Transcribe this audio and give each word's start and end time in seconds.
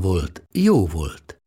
volt, 0.00 0.42
jó 0.52 0.86
volt. 0.86 1.40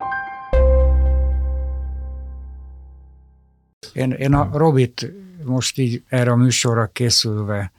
Én, 3.92 4.10
én 4.10 4.34
a 4.34 4.58
Robit 4.58 5.12
most 5.44 5.78
így 5.78 6.02
erre 6.08 6.30
a 6.30 6.36
műsorra 6.36 6.86
készülve 6.86 7.72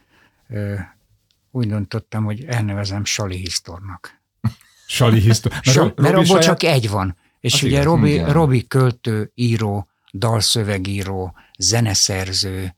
úgy 1.52 1.68
döntöttem, 1.68 2.24
hogy 2.24 2.44
elnevezem 2.46 3.06
Sali 3.06 3.38
Hisztornak. 3.38 4.20
Sali 4.88 5.20
hisztor. 5.20 5.52
Mert, 5.52 5.78
Ro- 5.78 6.00
mert 6.00 6.14
abból 6.14 6.26
saját... 6.26 6.44
csak 6.44 6.64
egy 6.64 6.90
van. 6.90 7.18
És 7.40 7.54
Az 7.54 7.64
ugye 7.64 7.72
igaz, 7.72 7.86
Robi, 7.86 8.14
igen. 8.14 8.34
Robi 8.34 8.68
költő, 8.68 9.32
író, 9.36 9.88
dalszövegíró, 10.14 11.34
zeneszerző, 11.58 12.76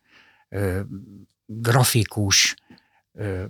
ö, 0.50 0.80
grafikus, 1.46 2.56
ö, 3.14 3.44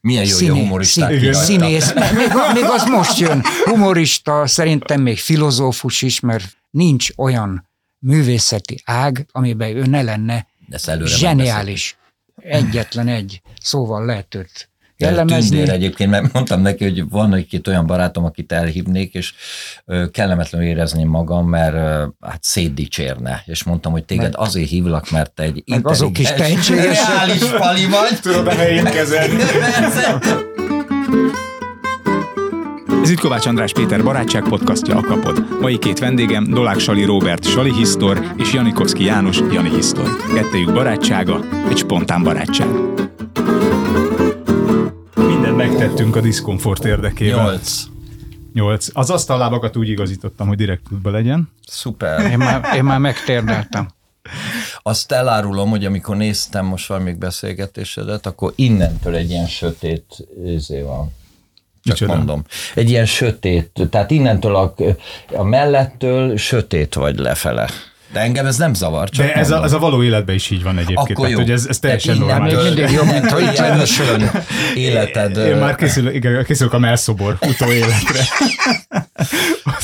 Milyen 0.00 0.24
jó, 0.24 0.54
a 0.54 0.58
humoristák 0.58 1.18
szín, 1.18 1.32
színész, 1.32 1.92
még, 1.94 2.28
még 2.54 2.64
az 2.64 2.84
most 2.84 3.18
jön. 3.18 3.42
Humorista, 3.64 4.46
szerintem 4.46 5.00
még 5.00 5.18
filozófus 5.18 6.02
is, 6.02 6.20
mert 6.20 6.56
nincs 6.70 7.08
olyan 7.16 7.68
művészeti 7.98 8.82
ág, 8.84 9.26
amiben 9.32 9.76
ő 9.76 9.84
ne 9.84 10.02
lenne 10.02 10.46
zseniális. 11.04 11.96
Egyetlen 12.36 13.08
egy 13.08 13.42
szóval 13.60 14.04
lehet 14.04 14.34
őt 14.34 14.68
Jellemezni. 14.96 15.56
Tündér 15.56 15.74
egyébként, 15.74 16.10
mert 16.10 16.32
mondtam 16.32 16.60
neki, 16.60 16.84
hogy 16.84 17.08
van 17.08 17.34
egy-két 17.34 17.68
olyan 17.68 17.86
barátom, 17.86 18.24
akit 18.24 18.52
elhívnék, 18.52 19.14
és 19.14 19.34
kellemetlenül 20.10 20.68
érezném 20.68 21.08
magam, 21.08 21.48
mert 21.48 21.74
hát 22.20 22.38
szétdicsérne. 22.44 23.42
És 23.46 23.64
mondtam, 23.64 23.92
hogy 23.92 24.04
téged 24.04 24.32
azért 24.36 24.68
hívlak, 24.68 25.10
mert 25.10 25.32
te 25.32 25.42
egy 25.42 25.62
Meg 25.66 25.88
azok 25.88 26.18
is 26.18 26.32
tehetségesek. 26.32 27.08
reális 27.08 27.42
pali 27.44 27.86
vagy. 27.86 28.20
Tudod 28.22 28.46
a 28.46 28.54
helyén 28.54 28.84
kezelni. 28.84 29.36
Persze. 29.36 30.18
Ez 33.02 33.10
itt 33.12 33.20
Kovács 33.20 33.46
András 33.46 33.72
Péter 33.72 34.02
barátság 34.02 34.42
podcastja 34.42 34.96
a 34.96 35.00
Kapod. 35.00 35.60
Mai 35.60 35.78
két 35.78 35.98
vendégem 35.98 36.44
Dolák 36.44 36.78
Sali 36.78 37.04
Robert 37.04 37.44
Sali 37.44 37.72
Hisztor 37.72 38.32
és 38.36 38.52
Janikovszki 38.52 39.04
János 39.04 39.38
Jani 39.52 39.70
Hisztor. 39.74 40.08
Kettejük 40.34 40.72
barátsága, 40.72 41.40
egy 41.68 41.76
spontán 41.76 42.22
barátság. 42.22 42.68
Megtettünk 45.78 46.16
a 46.16 46.20
diszkomfort 46.20 46.84
érdekében. 46.84 47.44
Nyolc. 47.44 47.82
Nyolc. 48.52 48.88
Az 48.92 49.10
asztallábakat 49.10 49.76
úgy 49.76 49.88
igazítottam, 49.88 50.48
hogy 50.48 50.56
direkt 50.56 50.82
tudba 50.88 51.10
legyen. 51.10 51.52
Szuper. 51.66 52.30
Én 52.30 52.38
már, 52.38 52.74
én 52.76 52.84
már 52.84 52.98
megtérdeltem. 52.98 53.88
Azt 54.82 55.12
elárulom, 55.12 55.70
hogy 55.70 55.84
amikor 55.84 56.16
néztem 56.16 56.66
most 56.66 56.86
valamelyik 56.88 57.18
beszélgetésedet, 57.18 58.26
akkor 58.26 58.52
innentől 58.54 59.14
egy 59.14 59.30
ilyen 59.30 59.46
sötét 59.46 60.26
izé 60.44 60.80
van. 60.80 61.14
Csak 61.82 61.98
Micsoda? 61.98 62.16
mondom. 62.16 62.44
Egy 62.74 62.90
ilyen 62.90 63.06
sötét, 63.06 63.88
tehát 63.90 64.10
innentől 64.10 64.56
a, 64.56 64.74
a 65.32 65.42
mellettől 65.42 66.36
sötét 66.36 66.94
vagy 66.94 67.18
lefele. 67.18 67.68
De 68.12 68.20
engem 68.20 68.46
ez 68.46 68.56
nem 68.56 68.74
zavar, 68.74 69.08
csak 69.08 69.26
De 69.26 69.34
ez 69.34 69.50
a, 69.50 69.64
ez 69.64 69.72
a 69.72 69.78
való 69.78 70.02
életben 70.02 70.34
is 70.34 70.50
így 70.50 70.62
van 70.62 70.78
egyébként. 70.78 70.98
Akkor 71.10 71.28
jó. 71.28 71.34
Tehát, 71.34 71.38
hogy 71.38 71.50
ez, 71.50 71.66
ez 71.66 71.78
teljesen 71.78 72.18
Tehát 72.18 72.38
normális. 72.40 72.64
Még 72.64 72.74
mindig 72.74 72.94
jobb, 72.94 73.06
mint 73.06 73.30
hogy 73.30 73.80
ösvön 73.80 74.30
életed. 74.74 75.36
Én 75.36 75.56
már 75.56 75.74
készülök, 75.74 76.14
igen, 76.14 76.44
készülök 76.44 76.72
a 76.72 76.78
melszobor 76.78 77.38
utóéletre. 77.40 78.20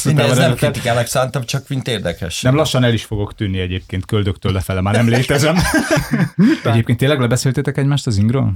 Minden, 0.05 0.31
ez 0.31 0.37
nem 0.37 0.55
kritikának 0.55 1.07
szántam, 1.07 1.45
csak 1.45 1.69
mint 1.69 1.89
érdekes. 1.89 2.41
nem 2.41 2.55
lassan 2.55 2.85
el 2.85 2.93
is 2.93 3.05
fogok 3.05 3.35
tűnni 3.35 3.59
egyébként, 3.59 4.07
köldöktől 4.07 4.53
lefele 4.53 4.81
már 4.81 4.95
nem 4.95 5.09
létezem. 5.09 5.57
egyébként 6.65 6.99
tényleg 6.99 7.21
lebeszéltétek 7.21 7.79
egymást 7.79 8.07
az 8.07 8.17
ingről? 8.17 8.53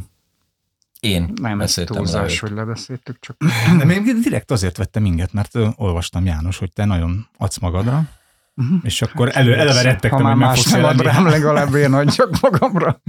Én 1.00 1.32
Nem, 1.34 1.58
beszéltem 1.58 1.96
túlzás, 1.96 2.40
hogy 2.40 2.50
lebeszéltük, 2.50 3.16
csak 3.20 3.36
Nem, 3.76 3.90
én 3.90 4.20
direkt 4.22 4.50
azért 4.50 4.76
vettem 4.76 5.04
inget, 5.04 5.32
mert 5.32 5.58
olvastam 5.76 6.24
János, 6.24 6.58
hogy 6.58 6.72
te 6.72 6.84
nagyon 6.84 7.28
adsz 7.36 7.58
magadra, 7.58 8.04
és 8.82 9.02
akkor 9.02 9.30
elő, 9.32 9.54
eleve 9.54 9.74
ha 9.74 9.82
rettegtem, 9.82 10.22
már 10.22 10.32
hogy 10.32 10.40
meg 10.40 10.54
fogsz 10.54 10.70
nem 10.70 10.80
jelenni. 10.80 11.02
rám, 11.02 11.26
legalább 11.26 11.74
én 11.74 11.92
adjak 11.92 12.40
magamra. 12.42 13.00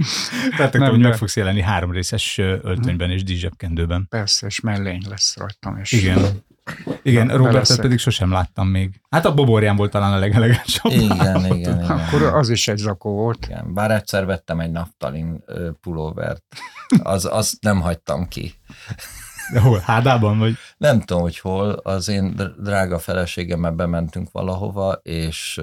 Rettegtem, 0.56 0.90
hogy 0.90 0.98
meg 0.98 1.16
fogsz 1.16 1.36
jelenni 1.36 1.60
három 1.62 1.90
részes 1.90 2.38
ö, 2.38 2.56
öltönyben 2.62 3.10
és 3.10 3.22
díszsebkendőben. 3.22 4.06
Persze, 4.08 4.46
és 4.46 4.60
mellény 4.60 5.02
lesz 5.08 5.36
rajtam. 5.36 5.76
És 5.76 5.92
Igen. 5.92 6.46
Igen, 7.02 7.26
Be 7.26 7.34
Robertet 7.34 7.80
pedig 7.80 7.98
sosem 7.98 8.30
láttam 8.32 8.68
még. 8.68 9.00
Hát 9.10 9.24
a 9.24 9.34
boborján 9.34 9.76
volt 9.76 9.90
talán 9.90 10.12
a 10.12 10.18
legelegánsabb. 10.18 10.92
Igen, 10.92 11.44
igen, 11.44 11.56
igen. 11.56 11.80
Akkor 11.80 12.22
az 12.22 12.48
is 12.48 12.68
egy 12.68 12.76
zakó 12.78 13.10
volt. 13.10 13.46
igen. 13.46 13.74
Bár 13.74 13.90
egyszer 13.90 14.26
vettem 14.26 14.60
egy 14.60 14.70
naftalin 14.70 15.44
pulóvert, 15.80 16.42
az, 17.02 17.24
azt 17.24 17.54
nem 17.60 17.80
hagytam 17.80 18.28
ki. 18.28 18.54
De 19.52 19.60
hol? 19.60 19.82
Hádában 19.84 20.38
vagy? 20.38 20.54
Nem 20.76 21.00
tudom, 21.00 21.22
hogy 21.22 21.38
hol, 21.38 21.70
az 21.70 22.08
én 22.08 22.34
dr- 22.34 22.62
drága 22.62 22.98
feleségemmel 22.98 23.70
bementünk 23.70 24.30
valahova, 24.32 24.92
és 25.02 25.60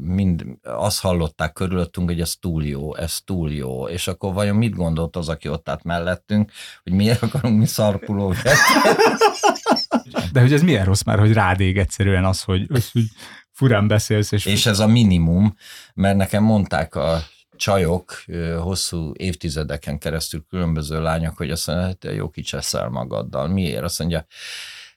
mind 0.00 0.44
azt 0.62 1.00
hallották 1.00 1.52
körülöttünk, 1.52 2.08
hogy 2.08 2.20
ez 2.20 2.34
túl 2.40 2.64
jó, 2.64 2.96
ez 2.96 3.18
túl 3.24 3.52
jó, 3.52 3.88
és 3.88 4.08
akkor 4.08 4.32
vajon 4.32 4.56
mit 4.56 4.74
gondolt 4.74 5.16
az, 5.16 5.28
aki 5.28 5.48
ott 5.48 5.68
állt 5.68 5.84
mellettünk, 5.84 6.50
hogy 6.82 6.92
miért 6.92 7.22
akarunk 7.22 7.58
mi 7.58 7.66
szarpulóvert? 7.66 8.58
De 10.32 10.40
hogy 10.40 10.52
ez 10.52 10.62
milyen 10.62 10.84
rossz 10.84 11.02
már, 11.02 11.18
hogy 11.18 11.32
rád 11.32 11.60
ég 11.60 11.78
egyszerűen 11.78 12.24
az, 12.24 12.42
hogy, 12.42 12.66
hogy, 12.68 12.84
hogy 12.92 13.04
furán 13.52 13.88
beszélsz, 13.88 14.32
és, 14.32 14.46
És 14.46 14.66
ez 14.66 14.78
a 14.78 14.86
minimum, 14.86 15.54
mert 15.94 16.16
nekem 16.16 16.42
mondták 16.42 16.94
a 16.94 17.22
csajok 17.56 18.22
hosszú 18.60 19.12
évtizedeken 19.16 19.98
keresztül 19.98 20.44
különböző 20.48 21.02
lányok, 21.02 21.36
hogy 21.36 21.50
azt 21.50 21.66
mondja, 21.66 21.86
hogy 21.86 21.98
te 21.98 22.12
jó 22.12 22.28
kicseszel 22.28 22.88
magaddal. 22.88 23.48
Miért? 23.48 23.82
Azt 23.82 23.98
mondja, 23.98 24.26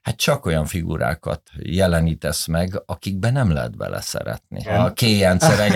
hát 0.01 0.17
csak 0.17 0.45
olyan 0.45 0.65
figurákat 0.65 1.41
jelenítesz 1.57 2.45
meg, 2.45 2.81
akikben 2.85 3.33
nem 3.33 3.51
lehet 3.51 3.77
beleszeretni. 3.77 4.65
A 4.67 4.93
kéjencereg, 4.93 5.75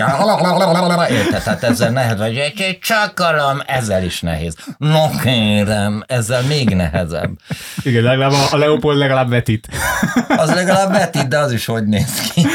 érted? 1.08 1.42
Tehát 1.42 1.62
ezzel 1.62 1.90
nehéz, 1.90 2.18
vagy 2.18 2.36
egy 2.36 2.78
csakalom, 2.78 3.62
ezzel 3.66 4.04
is 4.04 4.20
nehéz. 4.20 4.56
No 4.78 5.08
kérem, 5.22 6.04
ezzel 6.06 6.42
még 6.42 6.74
nehezebb. 6.74 7.38
igen, 7.82 8.02
legalább 8.02 8.32
a, 8.32 8.54
a 8.54 8.56
Leopold 8.56 8.98
legalább 8.98 9.28
vetít. 9.28 9.68
Az 10.36 10.54
legalább 10.54 10.92
vetít, 10.92 11.28
de 11.28 11.38
az 11.38 11.52
is 11.52 11.64
hogy 11.64 11.84
néz 11.84 12.20
ki. 12.20 12.46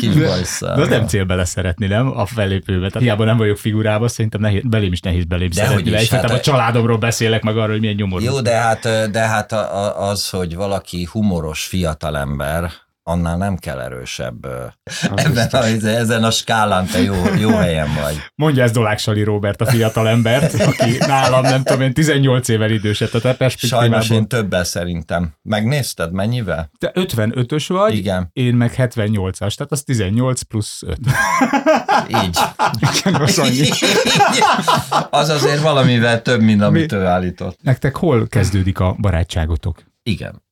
Kis 0.00 0.14
bajszál. 0.14 0.76
De 0.76 0.86
nem 0.86 1.06
cél 1.06 1.24
beleszeretni, 1.24 1.86
nem? 1.86 2.18
A 2.18 2.26
fellépőbe. 2.26 2.86
Tehát 2.86 3.02
hiába 3.02 3.24
nem 3.24 3.36
vagyok 3.36 3.56
figurába, 3.58 4.08
szerintem 4.08 4.40
nehéz, 4.40 4.62
belém 4.64 4.92
is 4.92 5.00
nehéz 5.00 5.24
belém 5.24 5.48
Dehogy 5.54 5.84
szeretni. 5.84 6.02
is, 6.02 6.10
hát 6.10 6.30
a 6.30 6.34
a- 6.34 6.40
családomról 6.40 6.98
beszélek 6.98 7.42
meg 7.42 7.56
arról, 7.56 7.70
hogy 7.70 7.80
milyen 7.80 7.94
nyomorú. 7.94 8.24
Jó, 8.24 8.40
de 8.40 8.54
hát, 8.56 9.10
de 9.10 9.20
hát 9.20 9.52
az, 9.96 10.28
hogy 10.30 10.54
valaki 10.56 11.08
humoros 11.12 11.64
fiatalember, 11.66 12.70
annál 13.08 13.36
nem 13.36 13.56
kell 13.56 13.80
erősebb. 13.80 14.46
Ebben 15.14 15.48
a, 15.50 15.64
ezen 15.86 16.24
a 16.24 16.30
skálán 16.30 16.86
te 16.86 17.02
jó, 17.02 17.14
jó 17.38 17.50
helyen 17.50 17.88
vagy. 18.02 18.16
Mondja 18.34 18.62
ez 18.62 18.70
Dolák 18.70 18.98
Sali 18.98 19.22
Robert, 19.22 19.60
a 19.60 19.66
fiatal 19.66 20.08
embert, 20.08 20.54
aki 20.54 20.96
nálam, 20.98 21.42
nem 21.42 21.62
tudom 21.62 21.80
én, 21.80 21.92
18 21.92 22.48
évvel 22.48 22.70
idősebb, 22.70 23.10
tehát 23.10 23.34
a 23.34 23.36
perspektívából. 23.36 23.88
Sajnos 23.88 24.10
én 24.10 24.28
többel 24.28 24.64
szerintem. 24.64 25.32
Megnézted 25.42 26.12
mennyivel? 26.12 26.70
Te 26.78 26.92
55-ös 26.94 27.64
vagy, 27.68 27.94
Igen. 27.94 28.28
én 28.32 28.54
meg 28.54 28.74
78-as, 28.76 29.54
tehát 29.54 29.72
az 29.72 29.82
18 29.82 30.42
plusz 30.42 30.82
5. 30.82 30.98
Így. 32.24 32.38
az 33.02 33.38
annyi. 33.38 33.68
az 35.20 35.28
azért 35.28 35.60
valamivel 35.60 36.22
több, 36.22 36.40
mint 36.40 36.62
amit 36.62 36.92
ő 36.92 37.04
állított. 37.04 37.58
Nektek 37.62 37.96
hol 37.96 38.26
kezdődik 38.26 38.80
a 38.80 38.96
barátságotok? 38.98 39.82
Igen. 40.02 40.42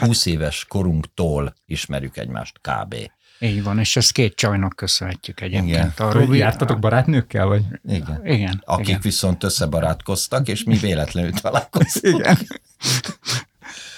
20 0.00 0.26
éves 0.26 0.64
korunktól 0.68 1.54
ismerjük 1.66 2.16
egymást 2.16 2.60
kb. 2.60 2.94
Így 3.38 3.62
van, 3.62 3.78
és 3.78 3.96
ezt 3.96 4.12
két 4.12 4.34
csajnak 4.34 4.76
köszönhetjük 4.76 5.40
egyébként. 5.40 5.68
Igen. 5.68 5.92
A 5.96 6.02
Hogy 6.02 6.14
Robi, 6.14 6.38
jártatok 6.38 6.78
barátnőkkel, 6.78 7.46
vagy? 7.46 7.62
Igen. 7.88 8.20
Igen. 8.24 8.62
Akik 8.64 8.88
igen. 8.88 9.00
viszont 9.00 9.44
összebarátkoztak, 9.44 10.48
és 10.48 10.64
mi 10.64 10.76
véletlenül 10.76 11.32
találkoztunk. 11.32 12.18
igen. 12.18 12.38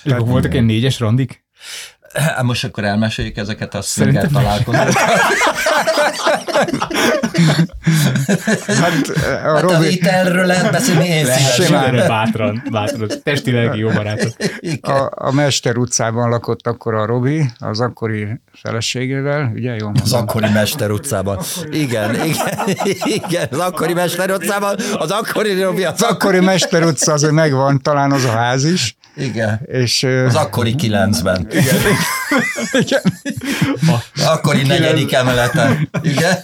Akkor 0.16 0.28
voltak 0.28 0.52
ilyen 0.52 0.64
négyes 0.64 1.00
randik? 1.00 1.46
Hát 2.12 2.42
most 2.42 2.64
akkor 2.64 2.84
elmeséljük 2.84 3.36
ezeket 3.36 3.74
a 3.74 3.82
szinger 3.82 4.28
találkozókat. 4.28 4.94
Hát 8.66 9.08
a 9.08 9.18
Hát 9.18 9.44
a 9.54 9.60
Robi, 9.60 9.86
vitelről 9.86 10.46
lehet 10.46 10.70
beszélni, 10.72 11.06
én 11.06 11.24
szívesen. 11.24 11.64
Simán. 11.66 11.96
Bátran, 12.08 12.62
bátran. 12.70 13.08
Testi-lelki 13.22 13.78
jó 13.78 13.88
barátok. 13.88 14.32
a, 14.80 15.10
a 15.14 15.32
Mester 15.32 15.76
utcában 15.76 16.28
lakott 16.28 16.66
akkor 16.66 16.94
a 16.94 17.06
Robi, 17.06 17.50
az 17.58 17.80
akkori 17.80 18.40
feleségével, 18.62 19.50
ugye 19.54 19.74
jól 19.74 19.92
Az 20.02 20.12
akkori 20.12 20.48
Mester 20.48 20.90
utcában. 20.90 21.38
Igen, 21.70 22.14
igen, 22.14 22.58
igen, 23.04 23.48
az 23.50 23.58
akkori 23.58 23.92
Mester 23.92 24.30
utcában, 24.30 24.76
az 24.98 25.10
akkori 25.10 25.62
Robi, 25.62 25.84
az, 25.84 25.92
Az 25.92 26.02
akkori 26.02 26.40
Mester 26.40 26.84
utca 26.84 27.12
azért 27.12 27.32
megvan, 27.32 27.82
talán 27.82 28.12
az 28.12 28.24
a 28.24 28.30
ház 28.30 28.64
is, 28.64 28.96
igen, 29.16 29.60
és 29.66 30.06
az 30.26 30.34
akkori 30.34 30.74
kilencben. 30.74 31.48
igen. 32.72 33.02
Az 34.14 34.24
akkori 34.26 34.62
negyedik 34.62 35.12
emeleten. 35.12 35.88
Igen. 36.02 36.38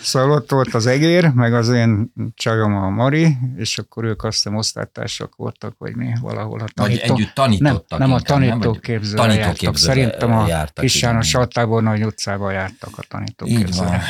Szóval 0.00 0.30
ott 0.30 0.50
volt 0.50 0.74
az 0.74 0.86
egér, 0.86 1.32
meg 1.32 1.54
az 1.54 1.68
én 1.68 2.12
csajom 2.34 2.74
a 2.74 2.88
Mari, 2.90 3.36
és 3.56 3.78
akkor 3.78 4.04
ők 4.04 4.24
azt 4.24 4.34
hiszem 4.36 4.56
osztálytársak 4.56 5.36
voltak, 5.36 5.74
vagy 5.78 5.96
mi 5.96 6.12
valahol 6.20 6.58
a 6.58 6.62
Vagy 6.62 6.72
tanító. 6.74 7.14
együtt 7.14 7.34
tanítottak 7.34 7.98
Nem, 7.98 8.08
nem 8.08 8.12
a 8.12 8.18
inkább? 8.18 8.38
Vagy 8.38 8.48
tanítóképzőre 8.48 9.22
jártak. 9.22 9.44
tanítóképzőre 9.44 9.94
Szerintem 9.94 10.32
a 10.32 10.46
jártak, 10.46 10.84
Kis 10.84 11.02
János 11.02 11.28
igen. 11.28 11.40
Saltából 11.40 11.82
Nagy 11.82 12.04
utcába 12.04 12.50
jártak 12.50 12.98
a 12.98 13.22
Így 13.44 13.76
van. 13.76 14.00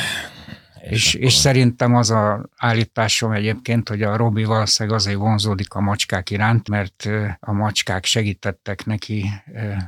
Tanítóképzőre. 0.87 0.95
És, 0.95 1.13
és 1.13 1.33
szerintem 1.33 1.95
az 1.95 2.09
a 2.09 2.49
állításom 2.57 3.31
egyébként, 3.31 3.89
hogy 3.89 4.01
a 4.01 4.17
Robi 4.17 4.43
valószínűleg 4.43 4.97
azért 4.97 5.17
vonzódik 5.17 5.73
a 5.73 5.81
macskák 5.81 6.29
iránt, 6.29 6.69
mert 6.69 7.09
a 7.39 7.51
macskák 7.51 8.05
segítettek 8.05 8.85
neki, 8.85 9.29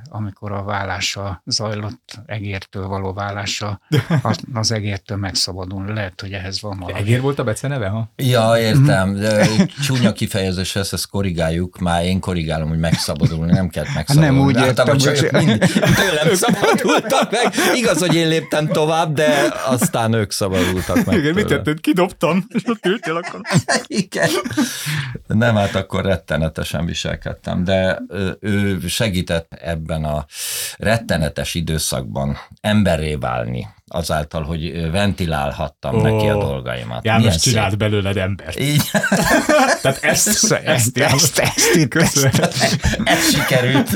amikor 0.10 0.51
a 0.51 0.63
vállása 0.63 1.42
zajlott, 1.46 2.19
egértől 2.25 2.88
való 2.88 3.13
vállása, 3.13 3.81
az, 4.22 4.38
az 4.54 4.72
egértől 4.72 5.18
megszabadulni. 5.18 5.94
Lehet, 5.94 6.22
hogy 6.22 6.31
ehhez 6.31 6.62
van 6.62 6.78
valami. 6.80 7.00
Egér 7.00 7.22
volt 7.22 7.40
a 7.40 7.44
beceneve, 7.44 7.88
ha? 7.88 8.12
Ja, 8.16 8.57
értem. 8.57 9.13
De 9.16 9.48
csúnya 9.84 10.13
kifejezés, 10.13 10.75
ezt, 10.75 10.94
ezt 10.94 11.07
korrigáljuk. 11.07 11.80
Már 11.80 12.04
én 12.04 12.19
korrigálom, 12.19 12.69
hogy 12.69 12.80
megszabadulni, 12.80 13.52
nem 13.52 13.69
kell 13.69 13.86
megszabadulni. 13.95 14.38
Nem 14.38 14.45
úgy 14.45 14.68
értem, 14.68 14.98
csak 14.98 15.18
hogy- 15.18 15.31
mind, 15.31 15.60
tőlem 15.95 16.36
szabadultak 16.36 17.31
meg. 17.31 17.54
Igaz, 17.75 18.00
hogy 18.00 18.16
én 18.16 18.28
léptem 18.28 18.68
tovább, 18.68 19.13
de 19.13 19.54
aztán 19.66 20.13
ők 20.13 20.31
szabadultak 20.31 20.89
meg. 20.96 21.18
Igen, 21.18 21.34
mit 21.34 21.48
tetted? 21.48 21.80
Kidobtam, 21.80 22.46
és 22.50 22.62
ott 22.68 22.86
ültél 22.86 23.16
akkor. 23.16 23.42
Igen. 23.88 24.30
Nem, 25.28 25.56
hát 25.56 25.76
akkor 25.76 26.06
rettenetesen 26.06 26.86
viselkedtem, 26.86 27.64
de 27.64 28.02
ő 28.40 28.80
segített 28.88 29.54
ebben 29.62 30.04
a 30.04 30.26
rettenetes 30.78 31.54
időszakban 31.54 32.38
emberré 32.62 33.16
válni, 33.16 33.68
azáltal, 33.88 34.44
hogy 34.44 34.92
ventilálhattam 34.92 35.96
Ó, 35.96 36.02
neki 36.02 36.28
a 36.28 36.38
dolgaimat. 36.38 37.06
János 37.06 37.24
Milyen 37.24 37.38
csinált 37.38 37.70
szép. 37.70 37.80
belőled 37.80 38.18
embert. 38.18 38.60
Így, 38.60 38.90
Tehát 39.82 39.98
ezt, 40.02 40.28
Ezt, 40.28 40.52
ezt, 40.52 40.64
ezt, 40.66 40.98
ezt, 40.98 41.40
ezt, 41.40 41.76
itt, 41.76 41.88
Köszönöm. 41.90 42.32
ez 43.04 43.30
sikerült. 43.34 43.90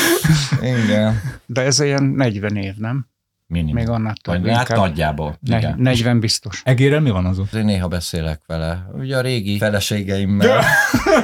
Igen. 0.84 1.22
de 1.46 1.60
ez 1.62 1.80
ilyen 1.80 2.02
40 2.02 2.56
év, 2.56 2.74
nem? 2.76 3.06
Minimum. 3.48 3.74
Még 3.74 3.88
annál 3.88 4.14
több. 4.22 4.42
Vagy, 4.42 4.52
hát 4.52 4.68
inkább. 4.68 4.86
nagyjából. 4.86 5.38
Ne, 5.40 5.58
Igen. 5.58 5.74
40 5.78 6.20
biztos. 6.20 6.62
Egérrel 6.64 7.00
mi 7.00 7.10
van 7.10 7.26
azon? 7.26 7.48
Én 7.54 7.64
néha 7.64 7.88
beszélek 7.88 8.40
vele. 8.46 8.86
Ugye 8.92 9.16
a 9.16 9.20
régi 9.20 9.58
feleségeimmel. 9.58 10.64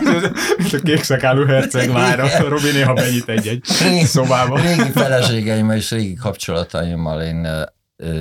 Mint 0.59 0.73
a 0.73 0.79
kékszakálú 0.83 1.45
herceg 1.47 1.93
már, 1.93 2.21
a 2.21 2.49
Robi 2.49 2.71
néha 2.73 2.93
benyit 2.93 3.29
egy-egy 3.29 3.65
szobába. 4.05 4.61
Régi 4.61 4.91
feleségeimmel 4.91 5.77
és 5.77 5.91
régi 5.91 6.15
kapcsolataimmal 6.15 7.23
én 7.23 7.49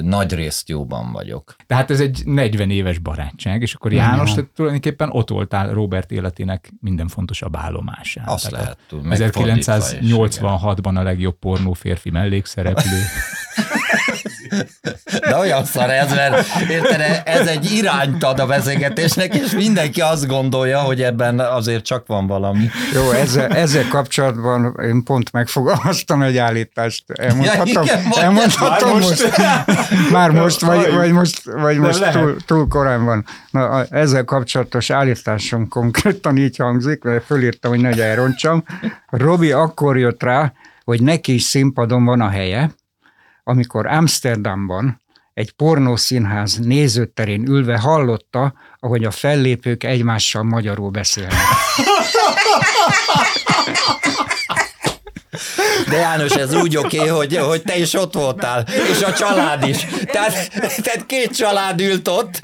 nagy 0.01 0.33
részt 0.33 0.69
jóban 0.69 1.11
vagyok. 1.11 1.55
Tehát 1.67 1.91
ez 1.91 1.99
egy 1.99 2.21
40 2.25 2.69
éves 2.69 2.97
barátság, 2.97 3.61
és 3.61 3.73
akkor 3.73 3.93
János, 3.93 4.33
te 4.33 4.43
tulajdonképpen 4.55 5.09
ott 5.11 5.29
voltál 5.29 5.73
Robert 5.73 6.11
életének 6.11 6.71
minden 6.79 7.07
fontosabb 7.07 7.55
állomásán. 7.55 8.25
Azt 8.27 8.49
Tehát 8.49 8.63
lehet 8.63 8.77
tudni. 8.87 9.07
meg 9.07 9.31
fordítva 9.31 9.77
is, 9.77 9.91
igen. 9.91 10.17
1986-ban 10.19 10.95
a 10.97 11.01
legjobb 11.01 11.35
pornó 11.39 11.73
férfi 11.73 12.09
mellékszereplő. 12.09 12.99
De 15.19 15.35
olyan 15.35 15.65
szar 15.65 15.89
ez, 15.89 16.13
mert 16.13 16.45
érted, 16.69 17.21
ez 17.25 17.47
egy 17.47 17.71
irányt 17.71 18.23
ad 18.23 18.39
a 18.39 18.45
beszélgetésnek, 18.45 19.35
és 19.35 19.51
mindenki 19.51 20.01
azt 20.01 20.27
gondolja, 20.27 20.79
hogy 20.79 21.01
ebben 21.01 21.39
azért 21.39 21.85
csak 21.85 22.07
van 22.07 22.27
valami. 22.27 22.69
Jó, 22.93 23.11
ezzel, 23.11 23.47
ezzel 23.47 23.87
kapcsolatban 23.87 24.75
én 24.83 25.03
pont 25.03 25.31
megfogalmaztam 25.31 26.21
egy 26.21 26.37
állítást. 26.37 27.03
Elmondhatom, 27.11 27.67
Ja, 27.67 27.81
igen, 27.81 28.11
elmondhatom 28.19 28.89
Már 28.89 28.99
most. 28.99 29.23
most? 29.23 30.11
Már 30.11 30.31
most, 30.31 30.61
vagy, 30.61 30.93
vagy 30.93 31.11
most, 31.11 31.41
vagy 31.43 31.77
most 31.77 31.99
lehet. 31.99 32.15
túl, 32.15 32.35
túl 32.45 32.67
korán 32.67 33.05
van. 33.05 33.25
Na, 33.51 33.85
ezzel 33.85 34.23
kapcsolatos 34.23 34.89
állításom 34.89 35.67
konkrétan 35.67 36.37
így 36.37 36.57
hangzik, 36.57 37.03
mert 37.03 37.25
fölírtam, 37.25 37.71
hogy 37.71 37.79
nehogy 37.79 37.99
elrontsam. 37.99 38.63
Robi 39.09 39.51
akkor 39.51 39.97
jött 39.97 40.23
rá, 40.23 40.53
hogy 40.83 41.01
neki 41.01 41.33
is 41.33 41.43
színpadon 41.43 42.05
van 42.05 42.21
a 42.21 42.29
helye, 42.29 42.71
amikor 43.43 43.85
Amsterdamban 43.85 45.01
egy 45.33 45.51
pornószínház 45.51 46.57
nézőterén 46.57 47.47
ülve 47.47 47.79
hallotta, 47.79 48.53
ahogy 48.79 49.03
a 49.03 49.11
fellépők 49.11 49.83
egymással 49.83 50.43
magyarul 50.43 50.89
beszélnek. 50.89 51.35
De 55.89 55.97
János, 55.97 56.31
ez 56.31 56.53
úgy 56.53 56.77
oké, 56.77 56.97
okay, 56.97 57.09
hogy, 57.09 57.37
hogy 57.37 57.61
te 57.61 57.77
is 57.77 57.93
ott 57.93 58.13
voltál, 58.13 58.65
és 58.91 59.01
a 59.01 59.13
család 59.13 59.67
is. 59.67 59.87
Tehát, 60.11 60.49
tehát 60.59 61.05
két 61.05 61.35
család 61.35 61.81
ült 61.81 62.07
ott, 62.07 62.41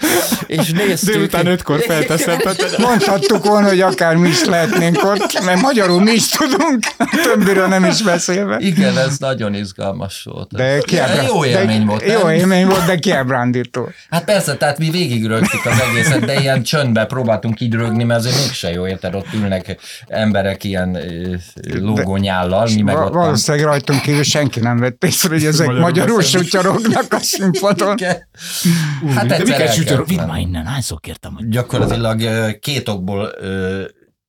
és 0.48 0.72
néztük. 0.72 1.14
Délután 1.14 1.46
ötkor 1.46 1.80
felteszem. 1.80 2.38
Mondhattuk 2.78 3.46
volna, 3.46 3.68
hogy 3.68 3.82
akár 3.82 4.16
mi 4.16 4.28
is 4.30 4.46
lehetnénk 4.46 5.04
ott, 5.04 5.44
mert 5.44 5.62
magyarul 5.62 6.02
mi 6.02 6.12
is 6.12 6.30
tudunk, 6.30 6.86
többiről 7.24 7.68
nem 7.68 7.86
is 7.86 8.02
beszélve. 8.02 8.58
Igen, 8.60 8.98
ez 8.98 9.18
nagyon 9.18 9.54
izgalmas 9.54 10.28
volt. 10.34 10.54
De 10.54 10.80
kiábrá... 10.80 11.22
Jó 11.22 11.46
élmény 11.46 11.80
de, 11.80 11.86
volt. 11.86 12.08
Jó 12.08 12.24
nem? 12.24 12.30
élmény 12.30 12.68
volt, 12.68 12.86
de 12.86 12.96
kiábrándító. 12.96 13.90
Hát 14.10 14.24
persze, 14.24 14.56
tehát 14.56 14.78
mi 14.78 14.90
végigrögtük 14.90 15.66
az 15.66 15.80
egészet, 15.90 16.26
de 16.26 16.40
ilyen 16.40 16.64
csöndbe 16.64 17.06
próbáltunk 17.06 17.60
így 17.60 17.74
rögni, 17.74 18.04
mert 18.04 18.20
azért 18.20 18.36
mégse 18.36 18.72
jó, 18.72 18.88
érted, 18.88 19.16
ott 19.16 19.34
ülnek 19.34 19.78
emberek 20.08 20.64
ilyen 20.64 20.96
ö, 20.96 21.36
lógónyállal, 21.80 22.68
mi 22.76 22.82
meg 22.82 22.98
ott 22.98 23.14
valószínűleg 23.28 23.66
rajtunk 23.66 24.02
kívül 24.02 24.24
senki 24.24 24.60
nem 24.60 24.78
vett 24.80 25.04
észre, 25.04 25.30
hogy 25.30 25.46
ezek 25.46 25.68
Magyarul 25.68 25.82
magyarul 25.90 26.22
sutyorognak 26.22 27.14
a 27.14 27.20
színpadon. 27.20 27.98
Hát 27.98 29.28
De 29.28 29.36
egyszer 29.36 29.40
miket 29.44 29.84
kellett 29.86 30.08
Vidd 30.08 30.26
már 30.26 30.40
innen, 30.40 30.66
hányszor 30.66 31.00
kértem, 31.00 31.34
hogy 31.34 31.48
Gyakorlatilag 31.48 32.22
két 32.60 32.88
okból 32.88 33.32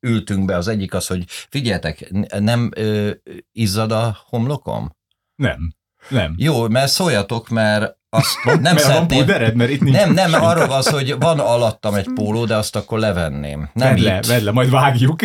ültünk 0.01 0.45
be. 0.45 0.57
Az 0.57 0.69
egyik 0.69 0.95
az, 0.95 1.07
hogy 1.07 1.25
figyeljetek, 1.29 2.11
n- 2.11 2.41
nem 2.41 2.71
ö, 2.77 3.11
izzad 3.53 3.93
a 3.93 4.17
homlokom? 4.29 4.97
nem. 5.35 5.77
Nem. 6.09 6.35
Jó, 6.37 6.69
mert 6.69 6.91
szóljatok, 6.91 7.49
mert 7.49 7.98
azt 8.11 8.29
nem 8.45 8.61
Mert 8.61 8.75
van 8.83 8.85
szeretném. 8.93 9.07
puldered, 9.19 9.55
mert 9.55 9.71
itt 9.71 9.81
nincs. 9.81 9.97
Nem, 9.97 10.13
nem, 10.13 10.43
arról 10.45 10.67
van 10.67 10.83
szó, 10.83 10.95
hogy 10.95 11.15
van 11.19 11.39
alattam 11.39 11.95
egy 11.95 12.09
póló, 12.15 12.45
de 12.45 12.57
azt 12.57 12.77
akkor 12.77 12.99
levenném. 12.99 13.71
Nem 13.73 13.89
Vedd 13.95 14.03
le, 14.03 14.21
vedd 14.29 14.45
le, 14.45 14.51
majd 14.53 14.71
vágjuk. 14.71 15.21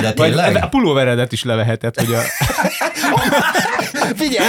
De 0.00 0.12
tényleg? 0.12 0.56
a 0.62 0.68
pulóveredet 0.68 1.32
is 1.32 1.44
leveheted, 1.44 1.94
hogy 1.96 2.14
a... 2.14 2.20
Figyelj, 4.16 4.48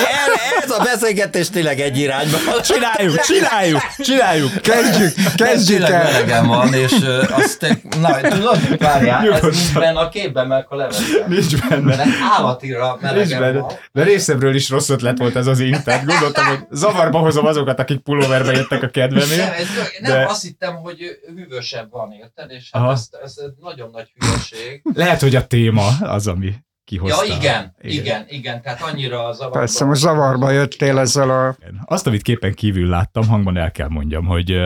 ez, 0.64 0.70
a 0.72 0.84
beszélgetés 0.84 1.50
tényleg 1.50 1.80
egy 1.80 1.98
irányba. 1.98 2.38
Csináljuk, 2.62 3.20
csináljuk, 3.20 3.82
csináljuk. 4.00 4.52
Kezdjük, 4.62 5.14
Ez 5.26 5.34
kezdjük 5.36 5.82
el. 5.90 6.04
melegem 6.04 6.48
van, 6.48 6.74
és 6.74 6.92
azt 7.32 7.60
te, 7.60 7.78
na, 8.02 8.20
tudod, 8.22 8.78
várjál, 8.80 9.34
ez 9.34 9.42
nincs 9.42 9.74
benne 9.74 10.00
a 10.00 10.10
képben, 10.10 10.48
mert 10.48 10.64
akkor 10.66 10.78
levettem. 10.78 11.06
Nincs 11.28 11.68
benne. 11.68 11.96
Mert 11.96 12.10
állatira 12.38 12.88
Nincs 13.02 13.02
melegem 13.02 13.40
benne. 13.40 13.60
van. 13.60 13.72
De 13.92 14.04
részemről 14.04 14.56
is 14.56 14.70
rossz 14.70 14.90
ötlet 14.90 15.18
volt 15.18 15.36
ez 15.36 15.48
az 15.48 15.60
int, 15.60 15.84
tehát 15.84 16.06
gondoltam, 16.06 16.46
hogy 16.46 16.60
zavarba 16.72 17.20
hozom 17.20 17.43
azokat, 17.46 17.80
akik 17.80 18.00
pulóverbe 18.00 18.52
jöttek 18.52 18.78
a 18.78 18.82
Nem, 18.82 18.92
kedvemért. 18.92 19.56
nem 20.00 20.12
De- 20.12 20.26
azt 20.26 20.42
hittem, 20.44 20.76
hogy 20.76 21.20
hűvösebb 21.36 21.92
van, 21.92 22.12
érted? 22.12 22.52
És 22.52 22.70
hát 22.72 22.92
ez, 22.92 23.08
ez, 23.24 23.38
ez 23.38 23.52
nagyon 23.60 23.90
nagy 23.92 24.12
hülyeség. 24.20 24.82
Lehet, 24.94 25.22
hogy 25.22 25.36
a 25.36 25.48
téma 25.48 25.88
az, 26.02 26.28
ami 26.28 26.54
kihozta. 26.86 27.26
Ja, 27.26 27.36
igen, 27.36 27.76
igen, 27.82 28.02
igen, 28.04 28.26
igen, 28.28 28.62
tehát 28.62 28.82
annyira 28.82 29.34
zavarba. 29.34 29.60
Persze, 29.60 29.86
most 29.86 30.02
zavarba 30.02 30.52
jöttél 30.52 30.98
ezzel 30.98 31.30
a... 31.30 31.58
Azt, 31.86 32.08
amit 32.08 32.22
képen 32.22 32.54
kívül 32.54 32.90
láttam, 32.90 33.28
hangban 33.28 33.58
el 33.58 33.72
kell 33.72 33.88
mondjam, 33.88 34.26
hogy 34.26 34.60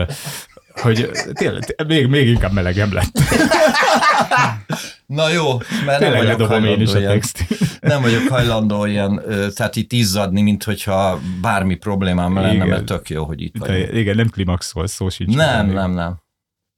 hogy 0.80 1.10
tényleg, 1.32 1.74
még, 1.86 2.06
még 2.06 2.28
inkább 2.28 2.52
melegem 2.52 2.92
lett. 2.92 3.20
Na 5.06 5.28
jó, 5.28 5.56
mert 5.86 6.00
nem 6.00 6.12
Tényleg 6.12 6.22
vagyok 6.22 6.38
ledobom 6.38 6.64
én 6.64 6.80
is 6.80 6.92
hajlandó 6.92 6.94
a 6.94 6.98
ilyen, 6.98 7.20
nem 7.80 8.02
vagyok 8.02 8.28
hajlandó 8.28 8.84
ilyen, 8.84 9.22
tehát 9.54 9.76
itt 9.76 9.92
izzadni, 9.92 10.42
mint 10.42 10.64
hogyha 10.64 11.20
bármi 11.40 11.74
problémám 11.74 12.34
lenne, 12.34 12.54
Igen. 12.54 12.68
mert 12.68 12.84
tök 12.84 13.10
jó, 13.10 13.24
hogy 13.24 13.42
itt 13.42 13.54
vagyok. 13.58 13.92
Igen, 13.92 14.16
nem 14.16 14.28
klimaxol, 14.28 14.86
szó 14.86 15.08
sincs. 15.08 15.34
Nem, 15.34 15.70
nem, 15.70 15.90
nem. 15.90 16.16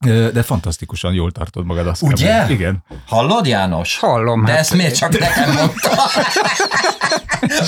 De 0.06 0.42
fantasztikusan 0.42 1.12
jól 1.12 1.30
tartod 1.30 1.64
magad, 1.66 1.86
azt 1.86 2.00
kell 2.00 2.10
Ugye? 2.12 2.30
mondani. 2.32 2.52
Igen. 2.52 2.84
Hallod, 3.06 3.46
János? 3.46 3.98
Hallom, 3.98 4.44
De 4.44 4.50
hát- 4.50 4.60
ezt 4.60 4.74
miért 4.74 4.96
csak 4.96 5.18
nekem 5.18 5.52
mondta? 5.52 5.90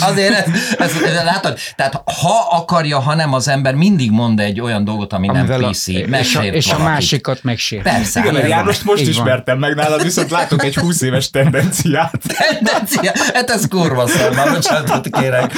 Azért 0.01 0.33
ez, 0.35 0.45
ez, 0.79 1.03
ez, 1.03 1.25
látod? 1.25 1.59
Tehát 1.77 1.95
ha 1.95 2.49
akarja, 2.51 2.99
ha 2.99 3.15
nem 3.15 3.33
az 3.33 3.49
ember 3.49 3.75
mindig 3.75 4.11
mond 4.11 4.41
egy 4.41 4.61
olyan 4.61 4.85
dolgot, 4.85 5.12
ami 5.12 5.27
nem 5.27 5.37
amivel 5.37 5.65
a, 5.65 5.69
PC, 5.71 5.87
és, 5.89 6.35
a, 6.37 6.45
és 6.45 6.73
a 6.73 6.79
másikat 6.79 7.43
megsért. 7.43 7.83
Persze. 7.83 8.21
Igen, 8.21 8.33
van. 8.33 8.47
Jánost 8.49 8.85
most 8.85 9.01
Így 9.01 9.15
van. 9.15 9.15
ismertem 9.27 9.59
meg 9.59 9.75
nálad, 9.75 10.03
viszont 10.03 10.31
látok 10.31 10.65
egy 10.65 10.75
20 10.77 11.01
éves 11.01 11.31
tendenciát. 11.31 12.21
tendencia. 12.39 13.12
Hát 13.35 13.51
ez 13.51 13.69
kurva 13.69 14.07
szar, 14.07 14.35
már 14.35 14.51
bocsánatot 14.53 15.09
kérek. 15.21 15.53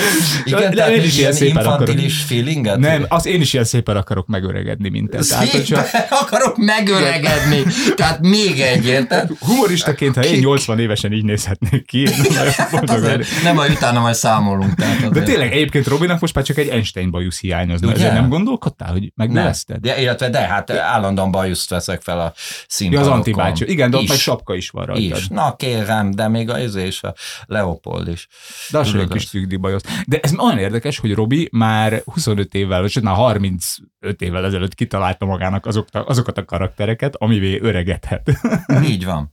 Igen, 0.45 0.61
De 0.61 0.76
tehát 0.76 0.90
én 0.90 1.02
is 1.02 1.19
ilyen 1.19 1.33
szépen 1.33 1.57
infantilis 1.57 2.23
feelinget? 2.23 2.78
Nem, 2.78 3.04
az 3.09 3.26
én 3.26 3.40
is 3.40 3.52
ilyen 3.52 3.64
szépen 3.64 3.97
akarok 3.97 4.26
megöregedni, 4.26 4.88
mint 4.88 5.11
te. 5.11 5.19
Tehát, 5.28 5.49
Szépen 5.49 5.85
akarok 6.11 6.57
megöregedni. 6.64 7.62
Tehát 7.94 8.21
még 8.21 8.61
egy, 8.61 8.87
érted? 8.87 9.30
humoristaként, 9.40 10.14
ha 10.14 10.25
én 10.25 10.38
80 10.38 10.78
évesen 10.78 11.12
így 11.12 11.25
nézhetnék 11.25 11.87
ki, 11.87 12.09
boldog. 12.71 12.97
Azért 12.97 13.42
nem, 13.42 13.54
majd 13.54 13.71
utána 13.73 14.00
majd 14.00 14.14
számolunk. 14.14 14.75
Tehát 14.75 15.09
De 15.12 15.23
tényleg 15.23 15.52
egyébként 15.52 15.87
Robinak 15.87 16.21
most 16.21 16.35
már 16.35 16.44
csak 16.44 16.59
egy 16.59 16.68
Einstein 16.68 17.11
bajusz 17.11 17.40
hiányozna. 17.40 17.92
Ugye? 17.92 18.12
Nem 18.12 18.28
gondolkodtál, 18.28 18.92
hogy 18.92 19.00
nem. 19.00 19.11
megnövezted? 19.14 19.80
De, 19.80 20.00
illetve 20.00 20.28
de, 20.28 20.38
hát 20.38 20.71
állandóan 20.71 21.30
bajuszt 21.30 21.71
veszek 21.71 22.02
fel 22.02 22.21
a 22.21 22.33
Ja, 22.35 22.40
színpadokon. 22.66 23.12
az 23.12 23.16
antibácsú. 23.18 23.64
Igen, 23.66 23.90
de 23.90 23.97
ott 23.97 24.09
meg 24.09 24.18
sapka 24.18 24.54
is 24.54 24.71
van 24.71 24.85
rajtad. 24.85 25.18
Is. 25.18 25.28
Na 25.28 25.56
kérem, 25.56 26.11
de 26.11 26.28
még 26.28 26.50
a 26.50 26.59
izé 26.59 26.87
és 26.87 27.02
a 27.02 27.14
Leopold 27.47 28.09
is. 28.09 28.26
De 28.71 28.78
az 28.78 28.94
egy 28.94 29.09
kis 29.09 29.30
tükdi 29.30 29.56
bajusz. 29.56 29.83
De 30.06 30.18
ez 30.23 30.33
olyan 30.38 30.59
érdekes, 30.59 30.99
hogy 30.99 31.14
Robi 31.14 31.49
már 31.52 32.02
25 32.04 32.54
évvel, 32.54 32.80
vagy 32.80 32.90
sőt 32.90 33.02
már 33.02 33.14
35 33.14 33.76
évvel 34.18 34.44
ezelőtt 34.44 34.75
kitalálta 34.75 35.26
magának 35.26 35.66
azokat, 35.66 36.09
azokat 36.09 36.38
a 36.38 36.44
karaktereket, 36.54 37.16
amivé 37.16 37.58
öregedhet. 37.61 38.30
Így 38.92 39.04
van. 39.04 39.30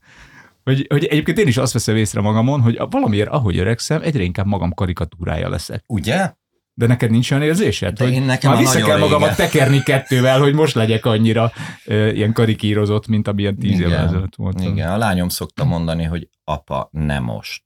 hogy, 0.64 0.86
hogy 0.88 1.04
egyébként 1.04 1.38
én 1.38 1.46
is 1.46 1.56
azt 1.56 1.72
veszem 1.72 1.96
észre 1.96 2.20
magamon, 2.20 2.60
hogy 2.60 2.80
valamiért, 2.90 3.28
ahogy 3.28 3.58
öregszem, 3.58 4.02
egyre 4.02 4.22
inkább 4.22 4.46
magam 4.46 4.72
karikatúrája 4.72 5.48
leszek. 5.48 5.84
Ugye? 5.86 6.32
De 6.74 6.86
neked 6.86 7.10
nincs 7.10 7.30
olyan 7.30 7.42
érzésed? 7.42 7.96
De 7.96 8.04
hogy 8.04 8.12
én 8.12 8.22
nekem 8.22 8.50
már 8.50 8.60
vissza 8.60 8.82
kell 8.82 8.98
magamat 8.98 9.28
régen. 9.28 9.50
tekerni 9.50 9.82
kettővel, 9.82 10.40
hogy 10.40 10.54
most 10.54 10.74
legyek 10.74 11.04
annyira 11.04 11.52
ö, 11.84 12.08
ilyen 12.08 12.32
karikírozott, 12.32 13.06
mint 13.06 13.28
amilyen 13.28 13.58
tíz 13.58 13.80
évvel 13.80 14.06
ezelőtt 14.06 14.34
voltam. 14.34 14.72
Igen, 14.72 14.90
a 14.90 14.96
lányom 14.96 15.28
szokta 15.28 15.64
mondani, 15.64 16.04
hogy 16.04 16.28
apa, 16.44 16.88
nem 16.92 17.22
most. 17.22 17.62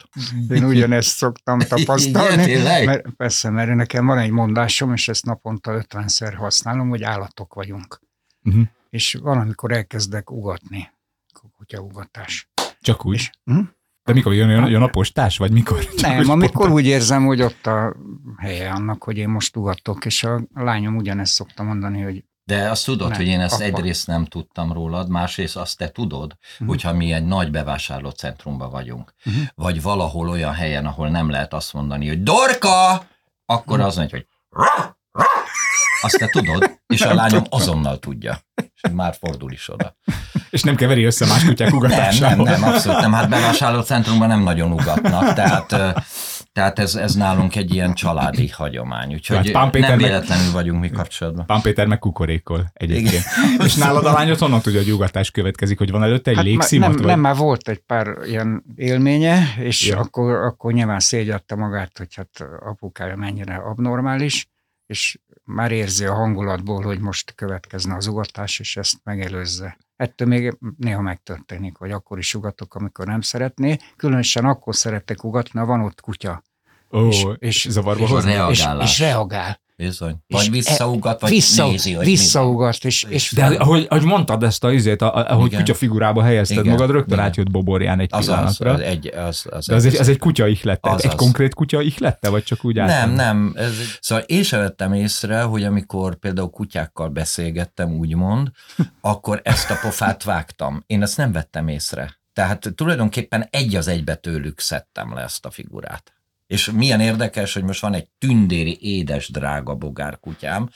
Én 0.51 0.65
ugyanezt 0.65 1.09
szoktam 1.09 1.59
tapasztalni. 1.69 2.43
Igen, 2.43 2.85
mert, 2.85 3.07
persze, 3.17 3.51
mert 3.51 3.75
nekem 3.75 4.07
van 4.07 4.19
egy 4.19 4.31
mondásom, 4.31 4.93
és 4.93 5.09
ezt 5.09 5.25
naponta 5.25 5.85
50-szer 5.89 6.35
használom, 6.37 6.89
hogy 6.89 7.03
állatok 7.03 7.55
vagyunk. 7.55 8.01
Uh-huh. 8.45 8.63
És 8.91 9.15
valamikor 9.23 9.73
elkezdek 9.73 10.31
ugatni. 10.31 10.91
Kutyaugatás. 11.57 12.49
Csak 12.81 13.07
úgy. 13.07 13.15
És, 13.15 13.31
hm? 13.45 13.61
De 14.05 14.13
mikor 14.13 14.35
jön, 14.35 14.51
jön, 14.51 14.67
jön 14.67 14.83
a 14.83 14.87
postás, 14.87 15.39
vagy 15.39 15.53
mikor? 15.53 15.85
Csak 15.85 16.11
Nem, 16.11 16.31
amikor 16.31 16.49
spontán. 16.49 16.73
úgy 16.73 16.87
érzem, 16.87 17.25
hogy 17.27 17.43
ott 17.43 17.67
a 17.67 17.97
helye 18.37 18.71
annak, 18.71 19.05
hogy 19.05 19.17
én 19.19 19.29
most 19.29 19.57
ugatok, 19.57 20.05
és 20.05 20.25
a 20.25 20.41
lányom 20.55 20.97
ugyanezt 20.97 21.33
szokta 21.33 21.63
mondani, 21.63 22.03
hogy 22.03 22.25
De 22.45 22.71
azt 22.71 22.85
tudod, 22.85 23.09
Nem, 23.09 23.17
hogy 23.17 23.27
én 23.27 23.41
ezt 23.41 23.55
apa. 23.55 23.63
egyrészt 23.65 24.07
nem 24.07 24.25
tudtam 24.25 24.73
rólad, 24.73 25.09
másrészt 25.09 25.57
azt 25.57 25.77
te 25.79 25.91
tudod, 25.91 26.37
Mhm. 26.59 26.69
hogyha 26.69 26.93
mi 26.95 27.13
egy 27.13 27.25
nagy 27.25 27.51
bevásárlócentrumban 27.51 28.71
vagyunk, 28.71 29.15
Mhm. 29.25 29.37
vagy 29.55 29.83
valahol 29.83 30.29
olyan 30.29 30.53
helyen, 30.53 30.87
ahol 30.87 31.09
nem 31.09 31.31
lehet 31.31 31.53
azt 31.55 31.73
mondani, 31.73 32.09
hogy 32.09 32.23
Dorka, 32.23 33.07
akkor 33.47 33.77
Mhm. 33.79 33.87
az 33.87 33.97
mondja, 33.97 34.17
hogy 34.19 34.27
"Ra, 34.49 34.99
ra." 35.13 35.25
azt 36.03 36.19
te 36.19 36.27
tudod, 36.29 36.76
és 36.87 37.03
a 37.03 37.15
lányom 37.15 37.43
azonnal 37.49 37.99
tudja. 37.99 38.39
És 38.75 38.81
már 38.93 39.15
fordul 39.21 39.53
is 39.53 39.69
oda. 39.73 39.97
És 40.51 40.63
nem 40.63 40.75
keveri 40.77 41.05
össze 41.05 41.27
más 41.27 41.45
kutyák 41.45 41.69
Nem, 41.69 41.77
ugatásával. 41.79 42.45
nem, 42.45 42.61
nem, 42.61 42.69
abszolút 42.73 43.01
nem. 43.01 43.13
Hát 43.13 43.29
bevásárlócentrumban 43.29 44.29
nem 44.29 44.43
nagyon 44.43 44.73
ugatnak, 44.73 45.33
tehát, 45.33 45.67
tehát 46.53 46.79
ez, 46.79 46.95
ez 46.95 47.15
nálunk 47.15 47.57
egy 47.57 47.75
ilyen 47.75 47.95
családi 47.95 48.49
hagyomány, 48.49 49.13
úgyhogy 49.13 49.37
Hát 49.37 49.51
Pán 49.51 49.71
Péter 49.71 49.89
nem 49.89 49.99
meg- 49.99 50.09
véletlenül 50.09 50.53
vagyunk 50.53 50.81
mi 50.81 50.91
kapcsolatban. 50.91 51.47
Pán 51.47 51.61
Péter 51.61 51.87
meg 51.87 51.99
kukorékol 51.99 52.71
egyébként. 52.73 53.25
És 53.65 53.75
nálad 53.75 54.05
a 54.07 54.13
lányod 54.13 54.39
honnan 54.39 54.61
tudja, 54.61 54.81
hogy 54.81 54.91
ugatás 54.93 55.31
következik, 55.31 55.79
hogy 55.79 55.91
van 55.91 56.03
előtte 56.03 56.31
egy 56.31 56.37
Hát 56.37 56.45
légszimat? 56.45 56.89
nem, 56.89 56.97
vagy? 56.97 57.07
nem, 57.07 57.21
már 57.21 57.37
volt 57.37 57.69
egy 57.69 57.79
pár 57.79 58.07
ilyen 58.27 58.65
élménye, 58.77 59.55
és 59.59 59.87
Ja. 59.87 59.99
akkor, 59.99 60.35
akkor 60.35 60.73
nyilván 60.73 61.01
szégyelte 61.01 61.55
magát, 61.55 61.99
hogy 61.99 62.15
hát 62.15 62.49
apukája 62.61 63.17
mennyire 63.17 63.55
abnormális, 63.55 64.49
és 64.87 65.19
már 65.47 65.73
érzi 65.73 66.05
a 66.05 66.15
hangulatból, 66.15 66.83
hogy 66.83 67.01
most 67.01 67.35
következne 67.35 67.95
az 67.97 68.07
ugatás, 68.07 68.61
és 68.61 68.77
ezt 68.77 68.95
megelőzze. 69.05 69.77
Ettől 69.97 70.29
még 70.29 70.57
néha 70.79 71.01
megtörténik, 71.01 71.77
hogy 71.77 71.91
akkor 71.91 72.19
is 72.19 72.35
ugatok, 72.35 72.75
amikor 72.75 73.07
nem 73.07 73.21
szeretné. 73.21 73.77
Különösen 73.97 74.45
akkor 74.45 74.75
szeretek 74.75 75.25
ugatni, 75.25 75.59
ha 75.59 75.67
van 75.67 75.81
ott 75.81 76.01
kutya. 76.01 76.43
Ó, 76.93 77.07
és- 77.09 77.27
és, 77.39 77.65
és- 77.65 77.73
zavarba 77.73 78.03
és 78.05 78.11
És, 78.11 78.25
Reagálás. 78.25 78.91
és 78.91 78.99
reagál. 78.99 79.61
Bizony. 79.77 80.17
És 80.27 80.37
Vagy 80.37 80.51
visszaugat, 80.51 81.21
vagy 81.21 81.31
Vissza, 81.31 81.67
nézi, 81.67 81.93
hogy 81.93 82.05
visszaugat, 82.05 82.85
és, 82.85 83.03
és 83.03 83.33
De 83.33 83.45
ahogy, 83.47 83.87
ahogy 83.89 84.05
mondtad 84.05 84.43
ezt 84.43 84.65
a 84.65 84.73
izét, 84.73 85.03
ahogy 85.03 85.47
Igen. 85.47 85.59
kutya 85.59 85.75
figurába 85.75 86.23
helyezted 86.23 86.59
Igen. 86.59 86.71
magad, 86.71 86.91
rögtön 86.91 87.13
Igen. 87.13 87.25
átjött 87.25 87.51
boborján 87.51 88.01
egy 88.01 88.09
az 88.13 88.19
az, 88.19 88.35
pillanatra. 88.35 88.73
az 88.73 88.81
egy, 88.81 89.07
az, 89.07 89.47
az 89.51 89.67
De 89.67 89.75
ez 89.75 89.85
egy, 89.85 89.95
ez 89.95 90.09
egy 90.09 90.19
kutya 90.19 90.47
ihlette? 90.47 90.91
Az 90.91 91.05
egy 91.05 91.11
az. 91.11 91.17
konkrét 91.17 91.55
kutya 91.55 91.81
ihlette, 91.81 92.29
vagy 92.29 92.43
csak 92.43 92.65
úgy 92.65 92.75
Nem, 92.75 92.89
általán? 92.89 93.15
nem. 93.15 93.53
Ez, 93.57 93.73
szóval 94.01 94.25
én 94.27 94.43
sem 94.43 94.61
vettem 94.61 94.93
észre, 94.93 95.43
hogy 95.43 95.65
amikor 95.65 96.19
például 96.19 96.51
kutyákkal 96.51 97.09
beszélgettem, 97.09 97.93
úgymond, 97.93 98.51
akkor 99.01 99.41
ezt 99.45 99.71
a 99.71 99.79
pofát 99.83 100.23
vágtam. 100.23 100.83
Én 100.87 101.03
ezt 101.03 101.17
nem 101.17 101.33
vettem 101.33 101.69
észre. 101.69 102.21
Tehát 102.33 102.73
tulajdonképpen 102.75 103.47
egy 103.51 103.75
az 103.77 103.89
egybe 103.89 104.15
tőlük 104.15 104.61
szedtem 104.61 105.15
le 105.15 105.23
ezt 105.23 105.47
a 105.47 105.51
figurát. 105.51 106.16
És 106.47 106.71
milyen 106.71 107.01
érdekes, 107.01 107.55
hogy 107.55 107.63
most 107.63 107.81
van 107.81 107.95
egy 107.95 108.09
tündéri, 108.19 108.79
édes, 108.81 109.29
drága 109.29 109.75
bogár 109.75 110.19
kutyám, 110.21 110.71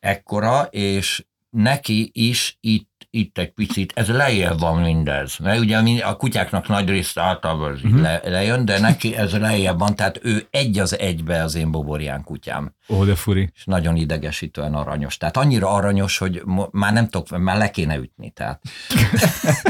ekkora, 0.00 0.62
és 0.62 1.24
neki 1.50 2.10
is 2.14 2.56
itt, 2.60 2.88
itt 3.10 3.38
egy 3.38 3.50
picit, 3.50 3.92
ez 3.96 4.08
lejjebb 4.08 4.60
van 4.60 4.82
mindez, 4.82 5.36
mert 5.38 5.58
ugye 5.60 6.04
a 6.04 6.16
kutyáknak 6.16 6.68
nagy 6.68 6.88
részt 6.88 7.18
általában 7.18 7.72
uh-huh. 7.72 8.00
le, 8.00 8.20
lejön, 8.24 8.64
de 8.64 8.78
neki 8.78 9.16
ez 9.16 9.32
lejjebb 9.32 9.78
van, 9.78 9.94
tehát 9.94 10.20
ő 10.22 10.46
egy 10.50 10.78
az 10.78 10.98
egybe 10.98 11.42
az 11.42 11.54
én 11.54 11.70
boborján 11.70 12.24
kutyám, 12.24 12.74
Ó, 12.88 13.04
de 13.04 13.14
furi. 13.14 13.50
és 13.54 13.64
nagyon 13.64 13.96
idegesítően 13.96 14.74
aranyos. 14.74 15.16
Tehát 15.16 15.36
annyira 15.36 15.70
aranyos, 15.70 16.18
hogy 16.18 16.42
mo- 16.44 16.72
már 16.72 16.92
nem 16.92 17.08
tudok, 17.08 17.38
már 17.38 17.56
le 17.56 17.70
kéne 17.70 17.96
ütni. 17.96 18.30
Tehát, 18.30 18.62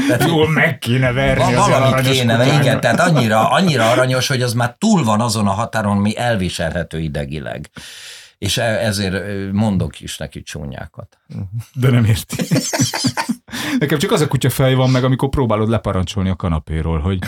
tehát 0.07 0.27
Jól 0.31 0.49
meg 0.49 0.77
kéne 0.77 1.11
verni 1.11 1.53
az 1.53 1.67
aranyos 1.67 2.09
kéne, 2.09 2.35
kutyának. 2.37 2.63
igen, 2.63 2.79
tehát 2.81 2.99
annyira, 2.99 3.49
annyira 3.49 3.89
aranyos, 3.89 4.27
hogy 4.27 4.41
az 4.41 4.53
már 4.53 4.75
túl 4.77 5.03
van 5.03 5.21
azon 5.21 5.47
a 5.47 5.51
határon, 5.51 5.97
mi 5.97 6.17
elviselhető 6.17 6.99
idegileg. 6.99 7.69
És 8.41 8.57
e- 8.57 8.85
ezért 8.85 9.51
mondok 9.51 9.99
is 9.99 10.17
neki 10.17 10.41
csúnyákat. 10.41 11.19
De 11.73 11.89
nem 11.89 12.05
érti. 12.05 12.35
Nekem 13.79 13.97
csak 13.97 14.11
az 14.11 14.21
a 14.21 14.27
kutya 14.27 14.49
fej 14.49 14.73
van 14.73 14.89
meg, 14.89 15.03
amikor 15.03 15.29
próbálod 15.29 15.69
leparancsolni 15.69 16.29
a 16.29 16.35
kanapéról, 16.35 16.99
hogy 16.99 17.19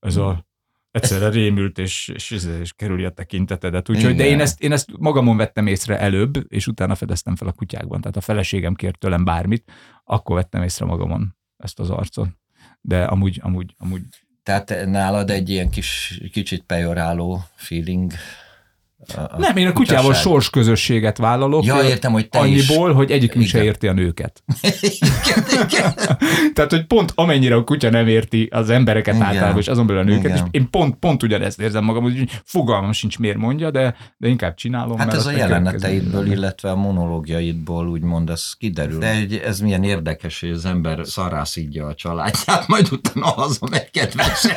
ez 0.00 0.16
a 0.16 0.46
egyszerre 0.90 1.28
rémült, 1.28 1.78
és, 1.78 2.08
és, 2.14 2.30
és, 2.30 2.44
és 2.60 2.72
kerüli 2.72 3.04
a 3.04 3.10
tekintetedet. 3.10 3.88
Úgyhogy, 3.88 4.16
de 4.16 4.26
én 4.26 4.40
ezt, 4.40 4.62
én 4.62 4.72
ezt 4.72 4.88
magamon 4.98 5.36
vettem 5.36 5.66
észre 5.66 5.98
előbb, 5.98 6.52
és 6.52 6.66
utána 6.66 6.94
fedeztem 6.94 7.36
fel 7.36 7.48
a 7.48 7.52
kutyákban. 7.52 8.00
Tehát 8.00 8.16
a 8.16 8.20
feleségem 8.20 8.74
kért 8.74 8.98
tőlem 8.98 9.24
bármit, 9.24 9.72
akkor 10.04 10.36
vettem 10.36 10.62
észre 10.62 10.84
magamon 10.84 11.36
ezt 11.56 11.78
az 11.78 11.90
arcot. 11.90 12.28
De 12.80 13.04
amúgy, 13.04 13.40
amúgy, 13.42 13.74
amúgy 13.78 14.02
Tehát 14.42 14.86
nálad 14.86 15.30
egy 15.30 15.48
ilyen 15.48 15.70
kis, 15.70 16.20
kicsit 16.32 16.62
pejoráló 16.62 17.44
feeling. 17.54 18.12
A- 19.16 19.38
nem, 19.38 19.56
én 19.56 19.66
a 19.66 19.72
kutyával 19.72 20.14
sors 20.14 20.50
közösséget 20.50 21.16
vállalok. 21.18 21.64
Ja, 21.64 21.82
értem, 21.82 22.12
hogy 22.12 22.28
te 22.28 22.46
is. 22.46 22.68
Annyiból, 22.68 22.92
hogy 22.92 23.10
egyikünk 23.10 23.46
se 23.46 23.56
Igen. 23.56 23.66
érti 23.66 23.86
a 23.88 23.92
nőket. 23.92 24.42
Igen, 24.80 25.44
igen. 25.68 25.94
Tehát, 26.54 26.70
hogy 26.70 26.84
pont 26.86 27.12
amennyire 27.14 27.54
a 27.54 27.64
kutya 27.64 27.90
nem 27.90 28.06
érti 28.08 28.48
az 28.50 28.70
embereket 28.70 29.14
Igen. 29.14 29.26
általában, 29.26 29.58
és 29.60 29.68
azon 29.68 29.86
belül 29.86 30.02
a 30.02 30.04
nőket, 30.04 30.24
Igen. 30.24 30.36
és 30.36 30.42
én 30.50 30.70
pont, 30.70 30.94
pont 30.94 31.22
ugyanezt 31.22 31.60
érzem 31.60 31.84
magam, 31.84 32.02
hogy 32.02 32.24
fogalmam 32.44 32.92
sincs, 32.92 33.18
miért 33.18 33.36
mondja, 33.36 33.70
de, 33.70 33.96
de 34.16 34.28
inkább 34.28 34.54
csinálom. 34.54 34.98
Hát 34.98 35.14
ez 35.14 35.26
a 35.26 35.30
jeleneteidből, 35.30 36.30
illetve 36.32 36.70
a 36.70 36.76
monológiaidból 36.76 37.88
úgymond 37.88 38.30
ez 38.30 38.52
kiderül. 38.58 38.98
De 38.98 39.10
egy- 39.10 39.42
ez 39.44 39.60
milyen 39.60 39.84
érdekes, 39.84 40.40
hogy 40.40 40.50
az 40.50 40.64
ember 40.64 41.00
szarászidja 41.04 41.86
a 41.86 41.94
családját, 41.94 42.66
majd 42.72 42.88
utána 42.92 43.34
kedvesen. 43.92 44.56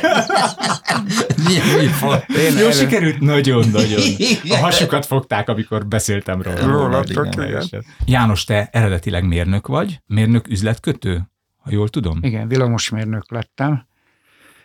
milyen 1.46 1.66
műfaj. 1.78 2.24
Én 2.28 2.58
Jó 2.58 2.70
sikerült? 2.70 3.20
Nagyon-nagyon. 3.20 4.00
A 4.48 4.56
hasukat 4.56 5.06
fogták, 5.06 5.48
amikor 5.48 5.86
beszéltem 5.86 6.42
róla. 6.42 6.66
Rólatok, 6.66 7.26
Igen, 7.34 7.62
igen. 7.64 7.84
János, 8.04 8.44
te 8.44 8.68
eredetileg 8.72 9.26
mérnök 9.26 9.66
vagy? 9.66 10.00
Mérnök 10.06 10.48
üzletkötő? 10.48 11.30
Ha 11.56 11.70
jól 11.72 11.88
tudom? 11.88 12.18
Igen, 12.22 12.48
villamosmérnök 12.48 13.30
lettem, 13.30 13.86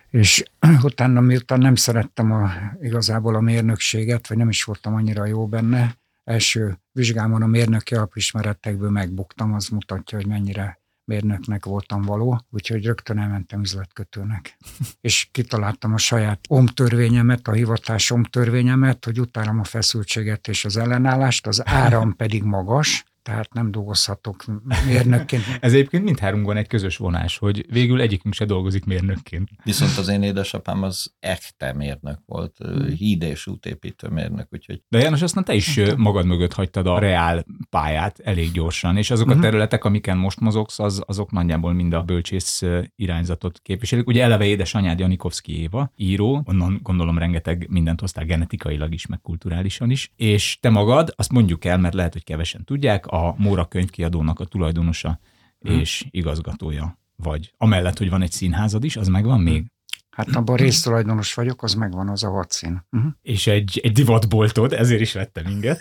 és 0.09 0.43
utána 0.83 1.21
miután 1.21 1.59
nem 1.59 1.75
szerettem 1.75 2.31
a, 2.31 2.51
igazából 2.81 3.35
a 3.35 3.39
mérnökséget, 3.39 4.27
vagy 4.27 4.37
nem 4.37 4.49
is 4.49 4.63
voltam 4.63 4.95
annyira 4.95 5.25
jó 5.25 5.47
benne, 5.47 5.95
első 6.23 6.79
vizsgámon 6.91 7.41
a 7.41 7.47
mérnöki 7.47 7.95
alapismeretekből 7.95 8.89
megbuktam, 8.89 9.53
az 9.53 9.67
mutatja, 9.67 10.17
hogy 10.17 10.27
mennyire 10.27 10.79
mérnöknek 11.05 11.65
voltam 11.65 12.01
való, 12.01 12.41
úgyhogy 12.49 12.85
rögtön 12.85 13.17
elmentem 13.17 13.61
üzletkötőnek. 13.61 14.57
És 15.01 15.27
kitaláltam 15.31 15.93
a 15.93 15.97
saját 15.97 16.39
omtörvényemet, 16.47 17.47
a 17.47 17.51
hivatás 17.51 18.11
omtörvényemet, 18.11 19.05
hogy 19.05 19.19
utálom 19.19 19.59
a 19.59 19.63
feszültséget 19.63 20.47
és 20.47 20.65
az 20.65 20.77
ellenállást, 20.77 21.47
az 21.47 21.67
áram 21.67 22.15
pedig 22.15 22.43
magas, 22.43 23.03
tehát 23.25 23.53
nem 23.53 23.71
dolgozhatok 23.71 24.45
mérnökként. 24.87 25.43
Ez 25.59 25.73
egyébként 25.73 26.03
mindháromban 26.03 26.57
egy 26.57 26.67
közös 26.67 26.97
vonás, 26.97 27.37
hogy 27.37 27.65
végül 27.71 28.01
egyikünk 28.01 28.33
se 28.33 28.45
dolgozik 28.45 28.85
mérnökként. 28.85 29.49
Viszont 29.63 29.97
az 29.97 30.07
én 30.07 30.23
édesapám 30.23 30.83
az 30.83 31.13
ekte 31.19 31.73
mérnök 31.73 32.19
volt, 32.25 32.57
híd 32.97 33.21
és 33.21 33.47
útépítő 33.47 34.07
mérnök, 34.07 34.47
úgyhogy... 34.51 34.81
De 34.87 34.99
János, 34.99 35.21
aztán 35.21 35.43
te 35.43 35.53
is 35.53 35.79
magad 35.97 36.25
mögött 36.25 36.53
hagytad 36.53 36.87
a 36.87 36.99
reál 36.99 37.45
pályát 37.69 38.19
elég 38.19 38.51
gyorsan, 38.51 38.97
és 38.97 39.11
azok 39.11 39.29
a 39.29 39.39
területek, 39.39 39.83
amiken 39.83 40.17
most 40.17 40.39
mozogsz, 40.39 40.79
az, 40.79 41.03
azok 41.05 41.31
nagyjából 41.31 41.73
mind 41.73 41.93
a 41.93 42.03
bölcsész 42.03 42.63
irányzatot 42.95 43.59
képviselik. 43.61 44.07
Ugye 44.07 44.23
eleve 44.23 44.45
édesanyád 44.45 44.99
Janikovszki 44.99 45.59
Éva, 45.61 45.91
író, 45.95 46.41
onnan 46.45 46.79
gondolom 46.83 47.17
rengeteg 47.17 47.67
mindent 47.69 47.99
hoztál 47.99 48.25
genetikailag 48.25 48.93
is, 48.93 49.05
meg 49.05 49.21
kulturálisan 49.21 49.89
is, 49.89 50.11
és 50.15 50.57
te 50.61 50.69
magad, 50.69 51.13
azt 51.15 51.31
mondjuk 51.31 51.65
el, 51.65 51.77
mert 51.77 51.93
lehet, 51.93 52.13
hogy 52.13 52.23
kevesen 52.23 52.63
tudják, 52.63 53.05
a 53.15 53.35
Móra 53.37 53.65
könyvkiadónak 53.65 54.39
a 54.39 54.45
tulajdonosa 54.45 55.19
hmm. 55.59 55.79
és 55.79 56.05
igazgatója 56.09 56.97
vagy. 57.15 57.53
Amellett, 57.57 57.97
hogy 57.97 58.09
van 58.09 58.21
egy 58.21 58.31
színházad 58.31 58.83
is, 58.83 58.97
az 58.97 59.07
megvan 59.07 59.39
még? 59.39 59.65
Hát 60.09 60.35
abban 60.35 60.55
résztulajdonos 60.55 61.33
vagyok, 61.33 61.63
az 61.63 61.73
megvan 61.73 62.09
az 62.09 62.23
a 62.23 62.29
vadszín. 62.29 62.85
Uh-huh. 62.91 63.11
És 63.21 63.47
egy, 63.47 63.79
egy 63.83 63.91
divatboltod, 63.91 64.73
ezért 64.73 65.01
is 65.01 65.13
vettem 65.13 65.47
inget. 65.47 65.79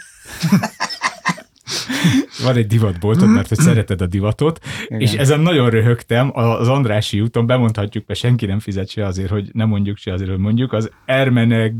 van 2.43 2.57
egy 2.57 2.67
divatboltod, 2.67 3.29
mert 3.29 3.49
hogy 3.49 3.59
szereted 3.69 4.01
a 4.01 4.07
divatot, 4.07 4.61
Igen. 4.87 5.01
és 5.01 5.13
ezen 5.13 5.41
nagyon 5.41 5.71
röhögtem, 5.71 6.31
az 6.35 6.69
Andrási 6.69 7.21
úton 7.21 7.47
bemondhatjuk, 7.47 8.07
mert 8.07 8.21
senki 8.21 8.47
nem 8.47 8.59
fizet 8.59 8.89
se 8.89 9.07
azért, 9.07 9.31
hogy 9.31 9.49
nem 9.53 9.69
mondjuk 9.69 9.97
se 9.97 10.13
azért, 10.13 10.31
hogy 10.31 10.39
mondjuk, 10.39 10.73
az 10.73 10.91
Ermene 11.05 11.73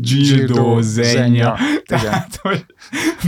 Gildo 0.00 0.80
Zenya. 0.80 1.56
Tehát, 1.84 2.36
hogy 2.36 2.64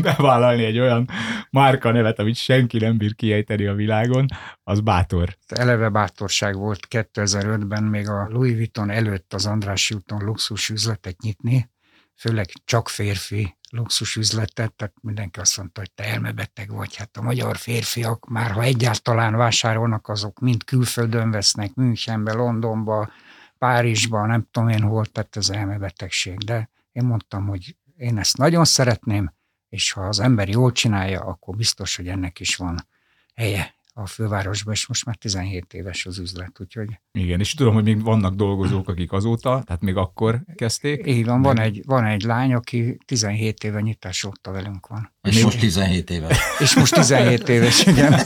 bevállalni 0.02 0.64
egy 0.64 0.78
olyan 0.78 1.08
márka 1.50 1.92
nevet, 1.92 2.18
amit 2.18 2.36
senki 2.36 2.78
nem 2.78 2.96
bír 2.96 3.14
kiejteni 3.14 3.66
a 3.66 3.74
világon, 3.74 4.26
az 4.62 4.80
bátor. 4.80 5.36
Eleve 5.48 5.88
bátorság 5.88 6.56
volt 6.56 6.86
2005-ben, 6.90 7.82
még 7.82 8.08
a 8.08 8.28
Louis 8.30 8.54
Vuitton 8.54 8.90
előtt 8.90 9.34
az 9.34 9.46
Andrási 9.46 9.94
úton 9.94 10.24
luxus 10.24 10.68
üzletet 10.68 11.20
nyitni, 11.20 11.72
főleg 12.14 12.50
csak 12.64 12.88
férfi 12.88 13.56
luxus 13.70 14.16
üzletet, 14.16 14.72
tehát 14.72 14.94
mindenki 15.00 15.40
azt 15.40 15.56
mondta, 15.56 15.80
hogy 15.80 15.90
te 15.92 16.04
elmebeteg 16.04 16.70
vagy. 16.70 16.96
Hát 16.96 17.16
a 17.16 17.22
magyar 17.22 17.56
férfiak 17.56 18.28
már, 18.28 18.50
ha 18.50 18.62
egyáltalán 18.62 19.36
vásárolnak, 19.36 20.08
azok 20.08 20.38
mind 20.38 20.64
külföldön 20.64 21.30
vesznek, 21.30 21.74
Münchenbe, 21.74 22.32
Londonba, 22.32 23.10
Párizsba, 23.58 24.26
nem 24.26 24.48
tudom 24.50 24.68
én 24.68 24.82
hol, 24.82 25.06
tehát 25.06 25.36
ez 25.36 25.48
elmebetegség. 25.48 26.38
De 26.38 26.70
én 26.92 27.04
mondtam, 27.04 27.46
hogy 27.46 27.76
én 27.96 28.18
ezt 28.18 28.36
nagyon 28.36 28.64
szeretném, 28.64 29.32
és 29.68 29.92
ha 29.92 30.00
az 30.00 30.20
ember 30.20 30.48
jól 30.48 30.72
csinálja, 30.72 31.20
akkor 31.20 31.56
biztos, 31.56 31.96
hogy 31.96 32.08
ennek 32.08 32.40
is 32.40 32.56
van 32.56 32.86
helye 33.34 33.74
a 33.96 34.06
fővárosban, 34.06 34.74
és 34.74 34.86
most 34.86 35.04
már 35.04 35.16
17 35.16 35.74
éves 35.74 36.06
az 36.06 36.18
üzlet, 36.18 36.60
úgyhogy... 36.60 36.88
Igen, 37.12 37.40
és 37.40 37.54
tudom, 37.54 37.74
hogy 37.74 37.84
még 37.84 38.02
vannak 38.02 38.34
dolgozók, 38.34 38.88
akik 38.88 39.12
azóta, 39.12 39.62
tehát 39.66 39.82
még 39.82 39.96
akkor 39.96 40.40
kezdték. 40.54 41.06
Így 41.06 41.24
van, 41.24 41.42
van 41.42 41.60
egy, 41.60 41.82
van 41.86 42.04
egy 42.04 42.22
lány, 42.22 42.54
aki 42.54 42.98
17 43.06 43.64
éve 43.64 43.80
nyitás 43.80 44.24
óta 44.24 44.50
velünk 44.50 44.86
van. 44.86 45.12
És 45.22 45.42
most 45.42 45.58
17 45.58 46.10
éves. 46.10 46.38
És 46.58 46.74
most 46.74 46.94
17 46.94 47.48
éves, 47.48 47.86
igen. 47.86 48.20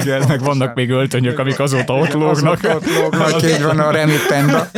igen, 0.00 0.24
meg 0.28 0.40
vannak 0.40 0.74
még 0.74 0.90
öltönyök, 0.90 1.38
amik 1.38 1.58
azóta 1.58 1.94
ott 1.94 2.12
lógnak. 2.12 2.64
Azóta 2.64 2.74
ott 2.74 2.86
lógnak, 2.86 3.42
így 3.42 3.62
van 3.62 3.78
a 3.78 3.90
Remi 3.90 4.16
Penda. 4.28 4.70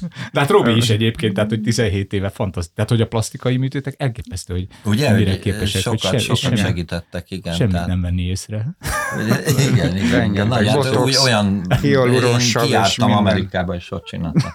De 0.32 0.40
hát 0.40 0.50
Robi 0.50 0.76
is 0.76 0.90
egyébként, 0.90 1.34
tehát 1.34 1.50
hogy 1.50 1.60
17 1.60 2.12
éve 2.12 2.28
fantasztikus. 2.28 2.74
Tehát, 2.74 2.90
hogy 2.90 3.00
a 3.00 3.06
plastikai 3.06 3.56
műtétek 3.56 3.94
elképesztő, 3.98 4.54
hogy 4.54 4.66
Ugye, 4.84 5.12
mire 5.12 5.38
képesek. 5.38 5.82
Sokat, 5.82 6.00
hogy 6.00 6.10
se, 6.10 6.18
sokat 6.18 6.38
semmi, 6.38 6.56
segítettek, 6.56 7.30
igen. 7.30 7.54
Semmit 7.54 7.72
tehát... 7.72 7.88
nem 7.88 8.00
venni 8.00 8.22
észre. 8.22 8.76
Igen, 9.72 9.96
igen. 9.96 10.30
igen. 10.30 10.46
Nagy, 10.46 10.68
úgy, 10.96 11.16
olyan, 11.22 11.62
én 11.82 12.38
kiártam 12.64 13.12
Amerikába, 13.12 13.74
és 13.74 13.90
ott 13.90 14.04
csináltam. 14.04 14.52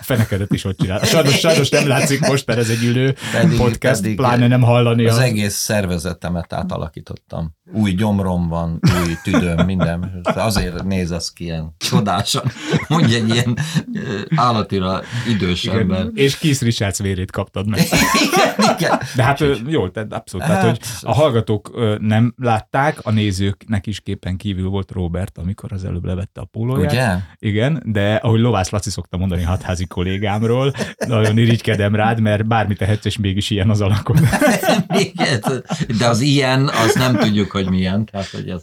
Fenekedet 0.00 0.52
is 0.52 0.64
ott 0.64 0.78
csinál. 0.78 1.04
Sajnos, 1.04 1.38
sajnos 1.38 1.68
nem 1.68 1.88
látszik 1.88 2.20
most, 2.20 2.46
mert 2.46 2.58
ez 2.58 2.68
egy 2.68 2.84
ülő 2.84 3.14
pedig, 3.32 3.56
podcast, 3.56 4.00
pedig 4.00 4.16
pláne 4.16 4.46
nem 4.46 4.62
hallani. 4.62 5.06
Az 5.06 5.16
a... 5.16 5.22
egész 5.22 5.54
szervezetemet 5.54 6.52
átalakítottam. 6.52 7.54
Új 7.72 7.92
gyomrom 7.92 8.48
van, 8.48 8.80
új 9.06 9.16
tüdőm, 9.22 9.64
minden. 9.64 10.20
Azért 10.24 10.84
néz 10.84 11.10
ez 11.10 11.30
ki 11.30 11.44
ilyen 11.44 11.74
csodásan. 11.78 12.42
Mondj 12.88 13.14
egy 13.14 13.28
ilyen 13.28 13.58
állatira 14.36 15.00
idős 15.28 15.64
igen, 15.64 15.78
ember. 15.78 16.06
És 16.14 16.38
Keith 16.38 16.62
Richards 16.62 16.98
vérét 16.98 17.30
kaptad 17.30 17.68
meg. 17.68 17.80
igen, 18.26 18.76
igen. 18.76 19.00
De 19.14 19.22
hát 19.22 19.40
jó, 19.66 19.88
tehát 19.88 20.12
abszolút. 20.12 20.46
Hát, 20.46 20.60
tehát, 20.60 20.76
hogy 20.76 20.86
a 21.02 21.14
hallgatók 21.14 21.70
nem 22.00 22.34
látták, 22.36 22.98
a 23.02 23.10
nézőknek 23.10 23.86
is 23.86 24.00
képen 24.00 24.36
kívül 24.36 24.68
volt 24.68 24.90
Robert, 24.90 25.38
amikor 25.38 25.72
az 25.72 25.84
előbb 25.84 26.04
levette 26.04 26.40
a 26.40 26.44
pólóját. 26.44 26.92
Ugye? 26.92 27.16
Igen, 27.38 27.82
de 27.86 28.14
ahogy 28.14 28.40
Lovász 28.40 28.70
Laci 28.70 28.90
szokta 28.90 29.16
mondani 29.16 29.42
hatházi 29.74 29.86
kollégámról, 29.86 30.72
nagyon 31.06 31.38
irigykedem 31.38 31.94
rád, 31.94 32.20
mert 32.20 32.46
bármi 32.46 32.74
tehetsz, 32.74 33.04
és 33.04 33.18
mégis 33.18 33.50
ilyen 33.50 33.70
az 33.70 33.80
alakod. 33.80 34.20
de 35.98 36.06
az 36.06 36.20
ilyen, 36.20 36.68
az 36.68 36.94
nem 36.94 37.16
tudjuk, 37.16 37.50
hogy 37.50 37.70
milyen. 37.70 38.04
Tehát, 38.04 38.26
hogy 38.26 38.48
ez, 38.48 38.62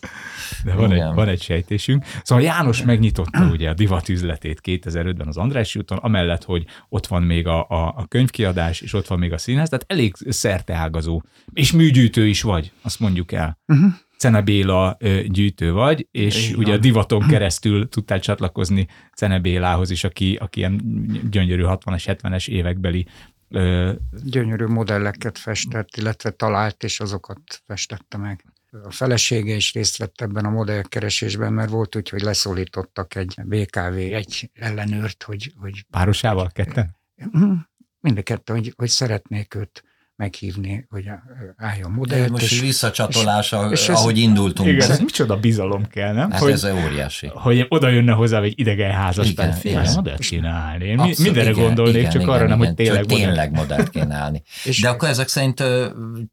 de 0.64 0.74
van 0.74 0.92
egy, 0.92 1.14
van 1.14 1.28
egy 1.28 1.42
sejtésünk. 1.42 2.06
Szóval 2.24 2.44
János 2.44 2.84
megnyitotta 2.84 3.46
ugye 3.52 3.70
a 3.70 3.74
divat 3.74 4.10
üzletét 4.10 4.62
2005-ben 4.64 5.28
az 5.28 5.38
András 5.38 5.76
úton, 5.76 5.98
amellett, 5.98 6.44
hogy 6.44 6.66
ott 6.90 7.08
van 7.08 7.24
még 7.24 7.48
a, 7.48 7.60
a, 7.70 7.94
a 7.98 8.06
könyvkiadás, 8.08 8.82
és 8.82 8.94
ott 8.94 9.08
van 9.08 9.20
még 9.20 9.34
a 9.34 9.38
színház, 9.38 9.70
tehát 9.70 9.86
elég 9.88 10.16
szerteágazó. 10.30 11.22
És 11.54 11.72
műgyűjtő 11.72 12.28
is 12.28 12.42
vagy, 12.42 12.72
azt 12.82 13.00
mondjuk 13.00 13.32
el. 13.32 13.60
Uh-huh. 13.68 13.94
Cene 14.22 14.42
Béla 14.42 14.98
gyűjtő 15.26 15.72
vagy, 15.72 16.08
és 16.12 16.48
Igen. 16.48 16.60
ugye 16.60 16.74
a 16.74 16.78
divaton 16.78 17.28
keresztül 17.28 17.90
tudtál 17.90 18.20
csatlakozni 18.20 18.88
Cene 19.16 19.40
Bélához 19.40 19.90
is, 19.90 20.04
aki, 20.04 20.36
aki 20.36 20.60
ilyen 20.60 20.82
gyönyörű 21.30 21.64
60-as, 21.66 22.18
70-es 22.22 22.48
évekbeli 22.48 23.08
Gyönyörű 24.24 24.66
modelleket 24.66 25.38
festett, 25.38 25.98
illetve 25.98 26.30
talált, 26.30 26.84
és 26.84 27.00
azokat 27.00 27.64
festette 27.66 28.18
meg. 28.18 28.46
A 28.84 28.92
felesége 28.92 29.56
is 29.56 29.74
részt 29.74 29.98
vett 29.98 30.22
ebben 30.22 30.46
a 30.46 30.50
modellkeresésben, 30.50 31.54
mert 31.54 31.70
volt 31.70 31.96
úgy, 31.96 32.10
hogy 32.10 32.22
leszólítottak 32.22 33.16
egy 33.16 33.36
BKV 33.46 33.96
egy 33.96 34.50
ellenőrt, 34.54 35.24
hogy... 35.24 35.54
hogy 35.56 35.86
Párosával 35.90 36.50
ketten? 36.54 36.96
Mind 38.00 38.18
a 38.18 38.22
kettő, 38.22 38.54
hogy, 38.54 38.74
hogy 38.76 38.90
szeretnék 38.90 39.56
őt 39.56 39.84
meghívni, 40.22 40.86
hogy 40.90 41.10
álljon 41.58 41.92
modell. 41.92 42.30
Most 42.30 42.44
és, 42.44 42.60
visszacsatolása, 42.60 43.70
és, 43.72 43.82
és 43.82 43.90
ahogy 43.90 44.18
ez, 44.18 44.24
indultunk. 44.24 44.70
Igen, 44.70 44.92
ez 44.92 45.00
micsoda 45.00 45.38
bizalom 45.38 45.88
kell, 45.88 46.14
nem? 46.14 46.32
Hát 46.32 46.40
hogy, 46.40 46.52
ez 46.52 46.66
óriási. 46.66 47.32
Hogy 47.34 47.66
oda 47.70 47.90
jönne 47.90 48.12
hozzá 48.12 48.42
egy 48.42 48.60
idegen 48.60 48.92
házas 48.92 49.30
igen, 49.30 49.58
igen. 49.62 49.94
modellt 49.94 50.46
állni. 50.46 50.86
Én 50.86 51.00
Abszolút, 51.00 51.18
mindenre 51.18 51.50
igen, 51.50 51.64
gondolnék, 51.64 51.96
igen, 51.96 52.12
csak 52.12 52.22
igen, 52.22 52.34
arra 52.34 52.46
igen, 52.46 52.58
nem, 52.58 52.68
hogy 52.68 52.76
tényleg, 52.76 53.02
modell. 53.02 53.18
tényleg 53.18 53.52
modellt 53.52 53.90
kéne 53.90 54.16
állni. 54.16 54.44
De 54.82 54.90
akkor 54.90 55.10
ezek 55.10 55.28
szerint 55.28 55.64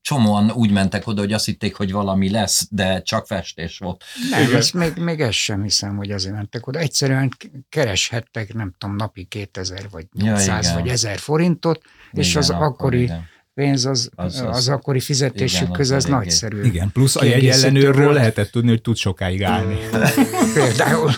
csomóan 0.03 0.51
úgy 0.51 0.70
mentek 0.70 1.07
oda, 1.07 1.20
hogy 1.20 1.33
azt 1.33 1.44
hitték, 1.44 1.74
hogy 1.74 1.92
valami 1.92 2.31
lesz, 2.31 2.68
de 2.70 3.03
csak 3.03 3.27
festés 3.27 3.79
volt. 3.79 4.05
Nem, 4.31 4.55
ezt 4.55 4.74
még, 4.74 4.96
még 4.96 5.20
ezt 5.20 5.33
sem 5.33 5.62
hiszem, 5.62 5.96
hogy 5.96 6.11
azért 6.11 6.35
mentek 6.35 6.66
oda. 6.66 6.79
Egyszerűen 6.79 7.31
kereshettek, 7.68 8.55
nem 8.55 8.74
tudom, 8.79 8.96
napi 8.96 9.24
2000 9.24 9.87
vagy 9.90 10.07
800 10.14 10.66
ja, 10.66 10.74
vagy 10.74 10.88
1000 10.88 11.18
forintot, 11.18 11.81
és 12.12 12.37
az 12.37 12.51
akkori 12.51 13.03
igen 13.03 13.37
pénz 13.59 13.87
az, 13.87 14.11
az, 14.14 14.40
az, 14.40 14.57
az 14.57 14.68
akkori 14.68 15.01
fizetésük 15.01 15.71
közül 15.71 15.97
az, 15.97 16.05
az 16.05 16.11
nagyszerű. 16.11 16.62
Igen, 16.62 16.92
plusz 16.92 17.16
a 17.16 17.25
jegy 17.25 17.47
ellenőrről 17.47 18.12
lehetett 18.12 18.51
tudni, 18.51 18.68
hogy 18.68 18.81
tud 18.83 18.97
sokáig 18.97 19.44
állni. 19.44 19.79
Például. 20.55 21.11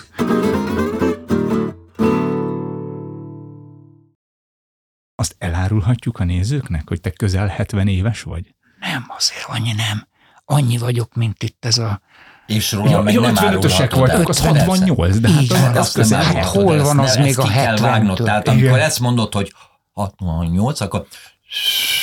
Azt 5.14 5.34
elárulhatjuk 5.38 6.18
a 6.18 6.24
nézőknek, 6.24 6.88
hogy 6.88 7.00
te 7.00 7.10
közel 7.10 7.46
70 7.46 7.88
éves 7.88 8.22
vagy? 8.22 8.54
Nem, 8.78 9.04
azért 9.16 9.46
annyi 9.46 9.72
nem. 9.72 10.06
Annyi 10.44 10.78
vagyok, 10.78 11.14
mint 11.14 11.42
itt 11.42 11.64
ez 11.64 11.78
a 11.78 12.00
és 12.46 12.72
róla 12.72 12.90
ja, 12.90 13.00
meg 13.00 13.20
nem 13.20 13.34
55-ösek 13.34 13.92
vagyunk, 13.94 14.28
az 14.28 14.40
68, 14.40 15.18
de 15.18 15.28
hát 15.30 15.46
van, 15.46 15.76
az 15.76 15.92
közel. 15.92 16.22
Hát 16.22 16.44
hol 16.44 16.82
van 16.82 16.98
az 16.98 17.16
még 17.16 17.38
a 17.38 17.48
70 17.48 18.14
Tehát 18.14 18.48
amikor 18.48 18.78
ezt 18.78 19.00
mondod, 19.00 19.34
hogy 19.34 19.52
68, 19.92 20.80
akkor 20.80 21.06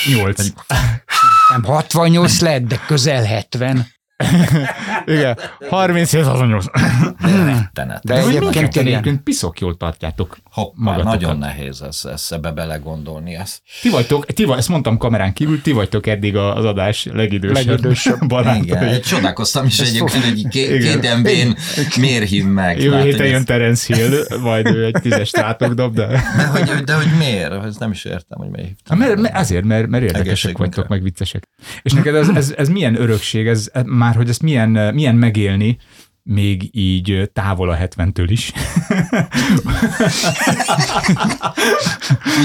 8. 0.05 0.53
Nem 1.49 1.63
68 1.63 2.39
lett, 2.39 2.67
de 2.67 2.79
közel 2.87 3.25
70. 3.25 3.96
Igen, 5.05 5.37
37 5.69 6.23
68. 6.25 6.65
Rettenet. 7.21 8.03
De 8.03 8.13
De 8.13 8.19
egyébként 8.19 8.75
egyébként 8.75 9.21
piszok 9.23 9.59
jól 9.59 9.77
tartjátok 9.77 10.37
Hoppá, 10.51 10.71
magatokat. 10.75 11.19
nagyon 11.19 11.37
nehéz 11.37 11.81
ez, 11.81 12.01
ezt 12.13 12.33
ebbe 12.33 12.51
belegondolni. 12.51 13.35
Ez. 13.35 13.59
Ti 13.81 13.89
vagytok, 13.89 14.25
ti 14.25 14.43
vagy, 14.43 14.57
ezt 14.57 14.69
mondtam 14.69 14.97
kamerán 14.97 15.33
kívül, 15.33 15.61
ti 15.61 15.71
vagytok 15.71 16.07
eddig 16.07 16.35
az 16.35 16.65
adás 16.65 17.07
legidősebb, 17.13 17.65
Legidősebb. 17.67 18.27
barátai. 18.27 18.61
Igen, 18.65 19.01
csodálkoztam 19.01 19.65
is 19.65 19.79
egyébként, 19.79 20.23
hogy 20.23 20.47
ké- 20.47 20.69
Igen. 20.69 20.99
két 21.01 21.15
MB-n 21.17 21.57
miért 21.99 22.27
hív 22.29 22.45
meg. 22.45 22.79
Jövő 22.81 22.95
Hát, 22.95 23.03
héten 23.03 23.25
jön 23.25 23.35
ez- 23.35 23.43
Terence 23.43 23.95
Hill, 23.95 24.39
majd 24.41 24.67
ő 24.67 24.85
egy 24.85 24.95
tízes 25.01 25.27
strátok 25.27 25.73
dob, 25.73 25.95
de... 25.95 26.07
de, 26.37 26.45
hogy, 26.45 26.83
de 26.83 26.93
hogy 26.95 27.07
miért? 27.17 27.51
Ez 27.63 27.75
nem 27.77 27.91
is 27.91 28.05
értem, 28.05 28.37
hogy 28.39 28.49
miért 28.49 28.67
hívtam. 28.67 28.99
Hát 28.99 29.07
Mert, 29.07 29.21
mert, 29.21 29.37
azért, 29.37 29.63
mert, 29.63 29.87
mert 29.87 30.03
érdekesek 30.03 30.57
vagytok, 30.57 30.87
meg 30.87 31.03
viccesek. 31.03 31.43
És 31.81 31.91
neked 31.93 32.15
ez, 32.15 32.29
ez, 32.29 32.53
ez 32.57 32.69
milyen 32.69 33.01
örökség, 33.01 33.47
ez, 33.47 33.69
ez 33.73 33.83
már, 34.07 34.15
hogy 34.15 34.29
ezt 34.29 34.43
milyen, 34.43 34.93
milyen 34.93 35.15
megélni, 35.15 35.77
még 36.29 36.69
így 36.71 37.29
távol 37.33 37.69
a 37.69 37.77
70-től 37.77 38.25
is. 38.27 38.51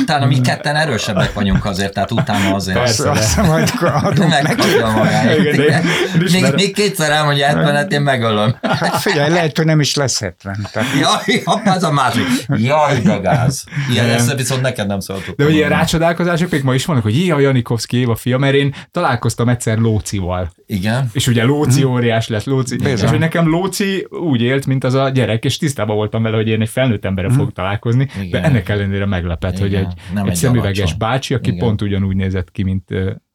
Utána 0.01 0.27
mi 0.27 0.41
ketten 0.41 0.77
erősebbek 0.77 1.33
vagyunk 1.33 1.65
azért, 1.65 1.95
tehát 1.95 2.11
utána 2.11 2.55
azért. 2.55 2.79
Persze. 2.79 3.11
Azt 3.11 3.37
majd 3.37 3.73
adunk 4.03 4.29
neki. 4.29 4.43
Megkapja 4.47 4.91
magányt. 4.91 5.39
Igen, 5.41 5.57
de 5.57 5.63
én 5.65 5.83
Még, 6.15 6.23
ismerem. 6.23 6.55
még 6.55 6.75
kétszer 6.75 7.11
elmondja 7.11 7.47
70 7.47 7.87
én 7.91 8.01
megölöm. 8.01 8.57
Hát 8.63 9.01
figyelj, 9.01 9.31
lehet, 9.31 9.57
hogy 9.57 9.67
nem 9.67 9.81
is 9.81 9.95
lesz 9.95 10.21
70. 10.21 10.69
Tehát 10.73 10.89
Jaj, 11.01 11.43
ez 11.65 11.83
a 11.83 11.93
másik. 11.93 12.27
Jaj, 12.49 13.01
de 13.01 13.17
gáz. 13.17 13.65
Ilyen, 13.91 14.09
ezt 14.09 14.35
viszont 14.37 14.61
neked 14.63 14.87
nem 14.87 15.01
szóltuk. 15.01 15.37
De 15.37 15.45
hogy 15.45 15.55
ilyen 15.55 15.69
rácsodálkozások 15.69 16.51
még 16.51 16.63
ma 16.63 16.75
is 16.75 16.85
vannak, 16.85 17.03
hogy 17.03 17.31
a 17.31 17.39
Janikovszki 17.41 17.97
Éva 17.97 18.15
fia, 18.15 18.39
mert 18.39 18.55
én 18.55 18.75
találkoztam 18.91 19.49
egyszer 19.49 19.79
Lócival. 19.79 20.51
Igen. 20.67 21.09
És 21.13 21.27
ugye 21.27 21.45
Lóci 21.45 21.85
óriás 21.85 22.29
lett, 22.29 22.45
Lóci. 22.45 22.77
És 22.85 23.03
hogy 23.03 23.19
nekem 23.19 23.49
Lóci 23.49 23.72
úgy 24.11 24.41
élt, 24.43 24.67
mint 24.67 24.85
az 24.85 24.95
a 24.95 25.09
gyerek, 25.09 25.45
és 25.45 25.57
tisztában 25.57 25.97
voltam 25.97 26.23
vele, 26.23 26.37
hogy 26.37 26.49
én 26.49 26.61
egy 26.61 26.69
felnőtt 26.69 27.05
emberre 27.05 27.31
fogok 27.31 27.53
találkozni, 27.53 28.05
de 28.05 28.23
Igen. 28.25 28.43
ennek 28.43 28.69
ellenére 28.69 29.07
meglepett, 29.07 29.59
hogy 29.59 29.71
Igen. 29.73 29.85
egy, 29.85 29.93
Nem 30.15 30.25
egy, 30.25 30.31
egy 30.31 30.37
szemüveges 30.37 30.79
alacsony. 30.79 30.99
bácsi, 30.99 31.35
aki 31.35 31.49
Igen. 31.49 31.61
pont 31.61 31.83
ugyanúgy 31.83 32.17
nézett 32.17 32.51
ki, 32.51 32.63
mint 32.63 32.91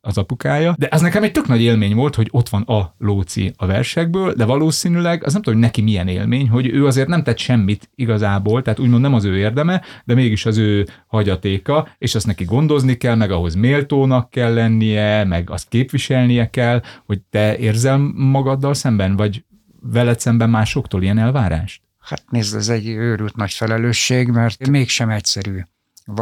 az 0.07 0.17
apukája. 0.17 0.75
De 0.77 0.87
ez 0.87 1.01
nekem 1.01 1.23
egy 1.23 1.31
tök 1.31 1.47
nagy 1.47 1.61
élmény 1.61 1.95
volt, 1.95 2.15
hogy 2.15 2.27
ott 2.31 2.49
van 2.49 2.61
a 2.61 2.95
Lóci 2.97 3.53
a 3.57 3.65
versekből, 3.65 4.33
de 4.33 4.45
valószínűleg 4.45 5.23
az 5.25 5.33
nem 5.33 5.41
tudom, 5.41 5.59
hogy 5.59 5.67
neki 5.69 5.81
milyen 5.81 6.07
élmény, 6.07 6.49
hogy 6.49 6.67
ő 6.67 6.85
azért 6.85 7.07
nem 7.07 7.23
tett 7.23 7.37
semmit 7.37 7.89
igazából, 7.95 8.61
tehát 8.61 8.79
úgymond 8.79 9.01
nem 9.01 9.13
az 9.13 9.23
ő 9.23 9.37
érdeme, 9.37 9.81
de 10.05 10.13
mégis 10.13 10.45
az 10.45 10.57
ő 10.57 10.85
hagyatéka, 11.07 11.87
és 11.97 12.15
azt 12.15 12.25
neki 12.25 12.43
gondozni 12.43 12.95
kell, 12.97 13.15
meg 13.15 13.31
ahhoz 13.31 13.55
méltónak 13.55 14.29
kell 14.29 14.53
lennie, 14.53 15.23
meg 15.23 15.49
azt 15.49 15.69
képviselnie 15.69 16.49
kell, 16.49 16.81
hogy 17.05 17.21
te 17.29 17.57
érzel 17.57 17.97
magaddal 18.15 18.73
szemben, 18.73 19.15
vagy 19.15 19.45
veled 19.91 20.19
szemben 20.19 20.49
másoktól 20.49 21.03
ilyen 21.03 21.17
elvárást? 21.17 21.81
Hát 21.99 22.23
nézd, 22.29 22.55
ez 22.55 22.69
egy 22.69 22.87
őrült 22.87 23.35
nagy 23.35 23.53
felelősség, 23.53 24.27
mert 24.27 24.67
mégsem 24.67 25.09
egyszerű 25.09 25.59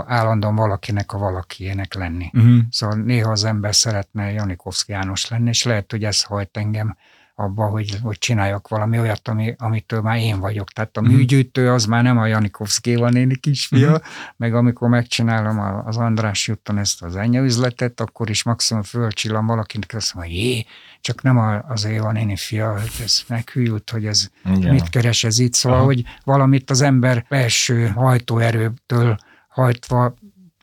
állandóan 0.05 0.55
valakinek 0.55 1.13
a 1.13 1.17
valakiének 1.17 1.93
lenni. 1.93 2.29
Uh-huh. 2.33 2.57
Szóval 2.69 2.97
néha 2.97 3.31
az 3.31 3.43
ember 3.43 3.75
szeretne 3.75 4.31
Janikovszki 4.31 4.91
János 4.91 5.27
lenni, 5.27 5.49
és 5.49 5.63
lehet, 5.63 5.91
hogy 5.91 6.03
ez 6.03 6.23
hajt 6.23 6.57
engem 6.57 6.97
abba, 7.37 7.65
hogy, 7.65 7.99
hogy 8.03 8.17
csináljak 8.17 8.67
valami 8.67 8.99
olyat, 8.99 9.27
ami, 9.27 9.55
amitől 9.57 10.01
már 10.01 10.17
én 10.17 10.39
vagyok. 10.39 10.69
Tehát 10.71 10.97
a 10.97 11.01
Mhm. 11.01 11.11
műgyűjtő 11.11 11.71
az 11.71 11.85
már 11.85 12.03
nem 12.03 12.17
a 12.17 12.25
Janikovszki 12.25 12.89
Éva 12.89 13.09
néni 13.09 13.35
kisfia, 13.35 14.01
meg 14.37 14.53
amikor 14.55 14.89
megcsinálom 14.89 15.83
az 15.85 15.97
András 15.97 16.47
úton 16.47 16.77
ezt 16.77 17.03
az 17.03 17.15
enya 17.15 17.43
üzletet, 17.43 17.99
akkor 18.01 18.29
is 18.29 18.43
maximum 18.43 18.83
fölcsillan 18.83 19.45
valakinek, 19.45 19.93
azt 19.93 20.13
mondja, 20.13 20.33
hogy 20.33 20.43
jé, 20.43 20.65
csak 21.01 21.21
nem 21.21 21.61
az 21.67 21.85
Éva 21.85 22.11
néni 22.11 22.35
fia, 22.35 22.71
hogy 22.71 22.91
ez 23.03 23.21
meghűlt, 23.27 23.89
hogy 23.89 24.05
ez 24.05 24.29
Igen. 24.55 24.73
mit 24.73 24.89
keres 24.89 25.23
ez 25.23 25.39
itt. 25.39 25.53
Szóval, 25.53 25.77
Aha. 25.77 25.87
hogy 25.87 26.03
valamit 26.23 26.69
az 26.69 26.81
ember 26.81 27.25
belső 27.29 27.87
hajtóerőtől 27.87 29.17
hajtva 29.49 30.13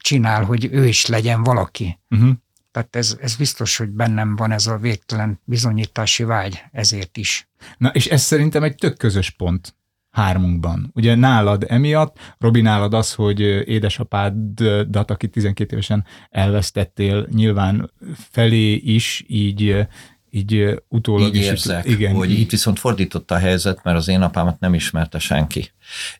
csinál, 0.00 0.44
hogy 0.44 0.68
ő 0.72 0.86
is 0.86 1.06
legyen 1.06 1.42
valaki. 1.42 1.98
Uh-huh. 2.10 2.30
Tehát 2.72 2.96
ez, 2.96 3.16
ez 3.20 3.36
biztos, 3.36 3.76
hogy 3.76 3.88
bennem 3.88 4.36
van 4.36 4.52
ez 4.52 4.66
a 4.66 4.76
végtelen 4.76 5.40
bizonyítási 5.44 6.24
vágy, 6.24 6.62
ezért 6.72 7.16
is. 7.16 7.48
Na, 7.78 7.88
és 7.88 8.06
ez 8.06 8.22
szerintem 8.22 8.62
egy 8.62 8.74
tök 8.74 8.96
közös 8.96 9.30
pont 9.30 9.74
hármunkban. 10.10 10.90
Ugye 10.94 11.14
nálad 11.14 11.64
emiatt, 11.68 12.16
Robi 12.38 12.60
nálad 12.60 12.94
az, 12.94 13.14
hogy 13.14 13.40
édesapádat, 13.68 15.10
aki 15.10 15.28
12 15.28 15.72
évesen 15.72 16.04
elvesztettél, 16.30 17.26
nyilván 17.30 17.92
felé 18.30 18.72
is 18.74 19.24
így 19.26 19.86
így 20.34 20.82
utólag 20.88 21.34
Így 21.34 21.40
is. 21.40 21.46
érzek, 21.46 21.84
igen, 21.86 22.14
hogy 22.14 22.30
így- 22.30 22.38
itt 22.38 22.50
viszont 22.50 22.78
fordított 22.78 23.30
a 23.30 23.36
helyzet, 23.38 23.82
mert 23.84 23.96
az 23.96 24.08
én 24.08 24.22
apámat 24.22 24.60
nem 24.60 24.74
ismerte 24.74 25.18
senki. 25.18 25.70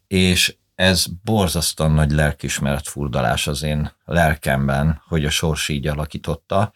És 0.07 0.57
ez 0.83 1.07
borzasztóan 1.25 1.91
nagy 1.91 2.11
lelkismeret 2.11 2.89
furdalás 2.89 3.47
az 3.47 3.63
én 3.63 3.93
lelkemben, 4.05 5.03
hogy 5.09 5.25
a 5.25 5.31
sors 5.31 5.69
így 5.69 5.87
alakította, 5.87 6.73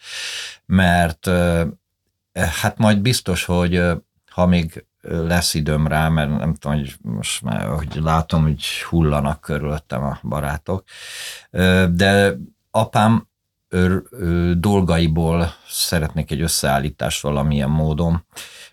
mert 0.67 1.31
hát 2.33 2.79
majd 2.79 2.99
biztos, 2.99 3.45
hogy 3.45 3.83
ha 4.31 4.47
még 4.47 4.85
lesz 5.03 5.55
időm 5.55 5.87
rá, 5.87 6.09
mert 6.09 6.39
nem 6.39 6.55
tudom, 6.55 6.77
hogy 6.77 6.97
most 7.03 7.43
már, 7.43 7.67
hogy 7.67 7.95
látom, 7.95 8.43
hogy 8.43 8.65
hullanak 8.65 9.41
körülöttem 9.41 10.03
a 10.03 10.19
barátok, 10.23 10.85
de 11.91 12.37
apám 12.71 13.29
dolgaiból 14.55 15.53
szeretnék 15.69 16.31
egy 16.31 16.41
összeállítást 16.41 17.23
valamilyen 17.23 17.71
módon. 17.71 18.25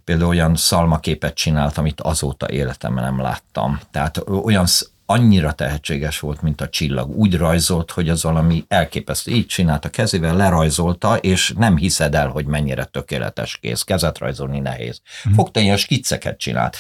Például 0.04 0.30
olyan 0.30 0.56
szalmaképet 0.56 1.34
csinált, 1.34 1.78
amit 1.78 2.02
azóta 2.02 2.50
életemben 2.50 3.04
nem 3.04 3.22
láttam. 3.22 3.80
Tehát 3.92 4.18
olyan 4.28 4.66
annyira 5.14 5.52
tehetséges 5.52 6.20
volt, 6.20 6.42
mint 6.42 6.62
a 6.62 6.70
csillag. 6.70 7.18
Úgy 7.18 7.38
rajzolt, 7.38 7.92
hogy 7.92 8.10
az 8.10 8.24
valami 8.24 8.66
elképesztő. 8.68 9.32
Így 9.32 9.46
csinálta 9.46 9.90
kezével, 9.90 10.36
lerajzolta, 10.36 11.18
és 11.18 11.54
nem 11.58 11.78
hiszed 11.78 12.16
el, 12.16 12.28
hogy 12.28 12.46
mennyire 12.46 12.84
tökéletes 12.84 13.58
kész. 13.58 13.82
Kezet 13.82 14.18
rajzolni 14.18 14.60
nehéz. 14.60 15.02
Fogta 15.36 15.60
ilyen 15.60 15.78
skicceket 15.78 16.38
csinált. 16.38 16.76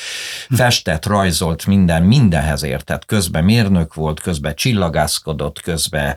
Festett, 0.49 1.05
rajzolt 1.05 1.65
minden, 1.65 2.03
mindenhez 2.03 2.63
értett. 2.63 3.05
Közben 3.05 3.43
mérnök 3.43 3.93
volt, 3.93 4.19
közben 4.19 4.55
csillagászkodott, 4.55 5.61
közben, 5.61 6.15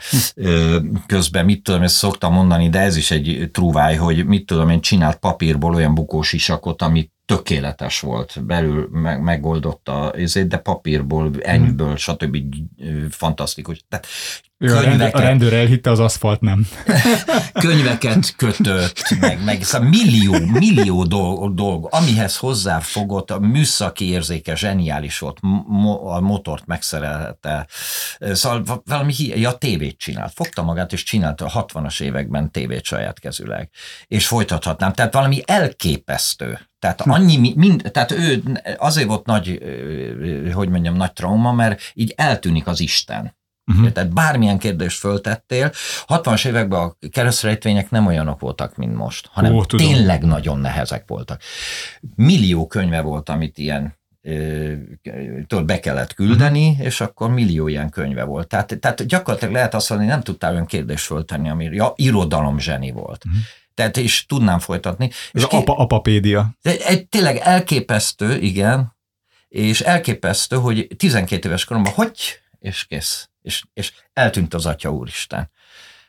közben 1.06 1.44
mit 1.44 1.62
tudom, 1.62 1.82
ezt 1.82 1.94
szoktam 1.94 2.32
mondani, 2.32 2.68
de 2.68 2.78
ez 2.78 2.96
is 2.96 3.10
egy 3.10 3.48
trúváj, 3.52 3.96
hogy 3.96 4.26
mit 4.26 4.46
tudom 4.46 4.68
én, 4.68 4.80
csinált 4.80 5.16
papírból 5.16 5.74
olyan 5.74 5.94
bukós 5.94 6.32
isakot, 6.32 6.82
amit 6.82 7.14
tökéletes 7.26 8.00
volt, 8.00 8.44
belül 8.44 8.88
meg, 8.90 9.22
megoldotta 9.22 10.12
ezért, 10.12 10.48
de 10.48 10.58
papírból, 10.58 11.30
enyből, 11.40 11.96
stb. 11.96 12.36
fantasztikus. 13.10 13.84
Tehát 13.88 14.06
Ő 14.58 14.76
a, 14.76 14.80
rendőr, 14.80 14.84
a 14.84 14.90
könyveket, 14.90 15.20
rendőr 15.20 15.52
elhitte, 15.52 15.90
az 15.90 15.98
aszfalt 15.98 16.40
nem. 16.40 16.66
könyveket 17.52 18.36
kötött, 18.36 19.16
meg, 19.20 19.44
meg 19.44 19.62
szóval 19.62 19.88
millió, 19.88 20.32
millió 20.52 21.04
dolg, 21.04 21.54
dolg, 21.54 21.88
amihez 21.90 22.36
hozzáfogott, 22.36 23.30
a 23.30 23.38
műszaki 23.38 24.10
érzéke 24.10 24.56
zseniális 24.56 25.18
volt, 25.18 25.38
mo, 25.66 26.06
a 26.06 26.20
motort 26.20 26.66
megszerelte, 26.66 27.66
szóval 28.32 28.64
va- 28.64 28.82
valami, 28.84 29.12
hi- 29.12 29.38
ja, 29.40 29.52
tévét 29.52 29.98
csinált, 29.98 30.32
fogta 30.34 30.62
magát 30.62 30.92
és 30.92 31.02
csinálta 31.02 31.44
a 31.44 31.64
60-as 31.66 32.00
években 32.00 32.50
tévét 32.50 32.84
saját 32.84 33.18
kezüleg, 33.20 33.70
és 34.06 34.26
folytathatnám, 34.26 34.92
tehát 34.92 35.12
valami 35.12 35.42
elképesztő. 35.46 36.58
Tehát 36.78 37.00
annyi, 37.00 37.36
mi- 37.36 37.54
mind, 37.56 37.90
tehát 37.92 38.10
ő 38.10 38.42
azért 38.78 39.08
volt 39.08 39.26
nagy, 39.26 39.62
hogy 40.52 40.68
mondjam, 40.68 40.94
nagy 40.96 41.12
trauma, 41.12 41.52
mert 41.52 41.80
így 41.94 42.12
eltűnik 42.16 42.66
az 42.66 42.80
Isten. 42.80 43.34
Uh-huh. 43.72 43.92
Tehát 43.92 44.12
bármilyen 44.12 44.58
kérdést 44.58 44.98
föltettél, 44.98 45.72
60-as 46.06 46.46
években 46.46 46.80
a 46.80 46.96
keresztrejtvények 47.10 47.90
nem 47.90 48.06
olyanok 48.06 48.40
voltak, 48.40 48.76
mint 48.76 48.94
most, 48.94 49.28
hanem 49.32 49.54
Ó, 49.54 49.64
tudom. 49.64 49.86
tényleg 49.86 50.22
nagyon 50.24 50.58
nehezek 50.58 51.04
voltak. 51.06 51.40
Millió 52.14 52.66
könyve 52.66 53.00
volt, 53.00 53.28
amit 53.28 53.58
ilyen 53.58 53.94
tudod, 55.46 55.64
be 55.64 55.80
kellett 55.80 56.14
küldeni, 56.14 56.68
uh-huh. 56.68 56.86
és 56.86 57.00
akkor 57.00 57.30
millió 57.30 57.68
ilyen 57.68 57.90
könyve 57.90 58.24
volt. 58.24 58.48
Tehát, 58.48 58.78
tehát 58.80 59.06
gyakorlatilag 59.06 59.54
lehet 59.54 59.74
azt 59.74 59.88
mondani, 59.88 60.10
nem 60.10 60.22
tudtál 60.22 60.52
olyan 60.52 60.66
kérdést 60.66 61.04
föltenni, 61.04 61.48
ami 61.48 61.64
ja, 61.64 61.92
irodalom 61.96 62.58
zseni 62.58 62.90
volt. 62.90 63.24
Uh-huh. 63.24 63.40
Tehát 63.74 63.96
és 63.96 64.26
tudnám 64.26 64.58
folytatni. 64.58 65.04
Ez 65.32 65.42
És 65.42 65.42
a 65.42 65.56
apa, 65.56 65.76
apapédia. 65.76 66.50
de 66.62 66.76
egy, 66.86 67.06
tényleg 67.06 67.36
elképesztő, 67.36 68.38
igen, 68.38 68.96
és 69.48 69.80
elképesztő, 69.80 70.56
hogy 70.56 70.86
12 70.96 71.48
éves 71.48 71.64
koromban 71.64 71.92
hogy, 71.92 72.40
és 72.58 72.86
kész, 72.86 73.30
és, 73.46 73.64
és 73.74 73.92
eltűnt 74.12 74.54
az 74.54 74.66
Atya 74.66 74.92
Úristen. 74.92 75.50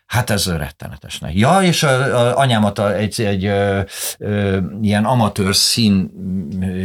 Hát 0.08 0.30
ez 0.30 0.48
rettenetes. 0.48 1.22
Ja, 1.30 1.62
és 1.62 1.84
a, 1.84 2.20
a 2.20 2.38
anyámat 2.38 2.80
egy, 2.80 3.22
egy 3.22 3.46
ö, 3.46 3.82
ö, 4.18 4.60
ilyen 4.82 5.06
amatőr 5.06 5.56
szín 5.56 6.12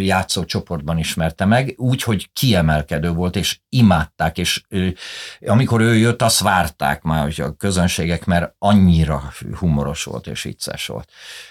játszó 0.01 0.45
csoportban 0.45 0.99
ismerte 0.99 1.45
meg, 1.45 1.75
úgy, 1.77 2.03
hogy 2.03 2.33
kiemelkedő 2.33 3.11
volt, 3.11 3.37
és 3.37 3.59
imádták, 3.69 4.39
és 4.39 4.63
ö, 4.69 4.89
amikor 5.47 5.81
ő 5.81 5.97
jött, 5.97 6.23
azt 6.23 6.41
várták 6.41 7.03
már 7.03 7.23
hogy 7.23 7.41
a 7.41 7.53
közönségek, 7.53 8.25
mert 8.25 8.55
annyira 8.59 9.33
humoros 9.59 10.05
volt 10.05 10.27
és 10.27 10.43
vicces 10.43 10.87
volt. 10.87 11.11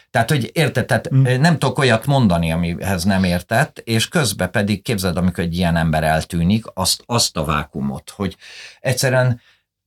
Tehát, 0.09 0.29
hogy 0.29 0.49
érted, 0.53 0.85
tehát 0.85 1.13
mm. 1.13 1.21
nem 1.21 1.57
tudok 1.57 1.77
olyat 1.77 2.05
mondani, 2.05 2.51
amihez 2.51 3.03
nem 3.03 3.23
értett, 3.23 3.77
és 3.77 4.07
közben 4.07 4.51
pedig 4.51 4.81
képzeld, 4.81 5.17
amikor 5.17 5.43
egy 5.43 5.57
ilyen 5.57 5.75
ember 5.75 6.03
eltűnik, 6.03 6.65
azt, 6.73 7.03
azt 7.05 7.37
a 7.37 7.45
vákumot, 7.45 8.09
hogy 8.09 8.37
egyszerűen 8.79 9.41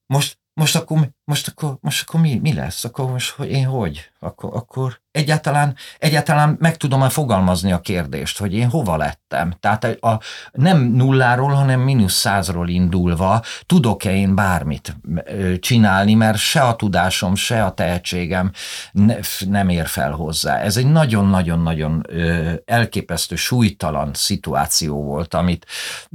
most, 0.07 0.39
most 0.55 0.77
akkor, 0.77 1.11
most 1.25 1.49
akkor, 1.49 1.79
most 1.81 2.09
akkor 2.09 2.21
mi, 2.21 2.39
mi 2.39 2.53
lesz? 2.53 2.85
Akkor 2.85 3.11
most 3.11 3.31
hogy 3.31 3.51
én 3.51 3.67
hogy? 3.67 4.11
Akkor, 4.19 4.55
akkor 4.55 5.03
egyáltalán, 5.15 5.77
egyáltalán 5.99 6.57
meg 6.61 6.77
tudom-e 6.77 7.09
fogalmazni 7.09 7.73
a 7.73 7.81
kérdést, 7.81 8.39
hogy 8.39 8.55
én 8.55 8.69
hova 8.69 8.97
lettem. 8.97 9.57
Tehát 9.61 9.85
a, 9.85 10.09
a, 10.09 10.21
nem 10.53 10.79
nulláról, 10.79 11.53
hanem 11.53 11.81
mínusz 11.81 12.15
százról 12.15 12.69
indulva 12.69 13.43
tudok-e 13.67 14.15
én 14.15 14.35
bármit 14.35 14.97
csinálni, 15.61 16.15
mert 16.15 16.39
se 16.39 16.61
a 16.61 16.77
tudásom, 16.77 17.35
se 17.35 17.65
a 17.65 17.73
tehetségem 17.73 18.51
ne, 18.93 19.17
nem 19.49 19.69
ér 19.69 19.87
fel 19.87 20.11
hozzá. 20.11 20.59
Ez 20.59 20.77
egy 20.77 20.87
nagyon-nagyon-nagyon 20.87 22.07
elképesztő, 22.65 23.35
súlytalan 23.35 24.11
szituáció 24.15 25.03
volt, 25.03 25.35
amit, 25.35 25.67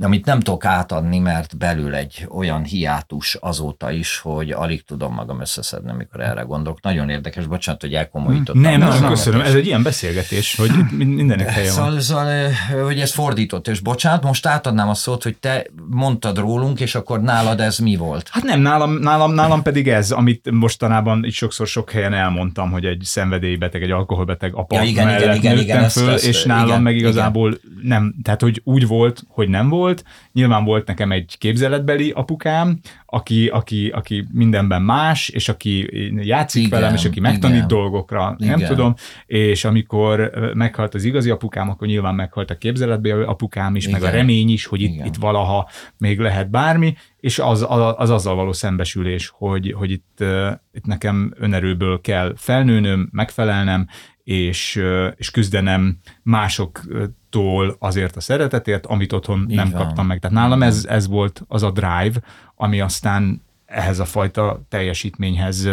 amit 0.02 0.26
nem 0.26 0.40
tudok 0.40 0.66
átadni, 0.66 1.20
mert 1.20 1.58
belül 1.58 1.96
egy 1.96 2.28
olyan 2.30 2.64
hiátus 2.64 3.36
azóta 3.36 3.92
is, 3.92 4.20
hogy 4.20 4.52
alig 4.52 4.84
tudom 4.84 5.14
magam 5.14 5.42
összeszedni, 5.42 5.90
amikor 5.90 6.22
erre 6.22 6.42
gondolok. 6.42 6.82
Nagyon 6.82 7.10
érdekes, 7.10 7.46
bocsánat, 7.46 7.82
hogy 7.82 7.94
elkomolyítottam. 7.94 8.62
Nem, 8.62 8.89
nem, 8.94 9.02
nem, 9.02 9.10
köszönöm. 9.10 9.42
Ez 9.42 9.54
egy 9.54 9.66
ilyen 9.66 9.84
beszélgetés, 9.84 10.56
hogy 10.56 10.72
mindenek 10.98 11.50
helye 11.50 11.70
szóval, 11.70 11.92
van. 11.92 12.02
Szóval, 12.02 12.52
hogy 12.84 13.00
ez 13.00 13.14
fordított, 13.14 13.68
és 13.68 13.80
bocsánat, 13.80 14.24
most 14.24 14.46
átadnám 14.46 14.90
a 14.90 14.94
szót, 14.94 15.24
hogy 15.24 15.38
te 15.38 15.66
mondtad 15.90 16.38
rólunk, 16.38 16.80
és 16.80 16.96
akkor 16.96 17.22
nálad 17.22 17.60
ez 17.60 17.78
mi 17.78 17.96
volt? 17.96 18.30
Hát 18.32 18.44
nem, 18.44 18.62
nálam, 18.62 18.94
nálam, 18.94 19.34
nálam 19.34 19.62
pedig 19.62 19.88
ez, 19.88 20.12
amit 20.12 20.52
mostanában 20.52 21.26
is 21.26 21.36
sokszor 21.36 21.68
sok 21.68 21.92
helyen 21.92 22.14
elmondtam, 22.14 22.72
hogy 22.72 22.86
egy 22.86 23.02
szenvedélybeteg, 23.04 23.84
egy 23.84 23.92
alkoholbeteg 23.92 24.56
apa 24.56 24.76
ja, 24.76 24.84
igen, 24.84 25.06
mellett 25.06 25.36
igen, 25.36 25.58
igen, 25.58 25.58
igen, 25.58 25.90
föl, 25.90 26.10
ezt, 26.10 26.26
és 26.26 26.36
ezt, 26.36 26.46
nálam 26.46 26.68
igen, 26.68 26.82
meg 26.82 26.96
igazából 26.96 27.50
igen. 27.50 27.80
nem, 27.84 28.16
tehát 28.24 28.42
hogy 28.42 28.62
úgy 28.64 28.88
volt, 28.88 29.24
hogy 29.28 29.50
nem 29.50 29.70
volt. 29.70 30.04
Nyilván 30.34 30.64
volt 30.64 30.88
nekem 30.88 31.12
egy 31.12 31.36
képzeletbeli 31.38 32.12
apukám, 32.16 32.80
aki, 33.10 33.48
aki, 33.48 33.90
aki 33.90 34.28
mindenben 34.32 34.82
más, 34.82 35.30
és 35.30 35.50
aki 35.50 35.90
játszik 36.26 36.66
igen, 36.66 36.80
velem, 36.80 36.94
és 36.94 37.06
aki 37.06 37.20
megtanít 37.20 37.56
igen. 37.56 37.68
dolgokra, 37.68 38.36
igen. 38.40 38.60
nem 38.60 38.68
tudom, 38.68 38.94
és 39.26 39.66
amikor 39.66 40.32
meghalt 40.54 40.94
az 40.94 41.04
igazi 41.04 41.30
apukám, 41.30 41.70
akkor 41.70 41.88
nyilván 41.88 42.16
meghalt 42.16 42.50
a 42.50 42.58
képzeletbeli 42.58 43.24
apukám 43.24 43.76
is, 43.76 43.88
igen. 43.88 44.00
meg 44.00 44.10
a 44.10 44.14
remény 44.14 44.50
is, 44.50 44.66
hogy 44.66 44.82
itt, 44.82 45.06
itt 45.06 45.16
valaha 45.16 45.70
még 45.98 46.20
lehet 46.20 46.50
bármi, 46.50 46.96
és 47.20 47.40
az, 47.40 47.66
az 47.98 48.10
azzal 48.10 48.36
való 48.36 48.52
szembesülés, 48.52 49.32
hogy, 49.36 49.74
hogy 49.78 49.92
itt, 49.92 50.24
itt 50.72 50.86
nekem 50.86 51.34
önerőből 51.38 52.02
kell 52.02 52.34
felnőnöm, 52.36 53.10
megfelelnem, 53.12 53.88
és, 54.24 54.84
és 55.16 55.32
küzdenem 55.32 55.98
másoktól 56.24 57.76
azért 57.80 58.16
a 58.16 58.20
szeretetért, 58.22 58.86
amit 58.86 59.14
otthon 59.14 59.46
Igen. 59.48 59.68
nem 59.68 59.80
kaptam 59.80 60.06
meg. 60.06 60.20
Tehát 60.20 60.38
nálam 60.38 60.64
ez, 60.64 60.86
ez 60.90 61.08
volt 61.08 61.44
az 61.48 61.64
a 61.64 61.72
drive, 61.72 62.22
ami 62.56 62.82
aztán 62.82 63.42
ehhez 63.66 64.00
a 64.00 64.06
fajta 64.06 64.66
teljesítményhez 64.70 65.70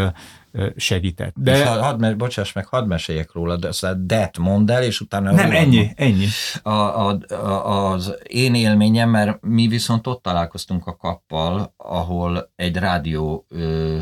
segített. 0.76 1.34
De... 1.36 1.56
És 1.56 1.62
hadd, 1.62 2.16
bocsáss 2.16 2.52
meg, 2.52 2.66
hadd 2.66 2.86
meséljek 2.86 3.32
róla, 3.32 3.56
de 3.56 3.70
det 4.06 4.30
mondd 4.38 4.70
el, 4.70 4.82
és 4.82 5.00
utána... 5.00 5.32
Nem, 5.32 5.50
ennyi, 5.50 5.90
ennyi. 5.96 6.26
A, 6.62 6.70
a, 6.70 7.18
a, 7.28 7.90
az 7.90 8.14
én 8.28 8.54
élményem, 8.54 9.10
mert 9.10 9.38
mi 9.40 9.66
viszont 9.66 10.06
ott 10.06 10.22
találkoztunk 10.22 10.86
a 10.86 10.96
kappal, 10.96 11.74
ahol 11.76 12.52
egy 12.56 12.76
rádió 12.76 13.46
ö, 13.48 13.98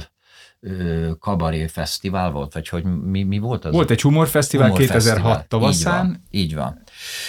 kabaré 1.18 1.66
fesztivál 1.66 2.30
volt, 2.30 2.52
vagy 2.52 2.68
hogy 2.68 2.84
mi, 2.84 3.22
mi 3.22 3.38
volt 3.38 3.64
az? 3.64 3.72
Volt 3.72 3.90
egy 3.90 4.00
humorfesztivál 4.00 4.68
humor 4.68 4.80
2006 4.80 5.48
tavaszán. 5.48 6.06
Így 6.06 6.14
van, 6.14 6.22
így 6.30 6.54
van. 6.54 6.82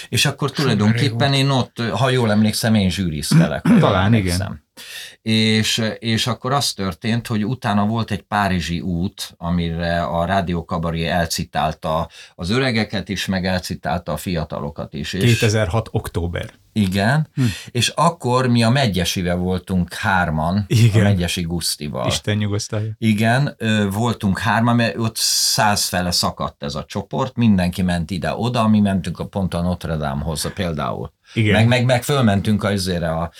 És 0.08 0.26
akkor 0.26 0.50
tulajdonképpen 0.50 1.32
én 1.32 1.50
ott, 1.50 1.82
ha 1.90 2.10
jól 2.10 2.30
emlékszem, 2.30 2.74
én 2.74 2.90
zsűriztelek. 2.90 3.62
Talán 3.80 4.14
igen 4.14 4.64
és, 5.22 5.82
és 5.98 6.26
akkor 6.26 6.52
az 6.52 6.72
történt, 6.72 7.26
hogy 7.26 7.44
utána 7.44 7.86
volt 7.86 8.10
egy 8.10 8.22
párizsi 8.22 8.80
út, 8.80 9.34
amire 9.36 10.02
a 10.02 10.24
Rádió 10.24 10.64
Kabaré 10.64 11.06
elcitálta 11.06 12.08
az 12.34 12.50
öregeket 12.50 13.08
is, 13.08 13.26
meg 13.26 13.46
elcitálta 13.46 14.12
a 14.12 14.16
fiatalokat 14.16 14.94
is. 14.94 15.10
2006. 15.10 15.88
október. 15.90 16.52
Igen, 16.72 17.28
hm. 17.34 17.42
és 17.70 17.88
akkor 17.88 18.46
mi 18.46 18.62
a 18.62 18.70
Megyesivel 18.70 19.36
voltunk 19.36 19.92
hárman, 19.92 20.64
Igen. 20.66 21.00
a 21.00 21.08
Megyesi 21.08 21.42
Gusztival. 21.42 22.06
Isten 22.06 22.36
nyugosztalja. 22.36 22.92
Igen, 22.98 23.56
voltunk 23.90 24.38
hárman, 24.38 24.76
mert 24.76 24.98
ott 24.98 25.16
száz 25.16 25.84
fele 25.84 26.10
szakadt 26.10 26.62
ez 26.62 26.74
a 26.74 26.84
csoport, 26.84 27.36
mindenki 27.36 27.82
ment 27.82 28.10
ide-oda, 28.10 28.68
mi 28.68 28.80
mentünk 28.80 29.18
a 29.18 29.26
pont 29.26 29.54
a 29.54 29.60
Notre 29.60 29.96
Damehoz 29.96 30.52
például. 30.54 31.12
Igen. 31.36 31.54
Meg, 31.54 31.68
meg, 31.68 31.84
meg 31.84 32.02
fölmentünk 32.02 32.64
az, 32.64 32.88
a, 32.88 33.02
a, 33.02 33.30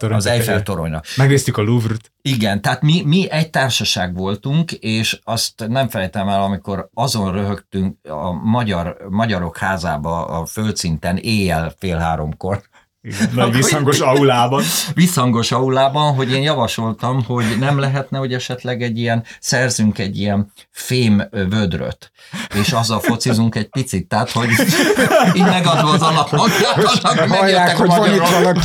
az 0.00 0.26
Eiffel 0.26 0.62
toronyra. 0.62 1.00
Megnéztük 1.16 1.56
a 1.56 1.62
Louvre-t. 1.62 2.12
Igen, 2.22 2.62
tehát 2.62 2.82
mi, 2.82 3.02
mi 3.04 3.30
egy 3.30 3.50
társaság 3.50 4.14
voltunk, 4.14 4.72
és 4.72 5.18
azt 5.24 5.68
nem 5.68 5.88
felejtem 5.88 6.28
el, 6.28 6.42
amikor 6.42 6.88
azon 6.94 7.32
röhögtünk 7.32 7.96
a 8.08 8.32
magyar, 8.32 8.96
magyarok 9.08 9.56
házába 9.56 10.26
a 10.26 10.46
földszinten 10.46 11.16
éjjel 11.16 11.74
fél 11.78 11.96
háromkor, 11.96 12.62
igen, 13.08 13.30
nagy 13.34 13.52
visszhangos 13.52 14.00
aulában. 14.00 14.62
Visszhangos 14.94 15.52
aulában, 15.52 16.14
hogy 16.14 16.32
én 16.32 16.42
javasoltam, 16.42 17.24
hogy 17.24 17.44
nem 17.58 17.78
lehetne, 17.78 18.18
hogy 18.18 18.34
esetleg 18.34 18.82
egy 18.82 18.98
ilyen, 18.98 19.24
szerzünk 19.40 19.98
egy 19.98 20.18
ilyen 20.18 20.52
fém 20.70 21.22
vödröt, 21.30 22.12
és 22.54 22.72
azzal 22.72 23.00
focizunk 23.00 23.54
egy 23.54 23.68
picit, 23.68 24.08
tehát 24.08 24.30
hogy 24.30 24.48
így 25.34 25.42
megadva 25.42 25.90
az 25.90 26.02
alaphangját, 26.02 27.00
annak 27.02 27.28
megjöttek 27.28 27.80
a 27.80 27.84
magyarok. 27.84 28.62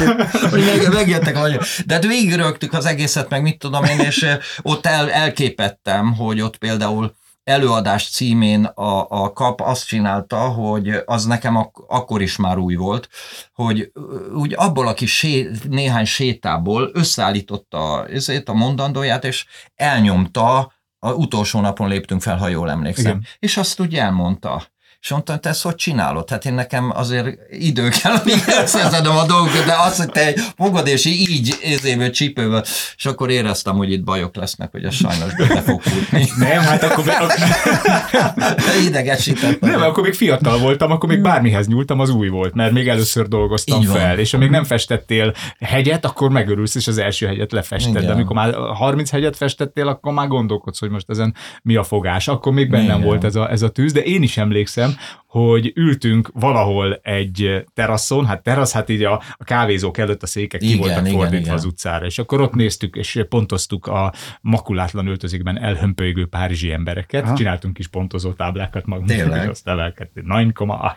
Hogy 0.49 0.65
meg, 0.65 0.93
megjöttek 0.93 1.35
a 1.35 1.39
magyarok. 1.39 1.63
De 1.85 1.93
hát 1.93 2.05
végig 2.05 2.35
rögtük 2.35 2.73
az 2.73 2.85
egészet, 2.85 3.29
meg 3.29 3.41
mit 3.41 3.59
tudom 3.59 3.83
én, 3.83 3.99
és 3.99 4.25
ott 4.61 4.85
el, 4.85 5.11
elképettem, 5.11 6.13
hogy 6.13 6.41
ott 6.41 6.57
például 6.57 7.15
előadás 7.43 8.09
címén 8.09 8.65
a, 8.65 9.05
a 9.09 9.33
kap 9.33 9.61
azt 9.61 9.87
csinálta, 9.87 10.37
hogy 10.37 11.01
az 11.05 11.25
nekem 11.25 11.55
ak- 11.55 11.83
akkor 11.87 12.21
is 12.21 12.35
már 12.35 12.57
új 12.57 12.75
volt, 12.75 13.09
hogy 13.53 13.91
úgy 14.33 14.53
abból 14.57 14.87
a 14.87 14.93
kis 14.93 15.17
sé, 15.17 15.49
néhány 15.69 16.05
sétából 16.05 16.89
összeállította 16.93 18.07
ezért 18.07 18.49
a 18.49 18.53
mondandóját, 18.53 19.23
és 19.23 19.45
elnyomta, 19.75 20.71
a 20.99 21.13
utolsó 21.13 21.59
napon 21.59 21.87
léptünk 21.87 22.21
fel, 22.21 22.37
ha 22.37 22.47
jól 22.47 22.69
emlékszem. 22.69 23.05
Igen. 23.05 23.25
És 23.39 23.57
azt 23.57 23.79
úgy 23.79 23.95
elmondta. 23.95 24.72
És 25.03 25.09
mondtam, 25.09 25.39
te 25.39 25.49
ezt 25.49 25.61
hogy 25.61 25.75
csinálod? 25.75 26.29
Hát 26.29 26.45
én 26.45 26.53
nekem 26.53 26.91
azért 26.95 27.27
idő 27.49 27.89
kell, 27.89 28.13
amíg 28.13 28.43
elszezedem 28.45 29.17
a 29.17 29.25
dolgokat, 29.25 29.65
de 29.65 29.73
azt, 29.77 29.97
hogy 29.97 30.09
te 30.09 30.33
fogod, 30.55 30.87
és 30.87 31.05
így 31.05 31.57
ézével 31.61 32.09
csípővel, 32.09 32.63
és 32.95 33.05
akkor 33.05 33.29
éreztem, 33.29 33.75
hogy 33.75 33.91
itt 33.91 34.03
bajok 34.03 34.35
lesznek, 34.35 34.71
hogy 34.71 34.83
ez 34.83 34.93
sajnos 34.93 35.35
bele 35.35 35.61
fog 35.61 35.81
futni. 35.81 36.27
Nem, 36.37 36.61
hát 36.61 36.83
akkor... 36.83 37.03
Be, 37.05 37.17
Idegesített. 38.87 39.59
Nem, 39.59 39.81
akkor 39.81 40.03
még 40.03 40.13
fiatal 40.13 40.59
voltam, 40.59 40.91
akkor 40.91 41.09
még 41.09 41.21
bármihez 41.21 41.67
nyúltam, 41.67 41.99
az 41.99 42.09
új 42.09 42.27
volt, 42.27 42.53
mert 42.53 42.71
még 42.71 42.87
először 42.87 43.27
dolgoztam 43.27 43.81
így 43.81 43.87
fel, 43.87 44.09
van. 44.09 44.19
és 44.19 44.33
amíg 44.33 44.49
nem 44.49 44.63
festettél 44.63 45.33
hegyet, 45.59 46.05
akkor 46.05 46.29
megörülsz, 46.29 46.75
és 46.75 46.87
az 46.87 46.97
első 46.97 47.25
hegyet 47.25 47.51
lefested. 47.51 47.91
Igen. 47.91 48.05
De 48.05 48.11
amikor 48.11 48.35
már 48.35 48.53
30 48.53 49.09
hegyet 49.09 49.35
festettél, 49.35 49.87
akkor 49.87 50.13
már 50.13 50.27
gondolkodsz, 50.27 50.79
hogy 50.79 50.89
most 50.89 51.09
ezen 51.09 51.35
mi 51.63 51.75
a 51.75 51.83
fogás. 51.83 52.27
Akkor 52.27 52.53
még 52.53 52.69
bennem 52.69 52.85
Igen. 52.85 53.01
volt 53.01 53.23
ez 53.23 53.35
a, 53.35 53.51
ez 53.51 53.61
a 53.61 53.69
tűz, 53.69 53.91
de 53.93 54.01
én 54.03 54.23
is 54.23 54.37
emlékszem, 54.37 54.91
them 54.93 55.22
hogy 55.33 55.71
ültünk 55.75 56.29
valahol 56.33 56.99
egy 57.03 57.65
teraszon, 57.73 58.25
hát 58.25 58.43
terasz, 58.43 58.73
hát 58.73 58.89
így 58.89 59.03
a, 59.03 59.21
a 59.37 59.43
kávézók 59.43 59.97
előtt 59.97 60.23
a 60.23 60.25
székek 60.25 60.61
igen, 60.61 60.73
ki 60.73 60.79
voltak 60.79 61.01
igen, 61.01 61.13
fordítva 61.13 61.37
igen. 61.37 61.53
az 61.53 61.65
utcára, 61.65 62.05
és 62.05 62.19
akkor 62.19 62.41
ott 62.41 62.53
néztük, 62.53 62.95
és 62.95 63.23
pontoztuk 63.29 63.87
a 63.87 64.13
makulátlan 64.41 65.07
öltözékben 65.07 65.59
elhömpölygő 65.59 66.25
párizsi 66.25 66.71
embereket, 66.71 67.23
Aha. 67.23 67.35
csináltunk 67.35 67.73
kis 67.73 67.87
pontozó 67.87 68.33
táblákat 68.33 68.85
magunknak, 68.85 69.17
Tényleg? 69.17 69.49
azt 69.49 69.67
emelkedtünk, 69.67 70.27
9,8. 70.27 70.93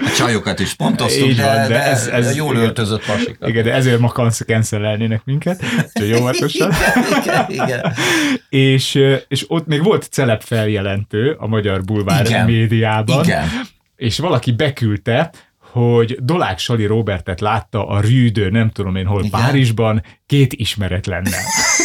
a 0.06 0.10
csajokat 0.16 0.60
is 0.60 0.74
pontoztuk, 0.74 1.28
Így 1.28 1.36
de, 1.36 1.44
van, 1.44 1.54
de, 1.54 1.68
de 1.68 1.82
ez, 1.82 2.06
ez, 2.06 2.36
jól 2.36 2.52
igen, 2.52 2.64
öltözött 2.64 3.06
pasikat. 3.06 3.48
Igen, 3.48 3.64
de 3.64 3.72
ezért 3.72 3.98
ma 3.98 4.08
cancelelnének 4.08 5.24
minket, 5.24 5.62
úgyhogy 5.94 6.08
jó 6.08 6.28
igen, 6.32 6.70
igen, 7.22 7.46
igen. 7.48 7.92
és, 8.48 8.94
és 9.28 9.44
ott 9.48 9.66
még 9.66 9.82
volt 9.82 10.02
celeb 10.02 10.42
feljelentő 10.42 11.36
a 11.38 11.46
magyar 11.46 11.84
bulvár 11.84 12.26
Igen. 12.44 12.58
médiában, 12.58 13.24
Igen. 13.24 13.48
és 13.96 14.18
valaki 14.18 14.52
beküldte, 14.52 15.30
hogy 15.58 16.16
Dolák 16.20 16.58
Sali 16.58 16.86
Robertet 16.86 17.40
látta 17.40 17.88
a 17.88 18.00
Rűdő, 18.00 18.50
nem 18.50 18.70
tudom 18.70 18.96
én 18.96 19.06
hol, 19.06 19.24
Igen. 19.24 19.40
Párizsban, 19.40 20.02
két 20.26 20.52
ismeretlennel. 20.52 21.40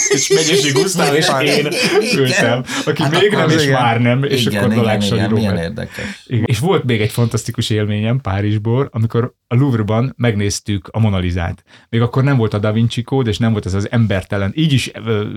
És 0.09 0.29
Megyesi 0.29 0.71
Gusztáv 0.71 1.15
és 1.15 1.27
én 1.43 1.67
ültem, 2.15 2.63
aki 2.85 3.01
Hát 3.01 3.21
még 3.21 3.31
nem 3.31 3.49
és 3.49 3.63
igen. 3.63 3.81
már 3.81 4.01
nem, 4.01 4.23
és 4.23 4.45
igen, 4.45 4.57
akkor 4.57 4.71
igen, 4.71 4.83
Daláksai 4.83 5.17
igen, 5.17 5.29
Robert. 5.29 5.63
érdekes. 5.63 6.23
Igen. 6.25 6.43
És 6.45 6.59
volt 6.59 6.83
még 6.83 7.01
egy 7.01 7.11
fantasztikus 7.11 7.69
élményem 7.69 8.21
Párizsból, 8.21 8.89
amikor 8.91 9.33
a 9.47 9.55
Louvre-ban 9.55 10.13
megnéztük 10.17 10.87
a 10.91 10.99
Monalizát. 10.99 11.63
Még 11.89 12.01
akkor 12.01 12.23
nem 12.23 12.37
volt 12.37 12.53
a 12.53 12.59
Da 12.59 12.71
Vinci 12.71 13.01
kód, 13.01 13.27
és 13.27 13.37
nem 13.37 13.51
volt 13.51 13.65
ez 13.65 13.73
az 13.73 13.91
embertelen, 13.91 14.51
így 14.55 14.73
is 14.73 14.91
ö, 15.05 15.27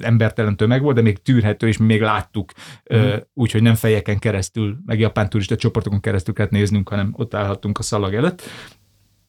embertelen 0.00 0.56
tömeg 0.56 0.82
volt, 0.82 0.96
de 0.96 1.02
még 1.02 1.22
tűrhető, 1.22 1.68
és 1.68 1.76
mi 1.76 1.86
még 1.86 2.00
láttuk, 2.00 2.52
mm. 2.94 3.12
úgy, 3.34 3.50
hogy 3.50 3.62
nem 3.62 3.74
fejeken 3.74 4.18
keresztül, 4.18 4.76
meg 4.86 4.98
japán 4.98 5.28
turista 5.28 5.56
csoportokon 5.56 6.00
keresztül 6.00 6.34
kellett 6.34 6.50
néznünk, 6.50 6.88
hanem 6.88 7.12
ott 7.16 7.34
állhattunk 7.34 7.78
a 7.78 7.82
szalag 7.82 8.14
előtt, 8.14 8.42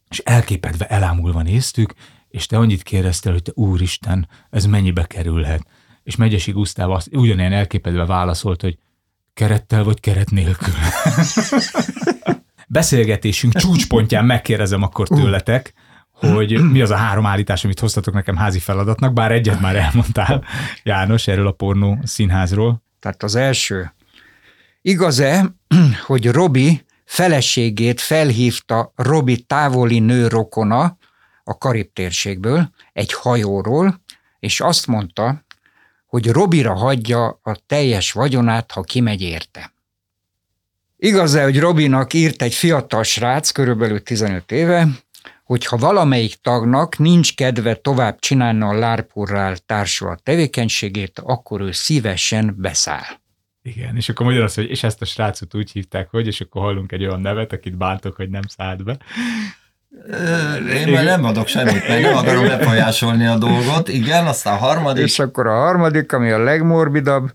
és 0.09 0.17
elképedve, 0.17 0.85
elámulva 0.85 1.41
néztük, 1.41 1.93
és 2.29 2.45
te 2.45 2.57
annyit 2.57 2.83
kérdeztél, 2.83 3.31
hogy 3.31 3.41
te 3.41 3.51
úristen, 3.55 4.27
ez 4.49 4.65
mennyibe 4.65 5.05
kerülhet. 5.05 5.65
És 6.03 6.15
Megyesi 6.15 6.51
Gusztáv 6.51 6.91
azt 6.91 7.09
ugyanilyen 7.11 7.53
elképedve 7.53 8.05
válaszolt, 8.05 8.61
hogy 8.61 8.77
kerettel 9.33 9.83
vagy 9.83 9.99
keret 9.99 10.29
nélkül. 10.29 10.73
Beszélgetésünk 12.67 13.53
csúcspontján 13.53 14.25
megkérdezem 14.25 14.83
akkor 14.83 15.07
tőletek, 15.07 15.73
hogy 16.11 16.61
mi 16.61 16.81
az 16.81 16.89
a 16.91 16.95
három 16.95 17.25
állítás, 17.25 17.63
amit 17.63 17.79
hoztatok 17.79 18.13
nekem 18.13 18.35
házi 18.35 18.59
feladatnak, 18.59 19.13
bár 19.13 19.31
egyet 19.31 19.59
már 19.59 19.75
elmondtál, 19.75 20.43
János, 20.83 21.27
erről 21.27 21.47
a 21.47 21.51
pornó 21.51 21.97
színházról. 22.03 22.83
Tehát 22.99 23.23
az 23.23 23.35
első. 23.35 23.93
Igaz-e, 24.81 25.55
hogy 26.07 26.31
Robi 26.31 26.85
feleségét 27.05 28.01
felhívta 28.01 28.93
Robi 28.95 29.41
távoli 29.41 29.99
nőrokona 29.99 30.97
a 31.47 31.57
Karib 31.57 31.93
térségből, 31.93 32.69
egy 32.93 33.13
hajóról, 33.13 34.01
és 34.39 34.60
azt 34.60 34.88
mondta, 34.88 35.45
hogy 36.05 36.29
Robira 36.29 36.73
hagyja 36.73 37.39
a 37.43 37.55
teljes 37.65 38.12
vagyonát, 38.12 38.71
ha 38.71 38.81
kimegy 38.81 39.21
érte. 39.21 39.73
Igaz-e, 40.97 41.43
hogy 41.43 41.60
Robinak 41.60 42.13
írt 42.13 42.41
egy 42.41 42.53
fiatal 42.53 43.03
srác, 43.03 43.51
körülbelül 43.51 44.03
15 44.03 44.51
éve, 44.51 44.88
hogy 45.43 45.65
ha 45.65 45.77
valamelyik 45.77 46.36
tagnak 46.41 46.97
nincs 46.97 47.36
kedve 47.36 47.75
tovább 47.75 48.19
csinálni 48.19 48.62
a 48.62 48.73
lárpurrál 48.73 49.57
társulat 49.57 50.23
tevékenységét, 50.23 51.19
akkor 51.19 51.62
ő 51.62 51.71
szívesen 51.71 52.55
beszáll. 52.57 53.19
Igen, 53.62 53.95
és 53.95 54.10
akkor 54.10 54.25
mondja 54.25 54.43
azt, 54.43 54.55
hogy 54.55 54.69
és 54.69 54.83
ezt 54.83 55.01
a 55.01 55.05
srácot 55.05 55.55
úgy 55.55 55.71
hívták, 55.71 56.10
hogy, 56.10 56.27
és 56.27 56.41
akkor 56.41 56.62
hallunk 56.62 56.91
egy 56.91 57.05
olyan 57.05 57.21
nevet, 57.21 57.53
akit 57.53 57.77
bántok, 57.77 58.15
hogy 58.15 58.29
nem 58.29 58.41
szállt 58.47 58.83
be. 58.83 58.97
Én 60.73 60.88
már 60.88 61.04
nem 61.04 61.23
adok 61.23 61.47
semmit, 61.47 61.88
mert 61.88 62.02
nem 62.02 62.15
akarom 62.15 62.47
befolyásolni 62.47 63.26
a 63.26 63.38
dolgot. 63.38 63.88
Igen, 63.88 64.26
aztán 64.26 64.54
a 64.54 64.58
harmadik. 64.58 65.04
És 65.04 65.19
akkor 65.19 65.47
a 65.47 65.56
harmadik, 65.56 66.13
ami 66.13 66.32
a 66.32 66.43
legmorbidabb, 66.43 67.32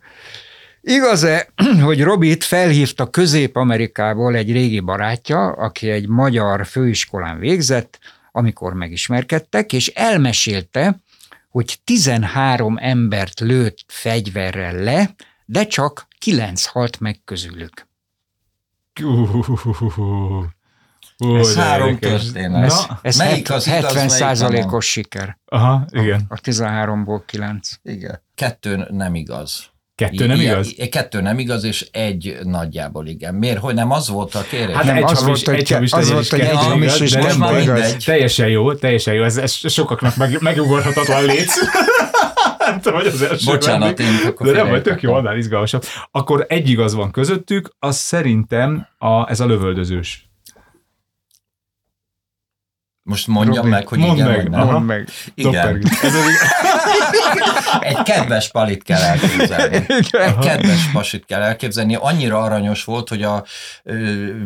Igaz-e, 0.85 1.49
hogy 1.85 2.03
Robit 2.03 2.45
felhívta 2.45 3.11
Közép-Amerikából 3.11 4.35
egy 4.35 4.53
régi 4.53 4.81
barátja, 4.81 5.47
aki 5.47 5.91
egy 5.91 6.09
magyar 6.09 6.67
főiskolán 6.67 7.39
végzett, 7.39 7.99
amikor 8.33 8.75
megismerkedtek, 8.75 9.73
és 9.73 9.89
elmesélte, 9.89 11.01
hogy 11.49 11.79
13 11.85 12.77
embert 12.81 13.41
lőtt 13.41 13.79
fegyverrel 13.87 14.75
le, 14.75 15.15
de 15.45 15.67
csak 15.67 16.07
9 16.19 16.65
halt 16.65 17.01
meg 17.01 17.21
közülük. 17.25 17.87
Uh, 19.03 20.45
uh, 21.25 21.39
Ez 21.39 21.57
három 21.57 21.89
érdekes. 21.89 22.23
történet. 22.23 22.65
Ez, 22.65 22.85
Na, 22.89 22.99
ez 23.03 23.17
melyik 23.17 23.51
az 23.51 23.67
igaz, 23.67 23.81
70 23.81 23.95
melyik 23.95 24.11
százalékos 24.11 24.87
siker. 24.91 25.39
Aha, 25.45 25.85
igen. 25.91 26.25
A 26.29 26.35
13-ból 26.35 27.21
9. 27.27 27.71
Igen. 27.83 28.23
Kettő 28.35 28.87
nem 28.91 29.15
igaz. 29.15 29.71
Kettő 29.95 30.27
nem 30.27 30.41
Ilyen- 30.41 30.53
igaz? 30.53 30.89
Kettő 30.91 31.21
nem 31.21 31.39
igaz, 31.39 31.65
és 31.65 31.89
egy 31.93 32.39
nagyjából 32.43 33.07
igen. 33.07 33.35
Miért? 33.35 33.59
Hogy 33.59 33.75
nem 33.75 33.91
az 33.91 34.09
volt 34.09 34.35
a 34.35 34.43
kérés? 34.51 34.75
Hát 34.75 34.85
Nem, 34.85 34.97
egy 34.97 35.03
az 35.03 35.19
hamis, 35.23 35.45
volt, 35.45 35.59
egy 35.59 35.71
hamis 35.71 35.93
az 35.93 36.11
volt, 36.11 36.29
hogy 36.29 36.41
egy 36.41 36.57
hamis, 36.57 36.85
igaz, 36.87 37.01
és 37.01 37.11
de 37.11 37.19
most 37.19 37.31
nem 37.31 37.39
már 37.39 37.55
mindegy. 37.55 38.03
Teljesen 38.05 38.49
jó, 38.49 38.75
teljesen 38.75 39.15
jó. 39.15 39.25
Ez, 39.25 39.37
ez 39.37 39.53
sokaknak 39.53 40.17
meg, 40.17 40.41
megugorhatatlan 40.41 41.25
léc. 41.25 41.55
nem 42.59 42.81
tudom, 42.81 42.99
hogy 42.99 43.07
az 43.07 43.23
első 43.23 43.51
Bocsánat, 43.51 43.99
én 44.01 44.07
akkor 44.27 44.47
De 44.47 44.53
nem, 44.53 44.69
vagy 44.69 44.83
tök 44.83 45.03
jó, 45.03 45.15
annál 45.15 45.37
izgalmasabb. 45.37 45.85
Akkor 46.11 46.45
egy 46.49 46.69
igaz 46.69 46.95
van 46.95 47.11
közöttük, 47.11 47.71
az 47.79 47.97
szerintem 47.97 48.87
a, 48.99 49.31
ez 49.31 49.41
a 49.41 49.47
lövöldözős. 49.47 50.31
Most 53.05 53.27
mondjam 53.27 53.57
Robi, 53.57 53.69
meg, 53.69 53.87
hogy 53.89 53.99
mondd 53.99 54.15
igen 54.17 54.29
meg. 54.29 54.49
nem. 54.49 54.67
Mondd 54.67 54.85
meg. 54.85 55.09
Igen. 55.35 55.83
Ez 56.03 56.15
az, 56.15 56.25
Egy 57.81 58.03
kedves 58.03 58.51
palit 58.51 58.83
kell 58.83 59.01
elképzelni. 59.01 59.77
Egy 60.11 60.39
kedves 60.41 60.91
pasit 60.93 61.25
kell 61.25 61.43
elképzelni. 61.43 61.95
Annyira 61.95 62.43
aranyos 62.43 62.85
volt, 62.85 63.09
hogy 63.09 63.23
a 63.23 63.45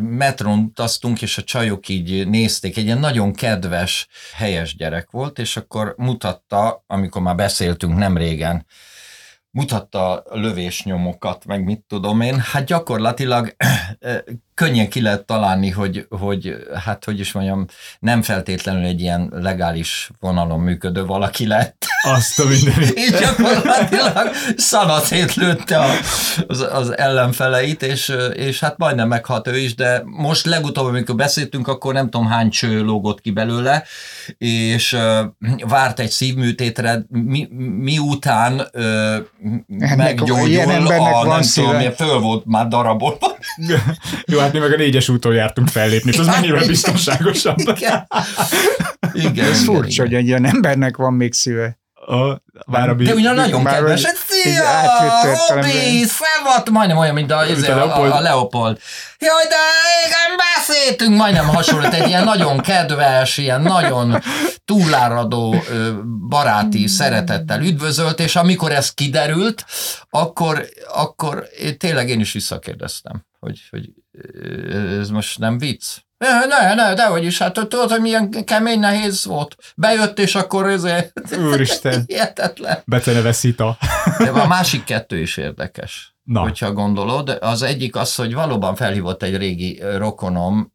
metron 0.01 0.59
utaztunk, 0.59 1.23
és 1.23 1.39
a 1.39 1.43
csajok 1.43 1.89
így 1.89 2.29
nézték. 2.29 2.77
Egy 2.77 2.85
ilyen 2.85 2.99
nagyon 2.99 3.33
kedves, 3.33 4.09
helyes 4.35 4.77
gyerek 4.77 5.11
volt, 5.11 5.39
és 5.39 5.57
akkor 5.57 5.95
mutatta, 5.97 6.85
amikor 6.87 7.23
már 7.23 7.35
beszéltünk 7.35 7.97
nem 7.97 8.17
régen, 8.17 8.67
mutatta 9.51 10.23
lövésnyomokat, 10.31 11.45
meg 11.45 11.65
mit 11.65 11.85
tudom 11.89 12.21
én, 12.21 12.41
hát 12.41 12.65
gyakorlatilag 12.65 13.57
könnyen 14.57 14.89
ki 14.89 15.01
lehet 15.01 15.25
találni, 15.25 15.71
hogy, 15.71 16.07
hogy 16.09 16.57
hát 16.85 17.05
hogy 17.05 17.21
is 17.21 17.33
mondjam, 17.33 17.67
nem 17.99 18.23
feltétlenül 18.23 18.85
egy 18.85 19.01
ilyen 19.01 19.33
legális 19.35 20.11
vonalon 20.21 20.61
működő 20.61 21.05
valaki 21.05 21.47
lett, 21.47 21.87
azt 22.03 22.41
a 22.41 22.45
mindenit. 22.45 22.93
és 23.05 23.11
gyakorlatilag 23.11 24.31
szanaszét 24.57 25.35
lőtte 25.35 25.79
a, 25.79 25.91
az, 26.47 26.67
az 26.73 26.97
ellenfeleit, 26.97 27.83
és, 27.83 28.13
és 28.35 28.61
hát 28.61 28.79
majdnem 28.79 29.09
meghalt 29.09 29.47
ő 29.47 29.59
is, 29.59 29.75
de 29.75 30.03
most 30.05 30.47
legutóbb, 30.47 30.87
amikor 30.87 31.15
beszéltünk, 31.15 31.69
akkor 31.69 31.95
nem 31.95 32.11
tudom 32.11 32.27
hány 32.27 32.51
cső 32.51 32.83
lógott 32.83 33.21
ki 33.21 33.31
belőle, 33.31 33.85
és 34.39 34.93
uh, 34.93 35.21
várt 35.69 36.01
egy 36.01 36.11
szívműtétre, 36.11 37.05
mi, 37.09 37.49
miután 37.79 38.69
uh, 38.75 39.17
meggyógyul 39.97 40.61
a 40.89 41.27
nem 41.27 41.43
tudom, 41.55 41.93
föl 41.93 42.19
volt 42.19 42.45
már 42.47 42.69
darabolva. 42.69 43.37
Jó, 44.27 44.39
hát 44.47 44.55
mi 44.55 44.59
meg 44.61 44.73
a 44.73 44.77
négyes 44.77 45.09
úton 45.09 45.35
jártunk 45.35 45.69
fellépni, 45.69 46.19
ez 46.19 46.27
mennyivel 46.27 46.67
biztonságosabb. 46.67 47.59
Igen. 47.59 48.07
Igen, 49.13 49.27
Ez 49.27 49.31
igen, 49.31 49.53
furcsa, 49.53 50.05
igen. 50.05 50.07
hogy 50.07 50.15
egy 50.15 50.27
ilyen 50.27 50.45
embernek 50.45 50.97
van 50.97 51.13
még 51.13 51.33
szíve. 51.33 51.79
A, 52.07 52.43
bár 52.67 52.89
a 52.89 52.95
De 52.95 53.15
ugyan 53.15 53.35
nagyon 53.35 53.63
Már 53.63 53.75
kedves, 53.75 54.05
hogy 54.05 54.15
szia. 54.27 54.63
Robi, 55.49 56.05
szevat, 56.05 56.71
majdnem 56.71 56.97
olyan, 56.97 57.15
mint 57.15 57.31
a, 57.31 57.39
a, 57.39 57.45
Mint 57.45 57.69
a 57.69 57.73
a, 57.73 57.77
Leopold. 57.77 58.11
a, 58.11 58.17
a 58.17 58.21
Leopold. 58.21 58.79
Jaj, 59.19 59.45
de 59.45 59.57
igen, 60.07 60.37
beszéltünk, 60.57 61.17
majdnem 61.17 61.47
hasonlít, 61.47 61.93
egy 61.93 62.09
ilyen 62.09 62.25
nagyon 62.25 62.61
kedves, 62.61 63.37
ilyen 63.39 63.63
nagyon 63.63 64.23
túláradó 64.65 65.63
baráti 66.29 66.87
szeretettel 66.87 67.61
üdvözölt, 67.61 68.21
és 68.21 68.37
amikor 68.37 68.73
ez 68.73 68.91
kiderült, 68.91 69.65
akkor, 70.11 70.67
akkor 70.95 71.49
én, 71.61 71.79
tényleg 71.79 72.09
én 72.09 72.21
is 72.21 72.33
visszakérdeztem, 72.33 73.25
hogy, 73.39 73.61
hogy 73.71 73.89
ez 75.01 75.09
most 75.11 75.39
nem 75.39 75.59
vicc. 75.59 75.85
Ne, 76.19 76.75
ne, 76.75 76.95
dehogy 76.95 77.25
is, 77.25 77.39
hát 77.39 77.53
tudod, 77.53 77.91
hogy 77.91 78.01
milyen 78.01 78.31
kemény, 78.45 78.79
nehéz 78.79 79.25
volt. 79.25 79.57
Bejött, 79.77 80.19
és 80.19 80.35
akkor 80.35 80.67
ezért... 80.67 81.13
Úristen. 81.39 82.03
Hihetetlen. 82.07 82.79
beceneve 82.85 83.33
Szita. 83.33 83.79
De 84.19 84.31
a 84.31 84.47
másik 84.47 84.85
kettő 84.85 85.19
is 85.19 85.37
érdekes, 85.37 86.15
Na. 86.23 86.41
hogyha 86.41 86.73
gondolod. 86.73 87.39
Az 87.41 87.63
egyik 87.63 87.97
az, 87.97 88.15
hogy 88.15 88.35
valóban 88.35 88.75
felhívott 88.75 89.23
egy 89.23 89.37
régi 89.37 89.83
rokonom 89.97 90.73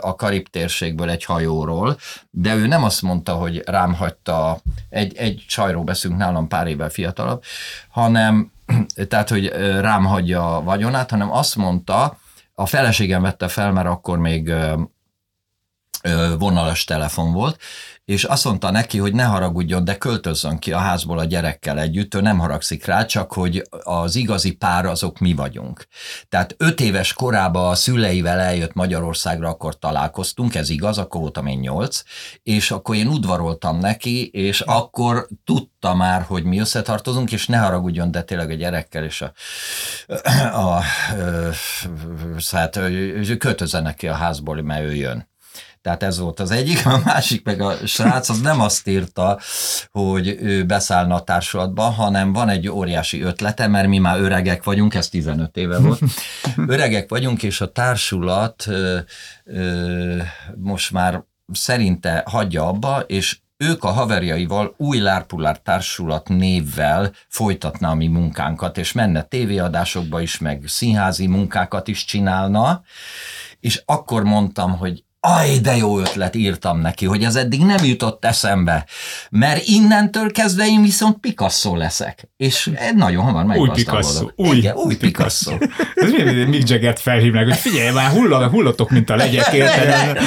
a 0.00 0.14
Karib 0.14 0.48
térségből 0.48 1.10
egy 1.10 1.24
hajóról, 1.24 1.96
de 2.30 2.54
ő 2.54 2.66
nem 2.66 2.84
azt 2.84 3.02
mondta, 3.02 3.32
hogy 3.32 3.62
rám 3.66 3.94
hagyta, 3.94 4.60
egy, 4.88 5.16
egy 5.16 5.44
csajról 5.48 5.84
beszélünk 5.84 6.20
nálam 6.20 6.48
pár 6.48 6.66
évvel 6.66 6.90
fiatalabb, 6.90 7.42
hanem 7.88 8.52
tehát, 9.08 9.28
hogy 9.28 9.46
rám 9.80 10.04
hagyja 10.04 10.56
a 10.56 10.62
vagyonát, 10.62 11.10
hanem 11.10 11.32
azt 11.32 11.56
mondta, 11.56 12.18
a 12.54 12.66
feleségem 12.66 13.22
vette 13.22 13.48
fel, 13.48 13.72
mert 13.72 13.88
akkor 13.88 14.18
még 14.18 14.52
vonalas 16.38 16.84
telefon 16.84 17.32
volt, 17.32 17.60
és 18.04 18.24
azt 18.24 18.44
mondta 18.44 18.70
neki, 18.70 18.98
hogy 18.98 19.14
ne 19.14 19.24
haragudjon, 19.24 19.84
de 19.84 19.98
költözzön 19.98 20.58
ki 20.58 20.72
a 20.72 20.78
házból 20.78 21.18
a 21.18 21.24
gyerekkel 21.24 21.78
együtt, 21.80 22.14
ő 22.14 22.20
nem 22.20 22.38
haragszik 22.38 22.84
rá, 22.84 23.04
csak 23.04 23.32
hogy 23.32 23.62
az 23.82 24.14
igazi 24.14 24.52
pár 24.52 24.86
azok 24.86 25.18
mi 25.18 25.34
vagyunk. 25.34 25.86
Tehát 26.28 26.54
öt 26.58 26.80
éves 26.80 27.12
korában 27.12 27.70
a 27.70 27.74
szüleivel 27.74 28.38
eljött 28.38 28.74
Magyarországra, 28.74 29.48
akkor 29.48 29.78
találkoztunk, 29.78 30.54
ez 30.54 30.68
igaz, 30.68 30.98
akkor 30.98 31.20
voltam 31.20 31.46
én 31.46 31.58
nyolc, 31.58 32.02
és 32.42 32.70
akkor 32.70 32.96
én 32.96 33.06
udvaroltam 33.06 33.78
neki, 33.78 34.28
és 34.28 34.60
akkor 34.60 35.28
tudta 35.44 35.94
már, 35.94 36.22
hogy 36.22 36.44
mi 36.44 36.58
összetartozunk, 36.58 37.32
és 37.32 37.46
ne 37.46 37.56
haragudjon, 37.56 38.10
de 38.10 38.22
tényleg 38.22 38.50
a 38.50 38.54
gyerekkel 38.54 39.04
és 39.04 39.22
a, 39.22 39.32
a, 40.52 40.76
a 40.76 40.82
hát 42.50 42.80
költözzenek 43.38 43.96
ki 43.96 44.08
a 44.08 44.14
házból, 44.14 44.62
mert 44.62 44.84
ő 44.84 44.94
jön. 44.94 45.32
Tehát 45.84 46.02
ez 46.02 46.18
volt 46.18 46.40
az 46.40 46.50
egyik, 46.50 46.86
a 46.86 47.00
másik 47.04 47.44
meg 47.44 47.60
a 47.60 47.86
srác 47.86 48.28
az 48.28 48.40
nem 48.40 48.60
azt 48.60 48.88
írta, 48.88 49.38
hogy 49.90 50.36
ő 50.40 50.64
beszállna 50.64 51.14
a 51.14 51.22
társulatba, 51.22 51.82
hanem 51.82 52.32
van 52.32 52.48
egy 52.48 52.68
óriási 52.68 53.22
ötlete, 53.22 53.66
mert 53.66 53.88
mi 53.88 53.98
már 53.98 54.20
öregek 54.20 54.64
vagyunk, 54.64 54.94
ez 54.94 55.08
15 55.08 55.56
éve 55.56 55.78
volt, 55.78 56.00
öregek 56.66 57.08
vagyunk, 57.08 57.42
és 57.42 57.60
a 57.60 57.72
társulat 57.72 58.66
ö, 58.66 58.98
ö, 59.44 60.16
most 60.56 60.90
már 60.92 61.22
szerinte 61.52 62.22
hagyja 62.26 62.68
abba, 62.68 63.00
és 63.00 63.38
ők 63.56 63.84
a 63.84 63.90
haverjaival 63.90 64.74
új 64.76 64.98
Lárpulár 64.98 65.58
társulat 65.58 66.28
névvel 66.28 67.12
folytatna 67.28 67.88
a 67.88 67.94
mi 67.94 68.06
munkánkat, 68.06 68.78
és 68.78 68.92
menne 68.92 69.22
tévéadásokba 69.22 70.20
is, 70.20 70.38
meg 70.38 70.64
színházi 70.66 71.26
munkákat 71.26 71.88
is 71.88 72.04
csinálna, 72.04 72.82
és 73.60 73.82
akkor 73.84 74.22
mondtam, 74.22 74.76
hogy 74.76 75.03
aj, 75.26 75.58
de 75.58 75.76
jó 75.76 75.98
ötlet 75.98 76.34
írtam 76.34 76.80
neki, 76.80 77.06
hogy 77.06 77.24
ez 77.24 77.36
eddig 77.36 77.64
nem 77.64 77.84
jutott 77.84 78.24
eszembe, 78.24 78.86
mert 79.30 79.66
innentől 79.66 80.30
kezdve 80.30 80.66
én 80.66 80.82
viszont 80.82 81.18
Picasso 81.18 81.76
leszek. 81.76 82.28
És 82.36 82.70
nagyon 82.94 83.24
hamar 83.24 83.44
Új 83.44 83.66
meggazdagolok. 83.66 84.34
Picasso. 84.34 84.48
Új, 84.50 84.56
Igen, 84.56 84.74
új 84.76 84.96
Picasso. 84.96 85.52
Ez 85.94 86.10
mi, 86.10 86.22
mi, 86.22 86.44
Mick 86.44 86.68
Jagger 86.68 86.98
felhívnak, 86.98 87.44
hogy 87.44 87.56
figyelj, 87.56 87.92
már 87.92 88.10
hullak, 88.10 88.50
hullatok, 88.50 88.90
mint 88.90 89.10
a 89.10 89.16
legyek, 89.16 89.52
érted? 89.52 90.18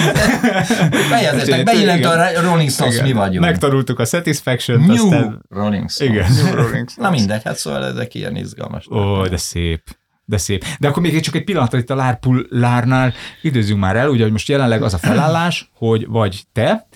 Fejezetek 1.09 1.63
be, 1.63 1.73
innentől 1.73 2.19
a 2.19 2.41
Rolling 2.41 2.69
Stones 2.69 2.93
Igen. 2.93 3.05
mi 3.05 3.13
vagyunk. 3.13 3.45
Megtanultuk 3.45 3.99
a 3.99 4.05
Satisfaction-t, 4.05 4.87
New 4.87 5.05
aztán... 5.05 5.45
Rolling 5.49 5.89
Stones. 5.89 6.13
Igen. 6.13 6.31
New 6.31 6.55
Rolling 6.55 6.87
Na 6.95 7.09
mindegy, 7.09 7.43
hát 7.43 7.57
szóval 7.57 7.85
ezek 7.85 8.13
ilyen 8.13 8.35
izgalmas. 8.35 8.87
Ó, 8.87 9.27
de 9.27 9.37
szép. 9.37 9.81
De 10.30 10.38
szép. 10.38 10.65
De 10.80 10.88
akkor 10.88 11.01
még 11.01 11.19
csak 11.19 11.36
egy 11.36 11.43
pillanatra 11.43 11.78
itt 11.78 11.89
a 11.89 11.95
Lárpullárnál 11.95 13.13
időzzünk 13.41 13.80
már 13.80 13.95
el, 13.95 14.09
ugye, 14.09 14.23
hogy 14.23 14.32
most 14.32 14.47
jelenleg 14.47 14.84
az 14.84 14.93
a 14.93 14.97
felállás, 14.97 15.71
hogy 15.73 16.07
vagy 16.07 16.43
te, 16.51 16.88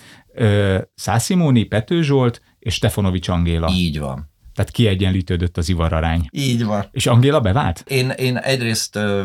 Szászimóni, 0.94 1.62
Pető 1.62 2.02
Zsolt 2.02 2.42
és 2.58 2.74
Stefanovics 2.74 3.28
Angéla. 3.28 3.70
Így 3.72 3.98
van. 3.98 4.31
Tehát 4.62 4.76
kiegyenlítődött 4.76 5.56
az 5.56 5.68
ivararány. 5.68 6.26
Így 6.30 6.64
van. 6.64 6.88
És 6.90 7.06
Angéla 7.06 7.40
bevált? 7.40 7.84
Én, 7.86 8.10
én 8.10 8.36
egyrészt 8.36 8.96
ö, 8.96 9.24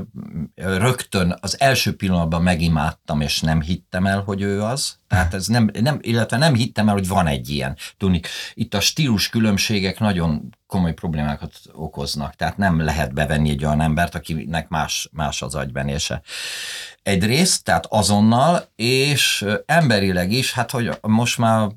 rögtön 0.55 1.37
az 1.41 1.59
első 1.59 1.95
pillanatban 1.95 2.41
megimádtam, 2.41 3.21
és 3.21 3.41
nem 3.41 3.61
hittem 3.61 4.05
el, 4.05 4.21
hogy 4.21 4.41
ő 4.41 4.61
az. 4.61 4.97
Tehát 5.07 5.33
ez 5.33 5.47
nem, 5.47 5.69
nem, 5.81 5.97
illetve 6.01 6.37
nem 6.37 6.53
hittem 6.53 6.87
el, 6.87 6.93
hogy 6.93 7.07
van 7.07 7.27
egy 7.27 7.49
ilyen. 7.49 7.77
Tudni, 7.97 8.21
itt 8.53 8.73
a 8.73 8.79
stílus 8.79 9.29
különbségek 9.29 9.99
nagyon 9.99 10.49
komoly 10.67 10.93
problémákat 10.93 11.53
okoznak, 11.73 12.35
tehát 12.35 12.57
nem 12.57 12.79
lehet 12.79 13.13
bevenni 13.13 13.49
egy 13.49 13.65
olyan 13.65 13.81
embert, 13.81 14.15
akinek 14.15 14.67
más, 14.67 15.09
más 15.11 15.41
az 15.41 15.55
agybenése. 15.55 16.21
Egyrészt, 17.03 17.63
tehát 17.63 17.85
azonnal, 17.89 18.63
és 18.75 19.45
emberileg 19.65 20.31
is, 20.31 20.53
hát 20.53 20.71
hogy 20.71 20.89
most 21.01 21.37
már 21.37 21.69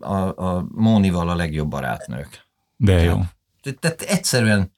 a, 0.00 0.14
a 0.44 0.66
Mónival 0.74 1.28
a 1.28 1.36
legjobb 1.36 1.68
barátnők. 1.68 2.47
De 2.80 3.02
jó. 3.02 3.20
Te- 3.62 3.72
Tehát 3.72 4.00
egyszerűen 4.00 4.72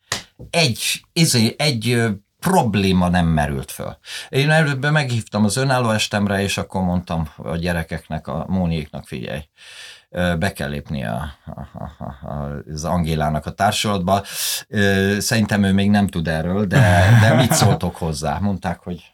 egy, 0.51 1.05
izé, 1.13 1.55
egy 1.59 2.03
probléma 2.39 3.09
nem 3.09 3.27
merült 3.27 3.71
föl. 3.71 3.97
Én 4.29 4.51
előbb 4.51 4.91
meghívtam 4.91 5.45
az 5.45 5.57
önálló 5.57 5.91
estemre, 5.91 6.43
és 6.43 6.59
akkor 6.59 6.83
mondtam 6.83 7.29
a 7.37 7.57
gyerekeknek, 7.57 8.27
a 8.27 8.45
Móniéknak, 8.49 9.07
figyelj, 9.07 9.41
be 10.39 10.53
kell 10.53 10.69
lépni 10.69 11.05
a, 11.05 11.33
a, 11.47 12.05
a, 12.05 12.63
az 12.73 12.85
Angélának 12.85 13.47
a 13.47 13.51
társulatba. 13.53 14.23
Szerintem 15.19 15.63
ő 15.63 15.73
még 15.73 15.91
nem 15.91 16.07
tud 16.07 16.29
erről, 16.29 16.67
de, 16.67 17.09
de 17.21 17.35
mit 17.35 17.53
szóltok 17.53 17.97
hozzá? 17.97 18.39
Mondták, 18.39 18.81
hogy 18.83 19.13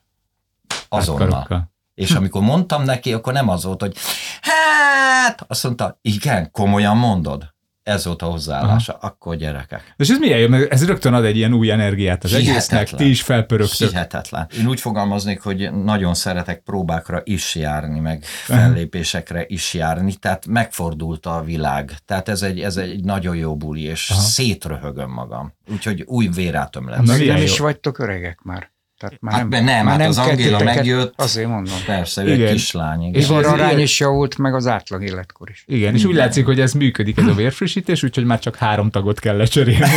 azonnal. 0.89 1.47
És 1.95 2.11
amikor 2.17 2.43
mondtam 2.43 2.83
neki, 2.83 3.13
akkor 3.13 3.33
nem 3.33 3.49
az 3.49 3.65
volt, 3.65 3.81
hogy 3.81 3.97
hát, 4.41 5.45
azt 5.49 5.65
mondta, 5.65 5.99
igen, 6.03 6.51
komolyan 6.51 6.97
mondod. 6.97 7.55
Ez 7.87 8.05
volt 8.05 8.23
a 8.23 8.27
hozzáállása. 8.27 8.93
Aha. 8.93 9.07
Akkor 9.07 9.37
gyerekek. 9.37 9.95
És 9.97 10.09
ez 10.09 10.19
milyen 10.19 10.39
jó, 10.39 10.49
mert 10.49 10.73
ez 10.73 10.87
rögtön 10.87 11.15
ad 11.15 11.25
egy 11.25 11.37
ilyen 11.37 11.53
új 11.53 11.71
energiát 11.71 12.25
az 12.25 12.33
egésznek, 12.33 12.55
Hihetetlen. 12.55 13.01
ti 13.01 13.09
is 13.09 13.23
felpörögtök. 13.23 13.89
Hihetetlen. 13.89 14.49
Én 14.59 14.67
úgy 14.67 14.81
fogalmaznék, 14.81 15.41
hogy 15.41 15.73
nagyon 15.85 16.15
szeretek 16.15 16.61
próbákra 16.63 17.21
is 17.25 17.55
járni, 17.55 17.99
meg 18.01 18.25
fellépésekre 18.25 19.45
is 19.47 19.75
járni, 19.75 20.15
tehát 20.15 20.47
megfordult 20.47 21.27
a 21.27 21.43
világ. 21.45 21.93
Tehát 22.05 22.29
ez 22.29 22.43
egy, 22.43 22.61
ez 22.61 22.77
egy 22.77 23.05
nagyon 23.05 23.37
jó 23.37 23.57
buli, 23.57 23.83
és 23.83 24.11
Aha. 24.11 24.21
szétröhögöm 24.21 25.11
magam. 25.11 25.55
Úgyhogy 25.73 26.03
új 26.07 26.29
vérátom 26.35 26.89
lesz. 26.89 27.07
Na, 27.07 27.17
nem 27.17 27.43
is 27.43 27.59
vagytok 27.59 27.99
öregek 27.99 28.41
már. 28.43 28.75
Tehát 28.99 29.17
már 29.21 29.35
Hát 29.35 29.49
nem, 29.49 29.65
nem, 29.65 29.85
már 29.85 30.01
hát 30.01 30.09
az 30.09 30.17
kell 30.17 30.29
Angéla 30.29 30.63
megjött. 30.63 31.13
Azért 31.17 31.49
mondom. 31.49 31.75
Persze, 31.87 32.23
ő 32.25 32.35
Igen. 32.35 32.47
egy 32.47 32.53
kislány. 32.53 33.03
Igen. 33.03 33.21
És 33.21 33.29
az 33.29 33.47
arány 33.47 33.79
is 33.79 34.01
javult, 34.01 34.39
meg 34.39 34.55
az 34.55 34.67
átlag 34.67 35.03
életkor 35.03 35.51
is. 35.51 35.65
Igen, 35.67 35.95
és 35.95 36.05
úgy 36.05 36.15
látszik, 36.15 36.45
hogy 36.45 36.61
ez 36.61 36.73
működik, 36.73 37.19
ez 37.19 37.27
a 37.27 37.35
vérfrissítés, 37.35 38.03
úgyhogy 38.03 38.25
már 38.25 38.39
csak 38.39 38.57
három 38.57 38.91
tagot 38.91 39.21
kell 39.21 39.37
lecserélni. 39.37 39.87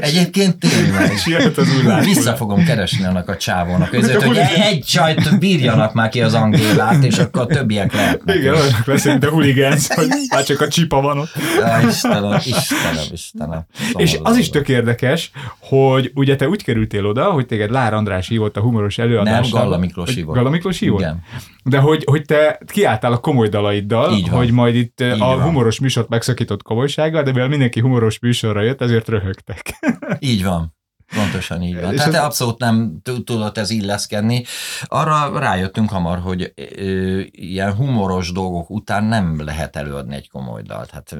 Egyébként 0.00 0.56
tényleg. 0.58 1.12
És 1.12 1.26
jött 1.26 1.56
az. 1.58 1.68
Vissza 2.04 2.34
fogom 2.36 2.64
keresni 2.64 3.04
annak 3.04 3.28
a 3.28 3.36
csávónak, 3.36 3.94
ezért, 3.94 4.22
hogy 4.22 4.36
egy 4.54 4.84
csajt 4.84 5.38
bírjanak 5.38 5.94
már 5.94 6.08
ki 6.08 6.20
az 6.22 6.34
Angélát, 6.34 7.04
és 7.04 7.18
akkor 7.18 7.42
a 7.42 7.46
többiek 7.46 7.94
lehetnek. 7.94 8.36
Igen, 8.36 8.54
olyanok 8.54 8.84
leszünk, 8.86 9.12
mint 9.20 9.24
a 9.24 9.34
hooligans, 9.34 9.88
hogy 9.88 10.08
már 10.30 10.44
csak 10.44 10.60
a 10.60 10.68
csipa 10.68 11.00
van 11.00 11.18
ott. 11.18 11.30
Ja, 11.60 11.88
Istenem, 11.88 12.34
Istenem, 12.44 13.04
Istenem. 13.12 13.66
És 13.96 14.18
az 14.22 14.36
is 14.36 14.50
tök 14.50 14.68
érdekes, 14.68 15.30
hogy 15.58 16.10
ugye 16.14 16.36
te 16.36 16.48
úgy 16.48 16.64
kerültél 16.64 17.06
oda, 17.06 17.24
hogy 17.24 17.46
téged 17.46 17.70
Lár 17.70 17.94
András 17.94 18.28
hívott 18.28 18.56
a 18.56 18.60
humoros 18.60 18.98
előadásra. 18.98 19.58
Nem, 19.58 19.62
Galla 19.68 19.78
Miklós 19.78 20.14
hívott. 20.14 20.34
Galla 20.34 20.50
Miklós 20.50 20.78
hívott? 20.78 21.00
Igen. 21.00 21.22
De 21.64 21.78
hogy, 21.78 22.02
hogy 22.04 22.24
te 22.24 22.58
kiálltál 22.66 23.12
a 23.12 23.18
komoly 23.18 23.48
dalaiddal, 23.48 24.12
Így 24.12 24.28
van. 24.30 24.38
hogy 24.38 24.50
majd 24.50 24.74
itt 24.74 25.00
Így 25.02 25.10
a 25.10 25.16
van. 25.16 25.40
humoros 25.42 25.80
műsort 25.80 26.08
megszakított 26.08 26.62
komolysággal, 26.62 27.22
de 27.22 27.32
mivel 27.32 27.48
mindenki 27.48 27.80
humoros 27.80 28.18
műsorra 28.18 28.62
jött, 28.62 28.80
ezért 28.82 29.08
röhögtek. 29.08 29.74
Így 30.18 30.44
van. 30.44 30.74
Pontosan 31.14 31.62
így 31.62 31.80
van. 31.80 31.92
És 31.92 31.98
Tehát 31.98 32.24
abszolút 32.24 32.58
nem 32.58 33.00
tudott 33.02 33.58
ez 33.58 33.70
illeszkedni. 33.70 34.44
Arra 34.84 35.38
rájöttünk 35.38 35.90
hamar, 35.90 36.18
hogy 36.18 36.52
ö, 36.76 37.20
ilyen 37.30 37.74
humoros 37.74 38.32
dolgok 38.32 38.70
után 38.70 39.04
nem 39.04 39.44
lehet 39.44 39.76
előadni 39.76 40.14
egy 40.14 40.28
komoly 40.28 40.62
dalt. 40.62 40.90
Hát 40.90 41.12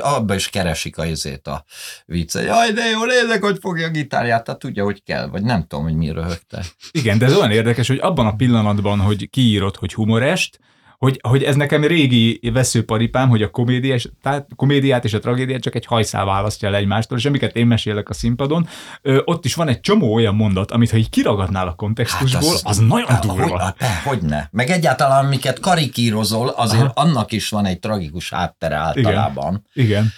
abba 0.00 0.34
is 0.34 0.48
keresik 0.48 0.98
a 0.98 1.04
izét 1.04 1.46
a 1.46 1.64
viccet. 2.06 2.44
Jaj, 2.44 2.72
de 2.72 2.84
jó, 2.84 3.04
nézek, 3.04 3.42
hogy 3.42 3.58
fogja 3.60 3.86
a 3.86 3.90
gitárját, 3.90 4.44
tehát 4.44 4.60
tudja, 4.60 4.84
hogy 4.84 5.02
kell, 5.02 5.26
vagy 5.26 5.42
nem 5.42 5.66
tudom, 5.66 5.84
hogy 5.84 5.96
mi 5.96 6.12
röhögte. 6.12 6.64
Igen, 6.90 7.18
de 7.18 7.26
ez 7.26 7.36
olyan 7.36 7.50
érdekes, 7.50 7.88
hogy 7.88 7.98
abban 7.98 8.26
a 8.26 8.36
pillanatban, 8.36 9.00
hogy 9.00 9.30
kiírod, 9.30 9.76
hogy 9.76 9.94
humorest, 9.94 10.58
hogy, 10.98 11.20
hogy 11.28 11.42
ez 11.42 11.56
nekem 11.56 11.84
régi 11.84 12.40
veszőparipám, 12.52 13.28
hogy 13.28 13.42
a 13.42 13.50
komédiás, 13.50 14.08
tehát 14.22 14.46
komédiát 14.56 15.04
és 15.04 15.14
a 15.14 15.18
tragédiát 15.18 15.60
csak 15.60 15.74
egy 15.74 15.86
hajszál 15.86 16.24
választja 16.24 16.68
el 16.68 16.74
egymástól, 16.74 17.18
és 17.18 17.24
amiket 17.24 17.56
én 17.56 17.66
mesélek 17.66 18.08
a 18.08 18.14
színpadon, 18.14 18.68
ö, 19.02 19.20
ott 19.24 19.44
is 19.44 19.54
van 19.54 19.68
egy 19.68 19.80
csomó 19.80 20.14
olyan 20.14 20.34
mondat, 20.34 20.70
amit 20.70 20.90
ha 20.90 20.96
így 20.96 21.10
kiragadnál 21.10 21.68
a 21.68 21.74
kontextusból, 21.74 22.52
az, 22.52 22.62
az 22.64 22.78
nagyon 22.78 23.06
Hát, 23.06 23.26
durva. 23.26 23.42
Hogy, 23.42 23.74
hát, 23.78 24.02
hogy 24.04 24.22
ne. 24.22 24.44
Meg 24.50 24.70
egyáltalán, 24.70 25.24
amiket 25.24 25.60
karikírozol, 25.60 26.48
azért 26.48 26.82
Aha. 26.82 26.92
annak 26.94 27.32
is 27.32 27.48
van 27.48 27.66
egy 27.66 27.78
tragikus 27.78 28.30
háttere 28.30 28.76
általában. 28.76 29.66
Igen. 29.72 30.12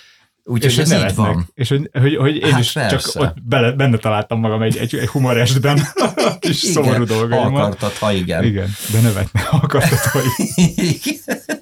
Úgyhogy 0.44 0.70
és 0.70 0.78
ez 0.78 0.92
így 0.92 1.14
van. 1.14 1.48
És 1.54 1.68
hogy, 1.68 1.90
hogy, 1.92 2.16
hogy 2.16 2.36
én 2.36 2.52
Hát 2.52 2.60
is 2.60 2.72
persze. 2.72 2.96
csak 2.96 3.22
ott 3.22 3.42
bele, 3.42 3.72
benne 3.72 3.96
találtam 3.96 4.40
magam 4.40 4.62
egy, 4.62 4.76
egy, 4.76 4.94
egy 4.94 5.08
humorestben, 5.08 5.80
kis 6.38 6.56
szomorú 6.56 7.02
Igen, 7.02 7.16
dolgaimmal. 7.16 7.62
Akartad, 7.64 7.92
ha 7.92 8.12
igen. 8.12 8.44
Igen, 8.44 8.68
de 8.92 9.00
nevetne, 9.00 9.40
akartad, 9.50 9.98
hogy 9.98 10.24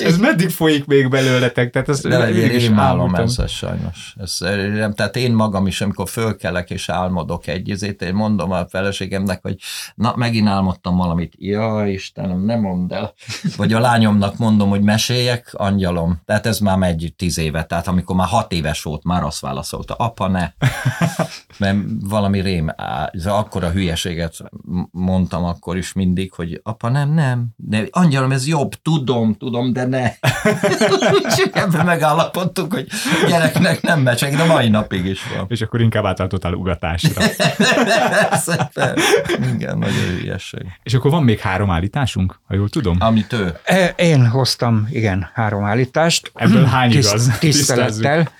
ez 0.00 0.18
meddig 0.18 0.48
folyik 0.48 0.86
még 0.86 1.08
belőletek? 1.08 1.70
Tehát 1.70 1.88
ez 1.88 2.00
De 2.00 2.24
egy 2.24 2.34
mégis 2.34 2.66
rémálom 2.66 3.00
álmodtam. 3.00 3.24
ez, 3.24 3.38
ez 3.38 3.50
sajnos. 3.50 4.14
Ez, 4.20 4.38
nem, 4.74 4.94
tehát 4.94 5.16
én 5.16 5.32
magam 5.32 5.66
is, 5.66 5.80
amikor 5.80 6.08
fölkelek 6.08 6.70
és 6.70 6.88
álmodok 6.88 7.46
egy 7.46 7.68
izét, 7.68 8.02
én 8.02 8.14
mondom 8.14 8.50
a 8.50 8.66
feleségemnek, 8.68 9.42
hogy 9.42 9.56
na, 9.94 10.12
megint 10.16 10.48
álmodtam 10.48 10.96
valamit. 10.96 11.32
Ja, 11.38 11.86
Istenem, 11.86 12.44
nem 12.44 12.60
mondd 12.60 12.92
el. 12.92 13.12
Vagy 13.56 13.72
a 13.72 13.80
lányomnak 13.80 14.36
mondom, 14.36 14.68
hogy 14.68 14.82
meséljek, 14.82 15.50
angyalom. 15.52 16.20
Tehát 16.24 16.46
ez 16.46 16.58
már 16.58 16.76
megy 16.76 17.12
tíz 17.16 17.38
éve. 17.38 17.64
Tehát 17.64 17.86
amikor 17.86 18.16
már 18.16 18.28
hat 18.28 18.52
éves 18.52 18.82
volt, 18.82 19.04
már 19.04 19.22
azt 19.22 19.40
válaszolta, 19.40 19.94
apa, 19.94 20.28
ne. 20.28 20.52
Mert 21.58 21.78
valami 22.00 22.40
rém, 22.40 22.74
ez 23.12 23.26
akkora 23.26 23.70
hülyeséget 23.70 24.36
mondtam 24.90 25.44
akkor 25.44 25.76
is 25.76 25.92
mindig, 25.92 26.32
hogy 26.32 26.60
apa, 26.62 26.88
nem, 26.88 27.12
nem. 27.14 27.48
De 27.56 27.86
angyalom, 27.90 28.32
ez 28.32 28.46
jobb, 28.46 28.74
tudom, 28.74 29.34
tudom, 29.34 29.72
de 29.72 29.84
ne. 29.90 30.12
Úgyhogy 31.12 31.50
ebben 31.64 31.84
megállapodtunk, 31.86 32.72
hogy 32.72 32.86
gyereknek 33.28 33.82
nem 33.82 34.00
mecsek, 34.00 34.36
de 34.36 34.44
mai 34.44 34.68
napig 34.68 35.04
is 35.04 35.20
van. 35.36 35.46
És 35.48 35.60
akkor 35.60 35.80
inkább 35.80 36.04
átálltottál 36.04 36.52
ugatásra. 36.52 37.22
Persze. 38.30 38.70
Igen, 39.54 39.78
nagyon 39.78 40.16
hülyeség. 40.18 40.62
És 40.82 40.94
akkor 40.94 41.10
van 41.10 41.22
még 41.24 41.38
három 41.40 41.70
állításunk, 41.70 42.38
ha 42.46 42.54
jól 42.54 42.68
tudom? 42.68 42.96
Amit 43.00 43.32
ő. 43.32 43.58
E, 43.64 43.86
Én 43.96 44.26
hoztam, 44.26 44.88
igen, 44.90 45.30
három 45.34 45.64
állítást. 45.64 46.30
Ebből 46.34 46.64
hány 46.74 46.90
Tiszt- 46.90 47.08
igaz? 47.12 47.28
Tisztelettel. 47.38 48.30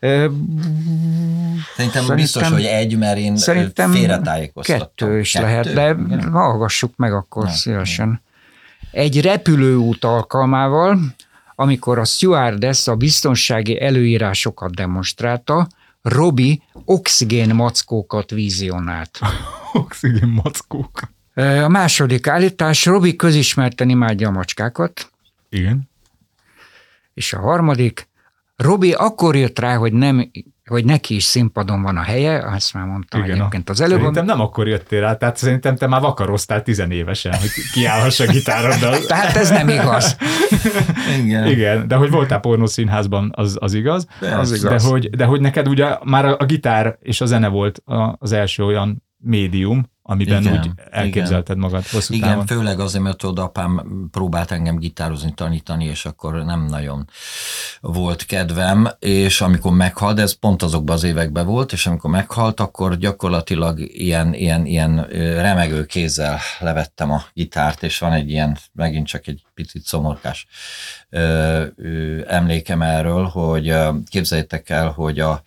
Szerintem, 0.00 0.36
Szerintem- 1.76 2.16
biztos, 2.16 2.48
hogy 2.48 2.64
egy, 2.64 2.98
mert 2.98 3.18
én 3.18 3.36
Szerintem 3.36 3.90
félretájékoztattam. 3.90 4.86
kettő 4.96 5.18
is 5.18 5.34
lehet, 5.34 5.72
de 5.74 5.94
Igen. 6.06 6.30
hallgassuk 6.32 6.92
meg 6.96 7.12
akkor 7.12 7.44
Na, 7.44 7.50
szívesen. 7.50 8.22
Egy 8.98 9.20
repülőút 9.20 10.04
alkalmával, 10.04 10.98
amikor 11.54 11.98
a 11.98 12.04
stewardess 12.04 12.88
a 12.88 12.96
biztonsági 12.96 13.80
előírásokat 13.80 14.74
demonstrálta, 14.74 15.68
Robi 16.02 16.62
oxigén 16.84 17.54
mackókat 17.54 18.30
vizionált. 18.30 19.18
Oxigén 19.72 20.28
mackók. 20.28 21.00
A 21.34 21.68
második 21.68 22.26
állítás, 22.26 22.84
Robi 22.84 23.16
közismerten 23.16 23.88
imádja 23.88 24.28
a 24.28 24.32
macskákat, 24.32 25.10
Igen. 25.48 25.90
és 27.14 27.32
a 27.32 27.40
harmadik, 27.40 28.08
Robi 28.56 28.92
akkor 28.92 29.36
jött 29.36 29.58
rá, 29.58 29.76
hogy 29.76 29.92
nem 29.92 30.30
hogy 30.68 30.84
neki 30.84 31.14
is 31.14 31.24
színpadon 31.24 31.82
van 31.82 31.96
a 31.96 32.02
helye, 32.02 32.44
azt 32.54 32.74
már 32.74 32.84
mondtam 32.84 33.24
Igen, 33.24 33.36
egyébként 33.36 33.70
az 33.70 33.80
előbb. 33.80 33.98
Szerintem 33.98 34.24
nem 34.24 34.40
akkor 34.40 34.68
jöttél 34.68 35.00
rá, 35.00 35.14
tehát 35.14 35.36
szerintem 35.36 35.76
te 35.76 35.86
már 35.86 36.00
vakaroztál 36.00 36.62
tizenévesen, 36.62 37.34
hogy 37.34 37.50
kiállhass 37.72 38.20
a 38.20 38.26
gitároddal. 38.26 38.98
Tehát 39.06 39.36
ez 39.36 39.50
nem 39.50 39.68
igaz. 39.68 40.16
Igen. 41.22 41.46
Igen, 41.46 41.88
de 41.88 41.94
hogy 41.94 42.10
voltál 42.10 42.40
pornószínházban, 42.40 43.32
az, 43.34 43.56
az 43.60 43.74
igaz. 43.74 44.06
Az 44.20 44.52
igaz. 44.52 44.82
De 44.82 44.88
hogy, 44.88 45.10
de 45.10 45.24
hogy 45.24 45.40
neked 45.40 45.68
ugye 45.68 45.96
már 46.04 46.24
a, 46.24 46.36
a 46.38 46.44
gitár 46.44 46.98
és 47.00 47.20
a 47.20 47.26
zene 47.26 47.48
volt 47.48 47.82
az 48.18 48.32
első 48.32 48.64
olyan 48.64 49.02
médium, 49.18 49.90
amiben 50.10 50.42
Igen, 50.42 50.58
úgy 50.58 50.70
elképzelted 50.90 51.56
magad 51.56 51.86
hosszú 51.86 52.14
Igen, 52.14 52.28
távon. 52.28 52.46
főleg 52.46 52.80
azért, 52.80 53.02
mert 53.02 53.16
tudod, 53.16 53.38
apám 53.38 53.82
próbált 54.10 54.50
engem 54.50 54.76
gitározni, 54.76 55.32
tanítani, 55.34 55.84
és 55.84 56.04
akkor 56.04 56.44
nem 56.44 56.64
nagyon 56.64 57.08
volt 57.80 58.24
kedvem, 58.24 58.88
és 58.98 59.40
amikor 59.40 59.72
meghalt, 59.72 60.18
ez 60.18 60.32
pont 60.32 60.62
azokban 60.62 60.96
az 60.96 61.02
években 61.02 61.46
volt, 61.46 61.72
és 61.72 61.86
amikor 61.86 62.10
meghalt, 62.10 62.60
akkor 62.60 62.96
gyakorlatilag 62.96 63.80
ilyen, 63.80 64.34
ilyen, 64.34 64.66
ilyen 64.66 65.06
remegő 65.42 65.84
kézzel 65.84 66.38
levettem 66.58 67.10
a 67.10 67.22
gitárt, 67.32 67.82
és 67.82 67.98
van 67.98 68.12
egy 68.12 68.30
ilyen, 68.30 68.58
megint 68.72 69.06
csak 69.06 69.26
egy 69.26 69.42
picit 69.54 69.84
szomorkás 69.84 70.46
ö, 71.10 71.64
ö, 71.76 72.20
emlékem 72.26 72.82
erről, 72.82 73.24
hogy 73.24 73.74
képzeljétek 74.10 74.70
el, 74.70 74.88
hogy 74.88 75.20
a, 75.20 75.42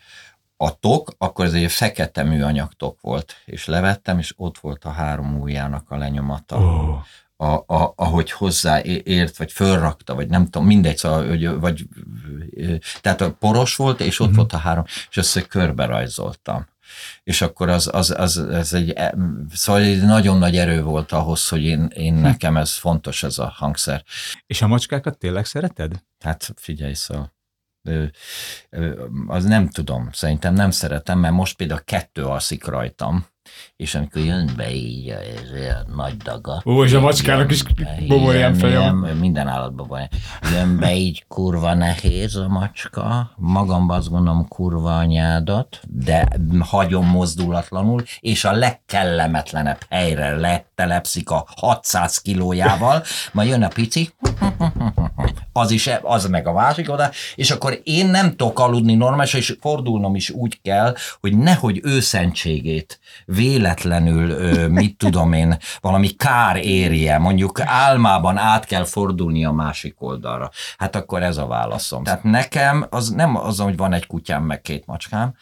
a 0.61 0.79
tok, 0.79 1.11
akkor 1.17 1.45
ez 1.45 1.53
egy 1.53 1.71
fekete 1.71 2.23
műanyag 2.23 2.73
tok 2.73 3.01
volt, 3.01 3.35
és 3.45 3.65
levettem, 3.65 4.19
és 4.19 4.33
ott 4.37 4.57
volt 4.57 4.85
a 4.85 4.89
három 4.89 5.39
ujjának 5.39 5.91
a 5.91 5.97
lenyomata. 5.97 6.59
Ó, 6.59 7.01
A, 7.35 7.53
a, 7.53 7.93
ahogy 7.95 8.31
hozzáért, 8.31 9.37
vagy 9.37 9.51
fölrakta, 9.51 10.15
vagy 10.15 10.27
nem 10.27 10.43
tudom, 10.45 10.67
mindegy, 10.67 10.97
szóval, 10.97 11.27
hogy, 11.27 11.59
vagy, 11.59 11.87
tehát 13.01 13.21
a 13.21 13.33
poros 13.33 13.75
volt, 13.75 13.99
és 13.99 14.19
ott 14.19 14.35
volt 14.35 14.53
a 14.53 14.57
három, 14.57 14.83
és 15.09 15.17
össze 15.17 15.41
körbe 15.41 15.85
rajzoltam. 15.85 16.67
És 17.23 17.41
akkor 17.41 17.69
az, 17.69 17.89
az, 17.93 18.13
az, 18.17 18.37
az 18.37 18.73
egy, 18.73 18.89
e, 18.89 19.15
szóval 19.53 19.81
egy 19.81 20.01
nagyon 20.01 20.37
nagy 20.37 20.57
erő 20.57 20.83
volt 20.83 21.11
ahhoz, 21.11 21.47
hogy 21.47 21.63
én, 21.63 21.85
én 21.95 22.13
nekem 22.13 22.57
ez 22.57 22.73
fontos, 22.73 23.23
ez 23.23 23.37
a 23.37 23.53
hangszer. 23.55 24.03
és 24.45 24.61
a 24.61 24.67
macskákat 24.67 25.17
tényleg 25.17 25.45
szereted? 25.45 26.03
Hát 26.19 26.53
figyelj, 26.55 26.93
szóval 26.93 27.33
az 29.27 29.43
nem 29.43 29.69
tudom, 29.69 30.09
szerintem 30.11 30.53
nem 30.53 30.71
szeretem, 30.71 31.19
mert 31.19 31.33
most 31.33 31.55
például 31.55 31.81
kettő 31.83 32.25
alszik 32.25 32.65
rajtam, 32.65 33.25
és 33.75 33.95
amikor 33.95 34.21
jön 34.21 34.49
be 34.57 34.73
így 34.73 35.07
ez 35.09 35.51
olyan 35.53 35.93
nagy 35.95 36.17
daga. 36.17 36.61
Ó, 36.65 36.83
és 36.83 36.93
a 36.93 36.99
macskának 36.99 37.51
is 37.51 37.63
be, 37.63 37.97
boborján 38.07 38.49
jön- 38.51 38.59
feje 38.59 38.77
van. 38.79 39.05
jön- 39.07 39.17
Minden 39.17 39.47
állatban 39.47 39.87
van. 39.87 40.09
Jön 40.53 40.77
be 40.79 40.95
így 40.95 41.25
kurva 41.27 41.73
nehéz 41.73 42.35
a 42.35 42.47
macska, 42.47 43.31
magamban 43.35 43.97
azt 43.97 44.09
gondolom 44.09 44.47
kurva 44.47 44.97
anyádat, 44.97 45.79
de 45.87 46.27
hagyom 46.59 47.05
mozdulatlanul, 47.07 48.03
és 48.19 48.43
a 48.45 48.51
legkellemetlenebb 48.51 49.79
helyre 49.89 50.35
letelepszik 50.35 51.29
a 51.29 51.45
600 51.55 52.17
kilójával, 52.17 53.03
majd 53.31 53.49
jön 53.49 53.63
a 53.63 53.67
pici, 53.67 54.09
az 55.53 55.71
is, 55.71 55.89
az 56.01 56.25
meg 56.25 56.47
a 56.47 56.53
másik 56.53 56.91
oda, 56.91 57.09
és 57.35 57.51
akkor 57.51 57.79
én 57.83 58.05
nem 58.07 58.29
tudok 58.35 58.59
aludni 58.59 58.93
normálisan, 58.93 59.39
és 59.39 59.55
fordulnom 59.59 60.15
is 60.15 60.29
úgy 60.29 60.61
kell, 60.61 60.95
hogy 61.21 61.37
nehogy 61.37 61.79
őszentségét 61.83 62.99
véletlenül, 63.41 64.67
mit 64.67 64.97
tudom 64.97 65.33
én, 65.33 65.57
valami 65.79 66.09
kár 66.09 66.55
érje, 66.55 67.17
mondjuk 67.17 67.59
álmában 67.61 68.37
át 68.37 68.65
kell 68.65 68.83
fordulni 68.83 69.45
a 69.45 69.51
másik 69.51 70.01
oldalra. 70.01 70.49
Hát 70.77 70.95
akkor 70.95 71.23
ez 71.23 71.37
a 71.37 71.47
válaszom. 71.47 72.03
Tehát 72.03 72.23
nekem 72.23 72.85
az 72.89 73.09
nem 73.09 73.35
az, 73.35 73.59
hogy 73.59 73.77
van 73.77 73.93
egy 73.93 74.07
kutyám, 74.07 74.43
meg 74.43 74.61
két 74.61 74.85
macskám, 74.85 75.33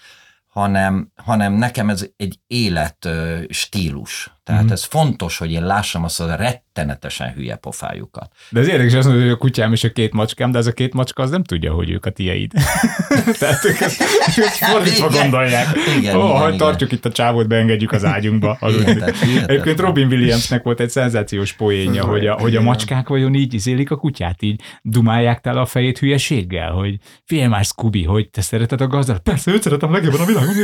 hanem, 0.47 1.11
hanem 1.15 1.53
nekem 1.53 1.89
ez 1.89 2.07
egy 2.17 2.39
élet 2.47 3.07
stílus. 3.49 4.38
Tehát 4.43 4.63
mm. 4.63 4.71
ez 4.71 4.83
fontos, 4.83 5.37
hogy 5.37 5.51
én 5.51 5.65
lássam 5.65 6.03
azt 6.03 6.19
a 6.19 6.35
rettenetesen 6.35 7.33
hülye 7.33 7.55
pofájukat. 7.55 8.31
De 8.49 8.59
ez 8.59 8.67
érdekes, 8.67 8.93
azt 8.93 9.07
mondod, 9.07 9.23
hogy 9.23 9.33
a 9.33 9.37
kutyám 9.37 9.73
és 9.73 9.83
a 9.83 9.91
két 9.91 10.13
macskám, 10.13 10.51
de 10.51 10.57
ez 10.57 10.67
a 10.67 10.71
két 10.71 10.93
macska 10.93 11.23
az 11.23 11.29
nem 11.29 11.43
tudja, 11.43 11.73
hogy 11.73 11.89
ők 11.89 12.05
a 12.05 12.09
tieid. 12.09 12.51
Tehát 13.39 13.65
ők 13.65 13.79
ezt, 13.79 14.01
ezt 14.25 14.57
fordítva 14.57 15.07
Igen. 15.07 15.21
gondolják. 15.21 15.67
Igen, 15.97 16.15
Ó, 16.15 16.23
igen, 16.23 16.37
ha 16.37 16.45
igen. 16.45 16.57
tartjuk 16.57 16.91
itt 16.91 17.05
a 17.05 17.11
csávót, 17.11 17.47
beengedjük 17.47 17.91
az 17.91 18.05
ágyunkba. 18.05 18.57
aludni. 18.59 19.01
Egyébként 19.47 19.79
Robin 19.79 20.07
Williamsnek 20.07 20.63
volt 20.63 20.79
egy 20.79 20.89
szenzációs 20.89 21.53
poénja, 21.53 22.05
hogy 22.05 22.27
a, 22.27 22.33
hogy 22.33 22.55
a 22.55 22.61
macskák 22.61 23.07
vajon 23.07 23.33
így 23.33 23.53
izélik 23.53 23.91
a 23.91 23.95
kutyát, 23.95 24.41
így 24.41 24.61
dumálják 24.81 25.39
tele 25.39 25.59
a 25.59 25.65
fejét 25.65 25.99
hülyeséggel, 25.99 26.71
hogy 26.71 26.97
fél 27.25 27.47
más 27.47 27.67
Scooby, 27.67 28.03
hogy 28.03 28.29
te 28.29 28.41
szereted 28.41 28.81
a 28.81 28.87
gazdát? 28.87 29.19
Persze, 29.19 29.51
őt 29.51 29.61
szeretem 29.61 29.91
legjobban 29.91 30.21
a 30.21 30.25
világon. 30.25 30.55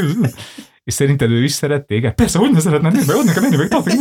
És 0.86 0.94
szerinted 0.94 1.32
ő 1.32 1.44
is 1.44 1.52
szeret 1.52 1.86
téged? 1.86 2.14
Persze, 2.14 2.38
hogy 2.38 2.52
ne 2.52 2.60
szeretne 2.60 2.90
nézni, 2.90 3.14
ott 3.14 3.24
nekem 3.26 3.42
menni, 3.42 3.56
meg 3.56 3.68
tartok, 3.68 3.94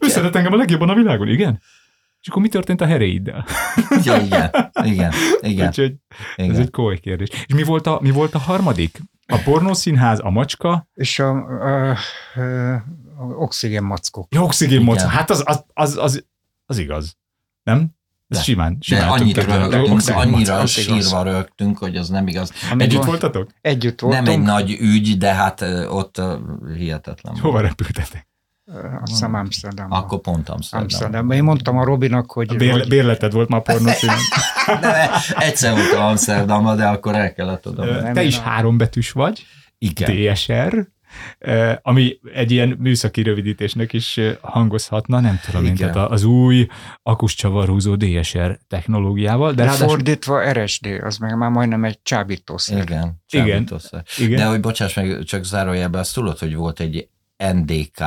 ő 0.00 0.08
szeret 0.08 0.36
engem 0.36 0.52
a 0.52 0.56
legjobban 0.56 0.88
a 0.88 0.94
világon, 0.94 1.28
igen? 1.28 1.60
És 2.20 2.28
akkor 2.28 2.42
mi 2.42 2.48
történt 2.48 2.80
a 2.80 2.86
heréiddel? 2.86 3.46
Ja, 4.04 4.16
igen, 4.16 4.50
igen, 4.84 5.12
igen. 5.40 5.68
Úgyhogy 5.68 5.94
ez 6.36 6.44
igen. 6.44 6.60
egy 6.60 6.70
komoly 6.70 6.98
kérdés. 6.98 7.28
És 7.28 7.54
mi 7.54 7.62
volt 7.62 7.86
a, 7.86 7.98
mi 8.02 8.10
volt 8.10 8.34
a 8.34 8.38
harmadik? 8.38 9.00
A 9.26 9.36
pornószínház, 9.44 10.20
a 10.22 10.30
macska, 10.30 10.88
És 10.94 11.18
a, 11.18 11.30
a, 11.30 11.90
a, 11.90 12.40
a 13.18 13.24
oxigén 13.36 13.82
mackók. 13.82 14.34
ja, 14.34 14.42
oxigén. 14.42 14.80
Igen. 14.80 15.08
Hát 15.08 15.30
az, 15.30 15.42
az, 15.46 15.64
az, 15.72 15.96
az, 15.96 16.24
az 16.66 16.78
igaz. 16.78 17.16
Nem? 17.62 17.96
Ez 18.28 18.36
De. 18.36 18.42
simán, 18.42 18.72
De 18.72 18.78
simán 18.80 19.08
annyira, 19.08 19.68
rögtünk, 19.68 20.02
annyira 20.08 20.66
sírva 20.66 21.22
rögtünk, 21.22 21.78
hogy 21.78 21.96
az 21.96 22.08
nem 22.08 22.26
igaz. 22.26 22.52
Együtt 22.76 23.04
voltatok? 23.04 23.50
Együtt 23.60 24.00
Nem 24.00 24.10
voltunk. 24.10 24.28
egy 24.28 24.42
nagy 24.42 24.76
ügy, 24.80 25.18
de 25.18 25.34
hát 25.34 25.60
ott 25.88 26.20
hihetetlen. 26.76 27.32
volt. 27.32 27.44
Hova 27.44 27.60
repültetek? 27.60 28.26
Azt 29.02 29.12
hiszem 29.12 29.34
Amsterdamban. 29.34 29.98
Akkor 30.02 30.20
pont 30.20 30.48
Amsterdam. 30.48 30.88
Amsterdamban. 30.90 31.36
Én 31.36 31.42
mondtam 31.42 31.78
a 31.78 31.84
Robinak, 31.84 32.32
hogy, 32.32 32.56
Bér, 32.56 32.70
hogy 32.72 32.88
bérleted 32.88 33.32
volt 33.32 33.48
már 33.48 33.60
a 33.60 33.62
pornószínház. 33.62 34.20
De 34.80 35.10
egyszer 35.36 35.72
voltam 35.74 36.02
Amsterdamban, 36.04 36.76
de 36.76 36.86
akkor 36.86 37.14
el 37.14 37.32
kellett 37.32 37.66
oda. 37.66 37.84
Nem, 37.84 38.12
Te 38.12 38.22
is 38.22 38.36
nem. 38.36 38.44
hárombetűs 38.44 39.12
vagy, 39.12 39.46
Igen. 39.78 40.32
DSR, 40.32 40.88
ami 41.82 42.18
egy 42.34 42.50
ilyen 42.50 42.76
műszaki 42.78 43.22
rövidítésnek 43.22 43.92
is 43.92 44.20
hangozhatna, 44.40 45.20
nem 45.20 45.40
tudom 45.44 45.64
én, 45.64 45.74
tehát 45.74 45.96
az 45.96 46.24
új 46.24 46.66
akuscsavarhúzó 47.02 47.94
DSR 47.94 48.58
technológiával, 48.68 49.52
de 49.52 49.56
de 49.56 49.64
ráadásul 49.64 49.88
fordítva 49.88 50.52
RSD, 50.52 50.86
az 50.86 51.16
meg 51.16 51.36
már 51.36 51.50
majdnem 51.50 51.84
egy 51.84 52.02
csábítószer. 52.02 52.82
Igen. 52.82 53.22
Igen. 53.30 53.46
csábítószer. 53.46 54.02
Igen. 54.16 54.38
De 54.38 54.44
hogy 54.44 54.60
bocsáss 54.60 54.94
meg, 54.94 55.24
csak 55.24 55.44
zárójelben, 55.44 56.00
azt 56.00 56.14
tudod, 56.14 56.38
hogy 56.38 56.54
volt 56.54 56.80
egy 56.80 57.08
NDK, 57.52 57.98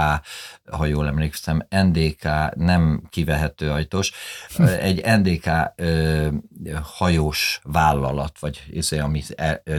ha 0.71 0.85
jól 0.85 1.07
emlékszem, 1.07 1.67
NDK 1.69 2.23
nem 2.55 3.03
kivehető 3.09 3.69
ajtós, 3.69 4.11
egy 4.79 5.19
NDK 5.19 5.49
ö, 5.75 6.27
hajós 6.81 7.59
vállalat, 7.63 8.39
vagy 8.39 8.63
izé, 8.69 8.99
ami 8.99 9.23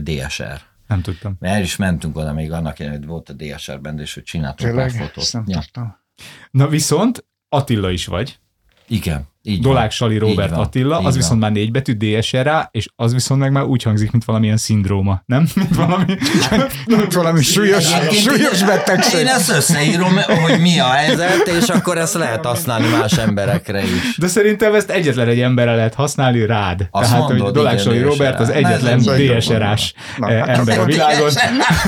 DSR. 0.03 0.61
Nem 0.93 1.03
tudtam. 1.03 1.37
Mert 1.39 1.55
el 1.55 1.63
is 1.63 1.77
mentünk 1.77 2.17
oda 2.17 2.33
még 2.33 2.53
annak, 2.53 2.79
idején, 2.79 2.99
hogy 2.99 3.07
volt 3.07 3.29
a 3.29 3.33
DSR 3.33 3.81
benne, 3.81 4.03
és 4.03 4.15
hogy 4.15 4.23
csináltunk 4.23 4.75
pár 4.75 4.91
Tényleg? 4.91 5.07
fotót. 5.07 5.25
Ezt 5.25 5.33
nem 5.33 5.45
Ja. 5.47 6.05
Na 6.51 6.69
viszont 6.69 7.25
Attila 7.49 7.91
is 7.91 8.07
vagy. 8.07 8.39
Igen, 8.87 9.29
így 9.43 9.61
Dolák. 9.61 9.91
Sali 9.91 10.19
Robert 10.19 10.51
van, 10.51 10.59
Attila, 10.59 10.99
így 11.01 11.07
az 11.07 11.13
van. 11.13 11.13
viszont 11.13 11.41
már 11.41 11.53
négy 11.53 11.71
betű 11.71 11.93
DSRA, 11.93 12.69
és 12.71 12.89
az 12.97 13.13
viszont 13.13 13.41
meg 13.41 13.53
már 13.53 13.65
úgy 13.65 13.83
hangzik, 13.83 14.11
mint 14.11 14.25
valamilyen 14.25 14.57
szindróma, 14.57 15.23
nem? 15.27 15.47
Mint 15.55 15.75
valami... 15.75 16.05
Mint 16.87 17.13
valami 17.13 17.43
súlyos, 17.43 17.85
súlyos 18.11 18.63
betegség. 18.63 19.21
Én 19.21 19.27
ezt 19.27 19.51
összeírom, 19.51 20.17
hogy 20.43 20.61
mi 20.61 20.79
a 20.79 20.89
helyzet, 20.89 21.47
és 21.61 21.69
akkor 21.69 21.99
ezt 21.99 22.15
lehet 22.15 22.45
használni 22.45 22.89
más 22.89 23.13
emberekre 23.13 23.83
is. 23.83 24.17
De 24.19 24.27
szerintem 24.27 24.75
ezt 24.75 24.91
egyetlen 24.91 25.29
egy 25.29 25.41
emberre 25.41 25.75
lehet 25.75 25.95
használni 25.95 26.47
rád. 26.47 26.89
Azt 26.91 27.11
Tehát, 27.11 27.25
hogy 27.27 27.37
mondod, 27.37 27.55
Dolák 27.55 27.73
igen, 27.73 27.85
Sali. 27.85 28.01
Robert 28.01 28.41
az 28.41 28.49
egyetlen 28.49 29.01
Na, 30.17 30.31
eh, 30.31 30.39
hát 30.39 30.49
ember 30.59 30.79
a 30.79 30.85
világon, 30.85 31.31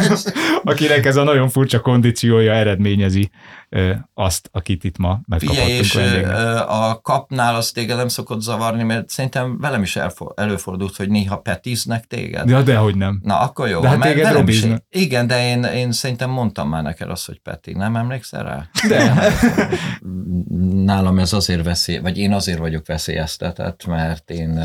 akinek 0.64 1.06
ez 1.06 1.16
a 1.16 1.22
nagyon 1.22 1.48
furcsa 1.48 1.80
kondíciója 1.80 2.52
eredményezi 2.52 3.30
eh, 3.68 3.96
azt, 4.14 4.48
akit 4.52 4.84
itt 4.84 4.98
ma 4.98 5.20
Figyelj, 5.38 5.58
megkaphattunk 5.58 5.84
és 5.84 5.92
vendégnek. 5.92 6.36
ö, 6.36 6.56
a 6.56 7.00
kapnál 7.02 7.43
Robinnál 7.44 7.54
az 7.62 7.70
téged 7.70 7.96
nem 7.96 8.08
szokott 8.08 8.40
zavarni, 8.40 8.82
mert 8.82 9.08
szerintem 9.08 9.58
velem 9.60 9.82
is 9.82 9.96
elfo- 9.96 10.38
előfordult, 10.40 10.96
hogy 10.96 11.08
néha 11.08 11.36
petiznek 11.38 12.04
téged. 12.06 12.48
Ja, 12.48 12.62
dehogy 12.62 12.96
nem. 12.96 13.20
Na, 13.22 13.38
akkor 13.40 13.68
jó. 13.68 13.80
De 13.80 13.88
hát 13.88 14.00
téged 14.00 14.16
velem 14.22 14.48
is- 14.48 14.60
Robiznak. 14.60 14.82
Igen, 14.90 15.26
de 15.26 15.48
én, 15.48 15.62
én 15.64 15.92
szerintem 15.92 16.30
mondtam 16.30 16.68
már 16.68 16.82
neked 16.82 17.10
azt, 17.10 17.26
hogy 17.26 17.38
Peti. 17.38 17.72
Nem 17.72 17.96
emlékszel 17.96 18.42
rá? 18.42 18.68
De. 18.88 19.12
Nálam 20.84 21.18
ez 21.18 21.32
azért 21.32 21.64
veszély, 21.64 21.98
vagy 21.98 22.18
én 22.18 22.32
azért 22.32 22.58
vagyok 22.58 22.86
veszélyeztetett, 22.86 23.86
mert 23.86 24.30
én 24.30 24.60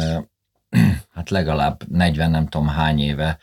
hát 1.16 1.30
legalább 1.30 1.84
40 1.88 2.32
nem 2.32 2.48
tudom 2.48 2.68
hány 2.68 3.00
éve 3.00 3.38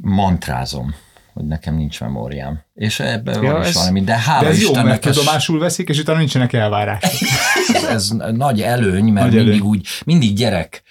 mantrázom, 0.00 0.94
hogy 1.32 1.44
nekem 1.44 1.76
nincs 1.76 2.00
memóriám. 2.00 2.60
És 2.74 3.00
ebben 3.00 3.42
Ja, 3.42 3.52
van 3.52 3.60
is 3.60 3.66
ez- 3.68 3.74
valami, 3.74 4.00
de 4.00 4.16
hála 4.18 4.42
De 4.42 4.48
ez 4.48 4.60
jó, 4.60 4.66
Istennek 4.68 4.84
mert 4.90 5.06
ez- 5.06 5.14
tudomásul 5.16 5.58
veszik, 5.58 5.88
és 5.88 5.98
utána 5.98 6.18
nincsenek 6.18 6.52
elvárások. 6.52 7.10
ez, 7.74 7.82
ez 7.84 8.08
nagy 8.32 8.60
előny, 8.62 9.04
mert 9.04 9.26
Nagy 9.26 9.34
mindig 9.34 9.52
előny. 9.54 9.66
úgy, 9.68 9.86
mindig 10.04 10.34
gyerek 10.34 10.82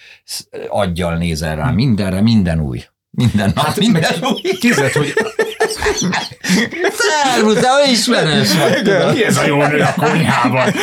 aggyal 0.67 1.17
nézel 1.17 1.55
rá, 1.55 1.69
mindenre, 1.71 2.21
minden 2.21 2.59
új. 2.59 2.83
Minden 3.13 3.51
nap, 3.55 3.77
minden 3.77 4.13
új. 4.21 4.41
Képzeld, 4.59 4.91
hogy 4.91 5.13
Szervusz, 6.97 7.59
te 7.59 7.91
ismerős 7.91 8.53
vagy. 8.57 9.13
ki 9.13 9.23
ez 9.25 9.37
a 9.37 9.45
jó 9.45 9.65
nő 9.65 9.79
a 9.79 9.93
konyhában? 9.97 10.67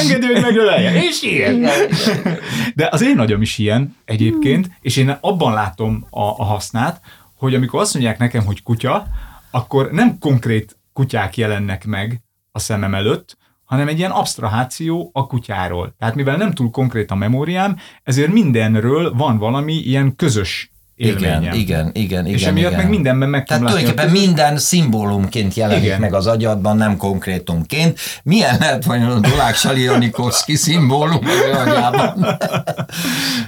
Engedj, 0.00 0.26
hogy 0.26 0.42
megölelje. 0.42 1.02
És 1.04 1.22
ilyen. 1.22 1.66
De 2.74 2.88
az 2.90 3.02
én 3.02 3.18
agyam 3.18 3.42
is 3.42 3.58
ilyen 3.58 3.96
egyébként, 4.04 4.70
és 4.80 4.96
én 4.96 5.18
abban 5.20 5.52
látom 5.52 6.06
a, 6.10 6.20
a 6.22 6.44
hasznát, 6.44 7.00
hogy 7.44 7.54
amikor 7.54 7.80
azt 7.80 7.94
mondják 7.94 8.18
nekem, 8.18 8.44
hogy 8.44 8.62
kutya, 8.62 9.06
akkor 9.50 9.90
nem 9.90 10.18
konkrét 10.18 10.78
kutyák 10.92 11.36
jelennek 11.36 11.84
meg 11.84 12.22
a 12.52 12.58
szemem 12.58 12.94
előtt, 12.94 13.36
hanem 13.64 13.88
egy 13.88 13.98
ilyen 13.98 14.10
absztraháció 14.10 15.10
a 15.12 15.26
kutyáról. 15.26 15.94
Tehát 15.98 16.14
mivel 16.14 16.36
nem 16.36 16.52
túl 16.52 16.70
konkrét 16.70 17.10
a 17.10 17.14
memóriám, 17.14 17.76
ezért 18.02 18.32
mindenről 18.32 19.14
van 19.14 19.38
valami 19.38 19.72
ilyen 19.72 20.16
közös 20.16 20.73
élményem. 20.96 21.42
Igen, 21.42 21.54
igen, 21.54 21.90
igen, 21.92 21.92
igen. 21.94 22.26
És 22.26 22.42
emiatt 22.44 22.70
igen. 22.72 22.82
meg 22.82 22.90
mindenben 22.90 23.28
meg 23.28 23.44
Tehát 23.46 23.62
tulajdonképpen 23.62 24.06
közös- 24.08 24.24
minden 24.26 24.58
szimbólumként 24.58 25.54
jelenik 25.54 25.84
Igen. 25.84 26.00
meg 26.00 26.14
az 26.14 26.26
agyadban, 26.26 26.76
nem 26.76 26.96
konkrétumként. 26.96 27.98
Milyen 28.22 28.56
lehet 28.58 28.84
vajon 28.84 29.10
a 29.10 29.20
Dolák 29.20 29.54
Sali 29.54 29.82
Janikovszki 29.82 30.54
szimbólum 30.56 31.18
az 31.26 31.66
agyában? 31.66 32.36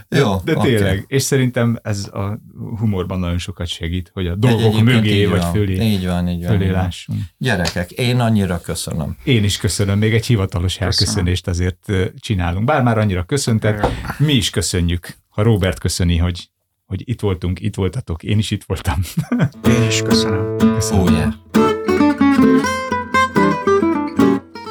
Jó, 0.08 0.40
De 0.44 0.56
oké. 0.56 0.74
tényleg, 0.74 1.04
és 1.06 1.22
szerintem 1.22 1.78
ez 1.82 2.08
a 2.12 2.38
humorban 2.78 3.18
nagyon 3.18 3.38
sokat 3.38 3.66
segít, 3.66 4.10
hogy 4.14 4.26
a 4.26 4.34
dolgok 4.34 4.80
mögé 4.82 5.20
így 5.20 5.28
vagy 5.28 5.40
van. 5.40 5.52
fölé, 5.52 5.84
Így 5.84 6.06
van, 6.06 6.28
így 6.28 6.42
van. 6.42 6.50
fölé 6.52 6.64
így 6.64 6.72
van. 6.72 6.80
lássunk. 6.82 7.18
Gyerekek, 7.38 7.90
én 7.90 8.20
annyira 8.20 8.60
köszönöm. 8.60 9.16
Én 9.24 9.44
is 9.44 9.56
köszönöm, 9.56 9.98
még 9.98 10.14
egy 10.14 10.26
hivatalos 10.26 10.76
elköszönést 10.80 11.48
azért 11.48 11.92
csinálunk. 12.18 12.64
Bár 12.64 12.82
már 12.82 12.98
annyira 12.98 13.22
köszöntet, 13.22 13.86
mi 14.18 14.32
is 14.32 14.50
köszönjük. 14.50 15.16
Ha 15.28 15.42
Robert 15.42 15.78
köszöni, 15.78 16.16
hogy, 16.16 16.48
hogy 16.86 17.08
itt 17.08 17.20
voltunk, 17.20 17.60
itt 17.60 17.74
voltatok, 17.74 18.22
én 18.22 18.38
is 18.38 18.50
itt 18.50 18.64
voltam. 18.64 19.00
Én 19.80 19.86
is 19.86 20.02
köszönöm. 20.02 20.56
Köszönöm. 20.56 21.02
Ó, 21.02 21.08
yeah. 21.08 21.32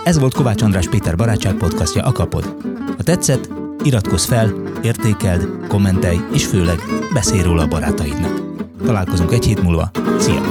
Ez 0.04 0.20
volt 0.20 0.34
Kovács 0.34 0.62
András 0.62 0.90
Péter 0.90 1.16
barátság 1.16 1.56
podcastja 1.56 2.04
Akapod. 2.04 2.56
Ha 2.98 3.04
tetszett, 3.04 3.50
iratkozz 3.84 4.26
fel, 4.26 4.54
értékeld, 4.84 5.68
kommentelj, 5.68 6.18
és 6.34 6.46
főleg 6.46 6.80
beszélj 7.14 7.42
róla 7.42 7.62
a 7.62 7.68
barátaidnak. 7.68 8.42
Találkozunk 8.86 9.32
egy 9.32 9.46
hét 9.46 9.62
múlva. 9.62 9.92
Szia! 10.20 10.42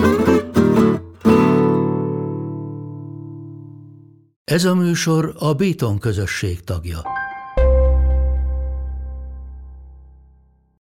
Ez 4.44 4.64
a 4.64 4.74
műsor 4.74 5.34
a 5.38 5.52
Béton 5.52 5.98
közösség 5.98 6.60
tagja. 6.60 7.23